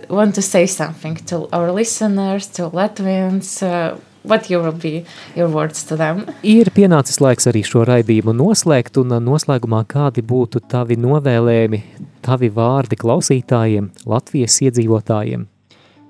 want 0.09 0.35
to 0.35 0.41
say 0.41 0.65
something 0.65 1.15
to 1.15 1.47
our 1.51 1.71
listeners 1.71 2.47
to 2.47 2.69
Latvians 2.69 3.61
uh, 3.63 3.97
What 4.27 4.49
will 4.49 4.71
be 4.73 5.05
your 5.35 5.47
words 5.47 5.85
to 5.87 5.95
them? 5.95 6.25
Ir 6.43 6.67
pienācis 6.75 7.21
laiks 7.23 7.47
arī 7.47 7.61
šo 7.63 7.85
raidījumu 7.87 8.33
noslēgt, 8.35 8.99
un 8.99 9.15
noslēgumā 9.23 9.85
kādi 9.87 10.19
būtu 10.19 10.65
tavi 10.67 10.97
novēlējumi, 10.99 11.79
tavi 12.25 12.49
vārdi 12.51 12.99
klausītājiem, 12.99 13.87
Latvijas 14.03 14.59
iedzīvotājiem? 14.67 15.47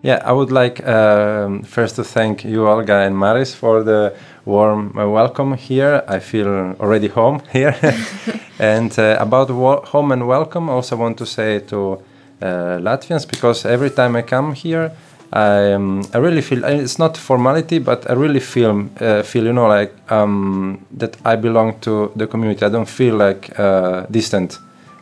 Yeah, 0.03 0.21
I 0.23 0.31
would 0.31 0.51
like 0.51 0.85
um, 0.87 1.63
first 1.63 1.95
to 1.95 2.03
thank 2.03 2.45
you, 2.45 2.67
Olga 2.67 2.99
and 2.99 3.17
Maris, 3.17 3.55
for 3.55 3.83
the 3.83 4.13
warm 4.45 4.95
uh, 4.97 5.07
welcome 5.09 5.53
here. 5.55 6.03
I 6.07 6.19
feel 6.19 6.75
already 6.79 7.07
home 7.07 7.41
here. 7.51 7.75
and 8.59 8.97
uh, 8.99 9.17
about 9.19 9.49
home 9.85 10.11
and 10.11 10.27
welcome, 10.27 10.69
I 10.69 10.73
also 10.73 10.95
want 10.95 11.17
to 11.17 11.25
say 11.25 11.59
to 11.71 11.93
uh, 12.41 12.45
Latvians 12.79 13.27
because 13.27 13.65
every 13.65 13.89
time 13.89 14.15
I 14.15 14.21
come 14.21 14.53
here, 14.53 14.91
I, 15.33 15.73
um, 15.73 16.03
I 16.13 16.19
really 16.19 16.41
feel 16.41 16.63
it's 16.63 16.99
not 16.99 17.17
formality, 17.17 17.79
but 17.79 18.09
I 18.09 18.13
really 18.13 18.39
feel 18.39 18.87
uh, 19.01 19.23
feel 19.23 19.43
you 19.45 19.51
know 19.51 19.67
like 19.67 19.93
um, 20.09 20.85
that 20.91 21.17
I 21.25 21.35
belong 21.35 21.79
to 21.81 22.11
the 22.15 22.27
community. 22.27 22.63
I 22.65 22.69
don't 22.69 22.87
feel 22.87 23.15
like 23.15 23.59
uh, 23.59 24.05
distant, 24.09 24.59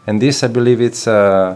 and 0.07 0.19
this 0.19 0.41
I 0.43 0.47
believe 0.47 0.81
it's 0.81 1.05
uh, 1.05 1.55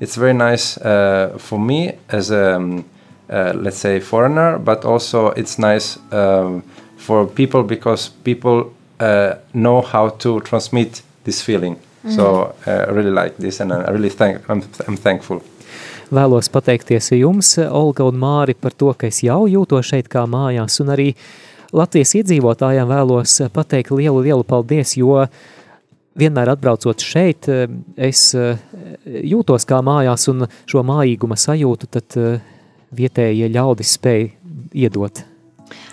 it's 0.00 0.16
very 0.16 0.34
nice 0.34 0.74
for 0.78 1.58
me 1.58 1.92
as 2.08 2.30
a 2.30 2.56
um, 2.56 2.84
let's 3.28 3.78
say 3.78 4.00
foreigner, 4.00 4.58
but 4.58 4.84
also 4.84 5.30
it's 5.30 5.58
nice. 5.58 5.98
Um, 6.12 6.62
for 6.98 7.26
people 7.26 7.62
because 7.62 8.10
people 8.24 8.72
uh, 9.00 9.34
know 9.54 9.80
how 9.80 10.10
to 10.10 10.40
transmit 10.40 11.02
this 11.24 11.40
feeling. 11.40 11.76
Mm. 12.04 12.14
So 12.14 12.54
uh, 12.66 12.70
I 12.70 12.90
really 12.90 13.10
like 13.10 13.36
this 13.38 13.60
and 13.60 13.72
I 13.72 13.90
really 13.90 14.10
thank, 14.10 14.48
I'm, 14.50 14.62
I'm 14.86 14.96
thankful. 14.96 15.40
Vēlos 16.10 16.48
pateikties 16.48 17.10
jums, 17.12 17.58
Olga 17.68 18.06
un 18.08 18.16
Māri, 18.16 18.54
par 18.56 18.72
to, 18.72 18.94
ka 18.96 19.10
es 19.10 19.20
jau 19.20 19.42
jūtos 19.44 19.90
šeit 19.90 20.08
kā 20.08 20.22
mājās, 20.24 20.78
un 20.80 20.94
arī 20.94 21.10
Latvijas 21.76 22.14
iedzīvotājiem 22.16 22.88
vēlos 22.88 23.34
pateikt 23.52 23.92
lielu, 23.92 24.22
lielu 24.24 24.46
paldies, 24.48 24.94
jo 24.96 25.26
vienmēr 26.18 26.52
atbraucot 26.54 27.02
šeit, 27.04 27.48
es 27.96 28.22
jūtos 29.06 29.66
kā 29.68 29.80
mājās, 29.84 30.28
un 30.32 30.46
šo 30.68 30.84
mājīguma 30.86 31.38
sajūtu 31.38 31.90
tad 31.96 32.18
vietējie 32.98 33.50
ļaudis 33.54 33.96
spēj 33.98 34.30
iedot. 34.74 35.24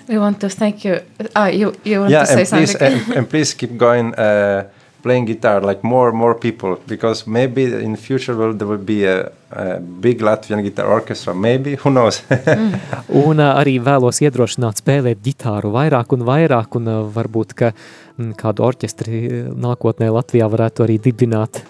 We 0.07 0.17
want 0.19 0.39
to 0.41 0.49
thank 0.49 0.85
you. 0.85 0.99
Ah, 1.35 1.47
you, 1.47 1.73
you 1.83 1.99
want 1.99 2.11
yeah, 2.11 2.21
to 2.21 2.27
say 2.27 2.39
and 2.39 2.47
something? 2.47 2.77
Please, 2.77 3.07
and, 3.07 3.17
and, 3.17 3.29
please 3.29 3.53
keep 3.53 3.75
going 3.77 4.13
uh, 4.15 4.69
playing 5.05 5.27
guitar, 5.29 5.61
like 5.61 5.83
more 5.83 6.11
more 6.11 6.33
people, 6.33 6.77
because 6.87 7.27
maybe 7.27 7.63
in 7.85 7.91
the 7.93 8.01
future 8.07 8.35
will, 8.35 8.53
there 8.57 8.67
will 8.67 8.85
be 8.95 9.05
a, 9.05 9.31
a 9.51 9.79
big 9.79 10.19
Latvian 10.19 10.63
guitar 10.63 10.87
orchestra, 10.87 11.35
maybe, 11.35 11.75
who 11.75 11.91
knows. 11.91 12.23
Un 13.25 13.39
uh, 13.39 13.53
arī 13.61 13.77
vēlos 13.85 14.21
iedrošināt 14.25 14.81
spēlēt 14.81 15.21
ģitāru 15.25 15.71
vairāk 15.75 16.15
un 16.17 16.25
vairāk, 16.25 16.79
un 16.79 16.89
uh, 16.89 16.99
varbūt, 17.17 17.53
ka 17.59 17.71
mm, 17.71 18.33
kādu 18.41 18.65
orķestri 18.65 19.21
uh, 19.27 19.49
nākotnē 19.67 20.09
Latvijā 20.13 20.49
varētu 20.51 20.87
arī 20.87 20.99
dibināt. 21.09 21.61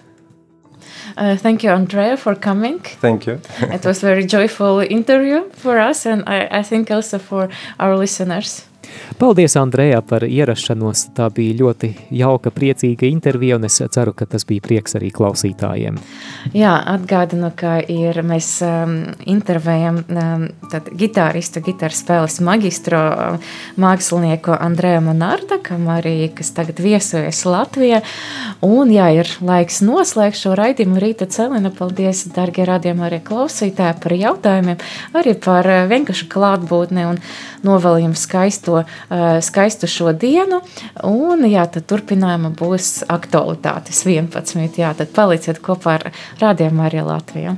Uh, 1.16 1.36
thank 1.36 1.62
you, 1.64 1.70
Andrea, 1.70 2.16
for 2.16 2.34
coming. 2.34 2.80
Thank 3.00 3.26
you. 3.26 3.40
it 3.72 3.84
was 3.84 4.02
a 4.02 4.06
very 4.06 4.24
joyful 4.26 4.80
interview 4.80 5.48
for 5.52 5.78
us, 5.78 6.06
and 6.06 6.24
I, 6.26 6.48
I 6.50 6.62
think 6.62 6.90
also 6.90 7.18
for 7.18 7.48
our 7.78 7.96
listeners. 7.96 8.65
Paldies, 9.16 9.54
Andrejā, 9.56 10.02
par 10.04 10.26
ierašanos. 10.28 11.06
Tā 11.16 11.30
bija 11.32 11.54
ļoti 11.62 11.88
jauka, 12.18 12.50
priecīga 12.52 13.06
intervija, 13.08 13.56
un 13.56 13.64
es 13.64 13.78
ceru, 13.80 14.12
ka 14.12 14.26
tas 14.28 14.44
bija 14.44 14.60
prieks 14.64 14.96
arī 14.98 15.08
klausītājiem. 15.14 15.96
Jā, 16.52 16.74
atgādinu, 16.92 17.48
ka 17.56 17.78
ir, 17.80 18.20
mēs 18.26 18.50
um, 18.66 18.98
intervējam 19.24 20.02
um, 20.04 20.44
gitāristu, 21.00 21.62
gitāras 21.64 22.02
spēles 22.04 22.36
magistro 22.44 23.00
um, 23.00 23.40
mākslinieku 23.80 24.52
Andreju 24.52 25.00
arī, 25.96 26.28
kas 26.36 26.52
tagad 26.56 26.80
viesojas 26.82 27.40
Latvijā. 27.48 28.02
Un, 28.64 28.92
jā, 28.92 29.08
ir 29.22 29.32
laiks 29.40 29.80
noslēgt 29.86 30.42
šo 30.42 30.54
raidījumu 30.58 31.00
rīta 31.00 31.26
celina. 31.30 31.72
Paldies, 31.72 32.26
dargie 32.36 32.66
radījumi 32.68 33.06
arī 33.08 33.22
klausītāji 33.24 34.00
par 34.02 34.16
jautājumiem, 34.16 34.84
arī 35.16 35.36
par 35.40 35.72
uh, 35.72 35.82
vienkārši 35.88 36.28
klātbūtni 36.32 37.08
un 37.08 37.20
novēlījumu 37.66 38.18
skaisto 38.18 38.75
Eh, 38.82 39.40
skaistu 39.42 39.86
šo 39.90 40.12
dienu. 40.12 40.60
Un, 41.06 41.46
jā, 41.50 41.66
tad 41.70 41.86
turpinājumā 41.90 42.52
būs 42.58 43.04
aktualitātes 43.12 44.02
11. 44.06 44.78
Jā, 44.80 44.92
tad 44.98 45.14
paliciet 45.16 45.62
kopā 45.62 45.98
ar 46.00 46.10
Rādījumu 46.42 46.86
arī 46.88 47.06
Latviju. 47.06 47.56